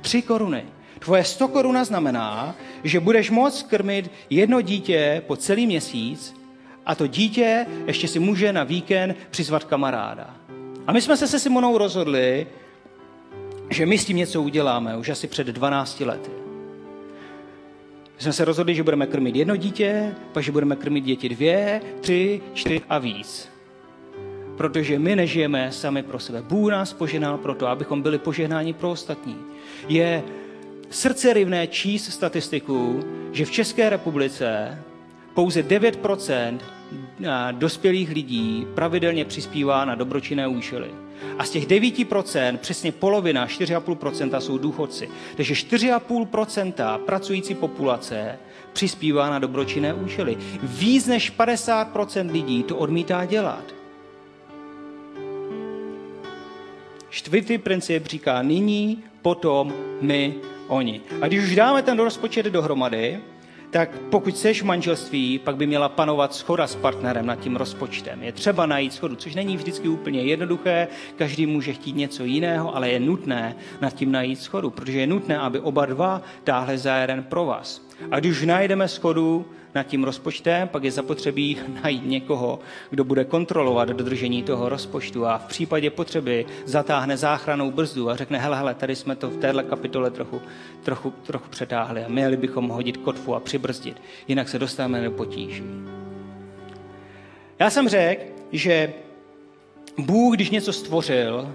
Tři 0.00 0.22
koruny. 0.22 0.64
Tvoje 0.98 1.24
100 1.24 1.48
koruna 1.48 1.84
znamená, 1.84 2.54
že 2.84 3.00
budeš 3.00 3.30
moct 3.30 3.62
krmit 3.62 4.10
jedno 4.30 4.60
dítě 4.60 5.22
po 5.26 5.36
celý 5.36 5.66
měsíc 5.66 6.34
a 6.86 6.94
to 6.94 7.06
dítě 7.06 7.66
ještě 7.86 8.08
si 8.08 8.18
může 8.18 8.52
na 8.52 8.64
víkend 8.64 9.16
přizvat 9.30 9.64
kamaráda. 9.64 10.36
A 10.86 10.92
my 10.92 11.00
jsme 11.00 11.16
se 11.16 11.28
se 11.28 11.38
Simonou 11.38 11.78
rozhodli, 11.78 12.46
že 13.70 13.86
my 13.86 13.98
s 13.98 14.04
tím 14.04 14.16
něco 14.16 14.42
uděláme 14.42 14.96
už 14.96 15.08
asi 15.08 15.28
před 15.28 15.46
12 15.46 16.00
lety. 16.00 16.30
My 18.16 18.22
jsme 18.22 18.32
se 18.32 18.44
rozhodli, 18.44 18.74
že 18.74 18.82
budeme 18.82 19.06
krmit 19.06 19.36
jedno 19.36 19.56
dítě, 19.56 20.14
pak 20.32 20.42
že 20.42 20.52
budeme 20.52 20.76
krmit 20.76 21.04
děti 21.04 21.28
dvě, 21.28 21.80
tři, 22.00 22.40
čtyři 22.54 22.80
a 22.88 22.98
víc. 22.98 23.48
Protože 24.56 24.98
my 24.98 25.16
nežijeme 25.16 25.72
sami 25.72 26.02
pro 26.02 26.18
sebe. 26.18 26.42
Bůh 26.42 26.70
nás 26.70 26.92
poženal 26.92 27.38
proto, 27.38 27.66
abychom 27.66 28.02
byli 28.02 28.18
požehnáni 28.18 28.72
pro 28.72 28.90
ostatní. 28.90 29.36
Je 29.88 30.22
srdce 30.90 31.32
rivné 31.32 31.66
číst 31.66 32.12
statistiku, 32.12 33.04
že 33.32 33.44
v 33.44 33.50
České 33.50 33.90
republice 33.90 34.78
pouze 35.34 35.62
9% 35.62 36.58
dospělých 37.52 38.10
lidí 38.10 38.66
pravidelně 38.74 39.24
přispívá 39.24 39.84
na 39.84 39.94
dobročinné 39.94 40.48
účely. 40.48 40.90
A 41.38 41.44
z 41.44 41.50
těch 41.50 41.66
9% 41.66 42.58
přesně 42.58 42.92
polovina, 42.92 43.46
4,5% 43.46 44.38
jsou 44.38 44.58
důchodci. 44.58 45.08
Takže 45.36 45.54
4,5% 45.54 46.98
pracující 46.98 47.54
populace 47.54 48.38
přispívá 48.72 49.30
na 49.30 49.38
dobročinné 49.38 49.94
účely. 49.94 50.36
Víc 50.62 51.06
než 51.06 51.32
50% 51.32 52.32
lidí 52.32 52.62
to 52.62 52.76
odmítá 52.76 53.24
dělat. 53.24 53.64
Čtvrtý 57.10 57.58
princip 57.58 58.06
říká 58.06 58.42
nyní, 58.42 59.02
potom, 59.22 59.74
my, 60.00 60.34
oni. 60.68 61.00
A 61.20 61.26
když 61.26 61.44
už 61.44 61.54
dáme 61.54 61.82
ten 61.82 61.98
rozpočet 61.98 62.46
dohromady, 62.46 63.20
tak 63.70 63.98
pokud 64.10 64.34
chceš 64.34 64.62
v 64.62 64.64
manželství, 64.64 65.38
pak 65.38 65.56
by 65.56 65.66
měla 65.66 65.88
panovat 65.88 66.34
schoda 66.34 66.66
s 66.66 66.74
partnerem 66.74 67.26
nad 67.26 67.40
tím 67.40 67.56
rozpočtem. 67.56 68.22
Je 68.22 68.32
třeba 68.32 68.66
najít 68.66 68.92
schodu, 68.92 69.16
což 69.16 69.34
není 69.34 69.56
vždycky 69.56 69.88
úplně 69.88 70.22
jednoduché, 70.22 70.88
každý 71.16 71.46
může 71.46 71.72
chtít 71.72 71.96
něco 71.96 72.24
jiného, 72.24 72.76
ale 72.76 72.90
je 72.90 73.00
nutné 73.00 73.56
nad 73.80 73.90
tím 73.90 74.12
najít 74.12 74.40
schodu, 74.40 74.70
protože 74.70 75.00
je 75.00 75.06
nutné, 75.06 75.38
aby 75.38 75.60
oba 75.60 75.86
dva 75.86 76.22
táhli 76.44 76.78
za 76.78 76.96
jeden 76.96 77.22
pro 77.22 77.44
vás. 77.44 77.86
A 78.10 78.20
když 78.20 78.42
najdeme 78.42 78.88
schodu, 78.88 79.46
nad 79.74 79.82
tím 79.82 80.04
rozpočtem, 80.04 80.68
pak 80.68 80.84
je 80.84 80.92
zapotřebí 80.92 81.58
najít 81.82 82.06
někoho, 82.06 82.60
kdo 82.90 83.04
bude 83.04 83.24
kontrolovat 83.24 83.88
dodržení 83.88 84.42
toho 84.42 84.68
rozpočtu 84.68 85.26
a 85.26 85.38
v 85.38 85.46
případě 85.46 85.90
potřeby 85.90 86.46
zatáhne 86.64 87.16
záchranou 87.16 87.70
brzdu 87.70 88.10
a 88.10 88.16
řekne, 88.16 88.38
hele, 88.38 88.56
hele, 88.56 88.74
tady 88.74 88.96
jsme 88.96 89.16
to 89.16 89.30
v 89.30 89.36
téhle 89.36 89.62
kapitole 89.62 90.10
trochu, 90.10 90.40
trochu, 90.82 91.10
trochu 91.10 91.48
přetáhli 91.48 92.04
a 92.04 92.08
měli 92.08 92.36
bychom 92.36 92.68
hodit 92.68 92.96
kotvu 92.96 93.34
a 93.34 93.40
přibrzdit, 93.40 94.02
jinak 94.28 94.48
se 94.48 94.58
dostáváme 94.58 95.04
do 95.04 95.10
potíží. 95.10 95.64
Já 97.58 97.70
jsem 97.70 97.88
řekl, 97.88 98.22
že 98.52 98.92
Bůh, 99.98 100.34
když 100.34 100.50
něco 100.50 100.72
stvořil, 100.72 101.54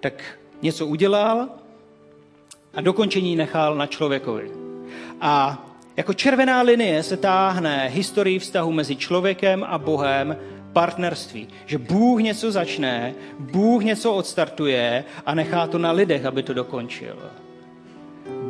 tak 0.00 0.38
něco 0.62 0.86
udělal 0.86 1.48
a 2.74 2.80
dokončení 2.80 3.36
nechal 3.36 3.74
na 3.74 3.86
člověkovi. 3.86 4.50
A 5.20 5.64
jako 5.96 6.14
červená 6.14 6.62
linie 6.62 7.02
se 7.02 7.16
táhne 7.16 7.88
historii 7.88 8.38
vztahu 8.38 8.72
mezi 8.72 8.96
člověkem 8.96 9.64
a 9.68 9.78
Bohem 9.78 10.36
partnerství. 10.72 11.48
Že 11.66 11.78
Bůh 11.78 12.22
něco 12.22 12.52
začne, 12.52 13.14
Bůh 13.38 13.84
něco 13.84 14.12
odstartuje 14.12 15.04
a 15.26 15.34
nechá 15.34 15.66
to 15.66 15.78
na 15.78 15.92
lidech, 15.92 16.24
aby 16.24 16.42
to 16.42 16.54
dokončil. 16.54 17.16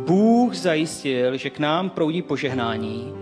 Bůh 0.07 0.55
zajistil, 0.55 1.37
že 1.37 1.51
k 1.51 1.59
nám 1.59 1.91
proudí 1.91 2.23
požehnání 2.23 3.13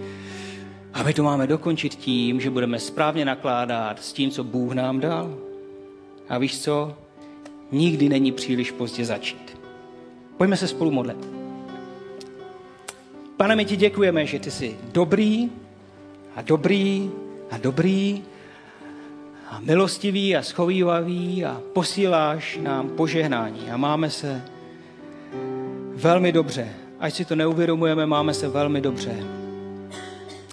a 0.95 1.03
my 1.03 1.15
to 1.15 1.23
máme 1.23 1.47
dokončit 1.47 1.95
tím, 1.95 2.41
že 2.41 2.51
budeme 2.51 2.79
správně 2.79 3.25
nakládat 3.25 4.03
s 4.03 4.13
tím, 4.13 4.31
co 4.31 4.45
Bůh 4.45 4.75
nám 4.75 5.01
dal. 5.01 5.39
A 6.29 6.39
víš 6.39 6.61
co? 6.61 6.95
Nikdy 7.73 8.09
není 8.09 8.33
příliš 8.33 8.71
pozdě 8.71 9.05
začít. 9.05 9.59
Pojďme 10.37 10.57
se 10.57 10.69
spolu 10.69 10.91
modlit. 10.91 11.40
Pane, 13.41 13.57
my 13.57 13.65
ti 13.65 13.77
děkujeme, 13.77 14.27
že 14.27 14.39
ty 14.39 14.51
jsi 14.51 14.77
dobrý 14.93 15.51
a 16.37 16.43
dobrý 16.43 17.11
a 17.51 17.59
dobrý 17.59 18.23
a 19.49 19.61
milostivý 19.61 20.37
a 20.37 20.43
schovývavý 20.43 21.45
a 21.45 21.61
posíláš 21.73 22.59
nám 22.63 22.89
požehnání 22.89 23.71
a 23.71 23.77
máme 23.77 24.11
se 24.11 24.43
velmi 25.95 26.33
dobře. 26.33 26.69
Ať 26.99 27.15
si 27.15 27.25
to 27.25 27.37
neuvědomujeme, 27.37 28.07
máme 28.07 28.35
se 28.35 28.49
velmi 28.49 28.81
dobře. 28.81 29.17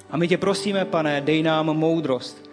A 0.10 0.18
my 0.18 0.28
tě 0.28 0.38
prosíme, 0.38 0.86
pane, 0.86 1.22
dej 1.22 1.44
nám 1.44 1.66
moudrost, 1.66 2.47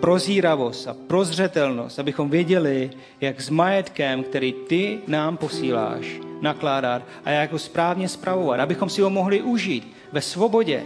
prozíravost 0.00 0.88
a 0.88 0.96
prozřetelnost, 1.06 1.98
abychom 1.98 2.30
věděli, 2.30 2.90
jak 3.20 3.40
s 3.40 3.50
majetkem, 3.50 4.22
který 4.22 4.52
ty 4.52 4.98
nám 5.06 5.36
posíláš, 5.36 6.20
nakládat 6.40 7.02
a 7.24 7.30
jak 7.30 7.52
ho 7.52 7.58
správně 7.58 8.08
spravovat, 8.08 8.60
abychom 8.60 8.88
si 8.88 9.02
ho 9.02 9.10
mohli 9.10 9.42
užít 9.42 9.92
ve 10.12 10.20
svobodě, 10.20 10.82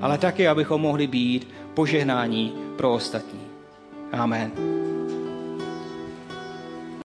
ale 0.00 0.18
taky, 0.18 0.48
abychom 0.48 0.80
mohli 0.80 1.06
být 1.06 1.48
požehnání 1.74 2.52
pro 2.76 2.92
ostatní. 2.92 3.40
Amen. 4.12 4.87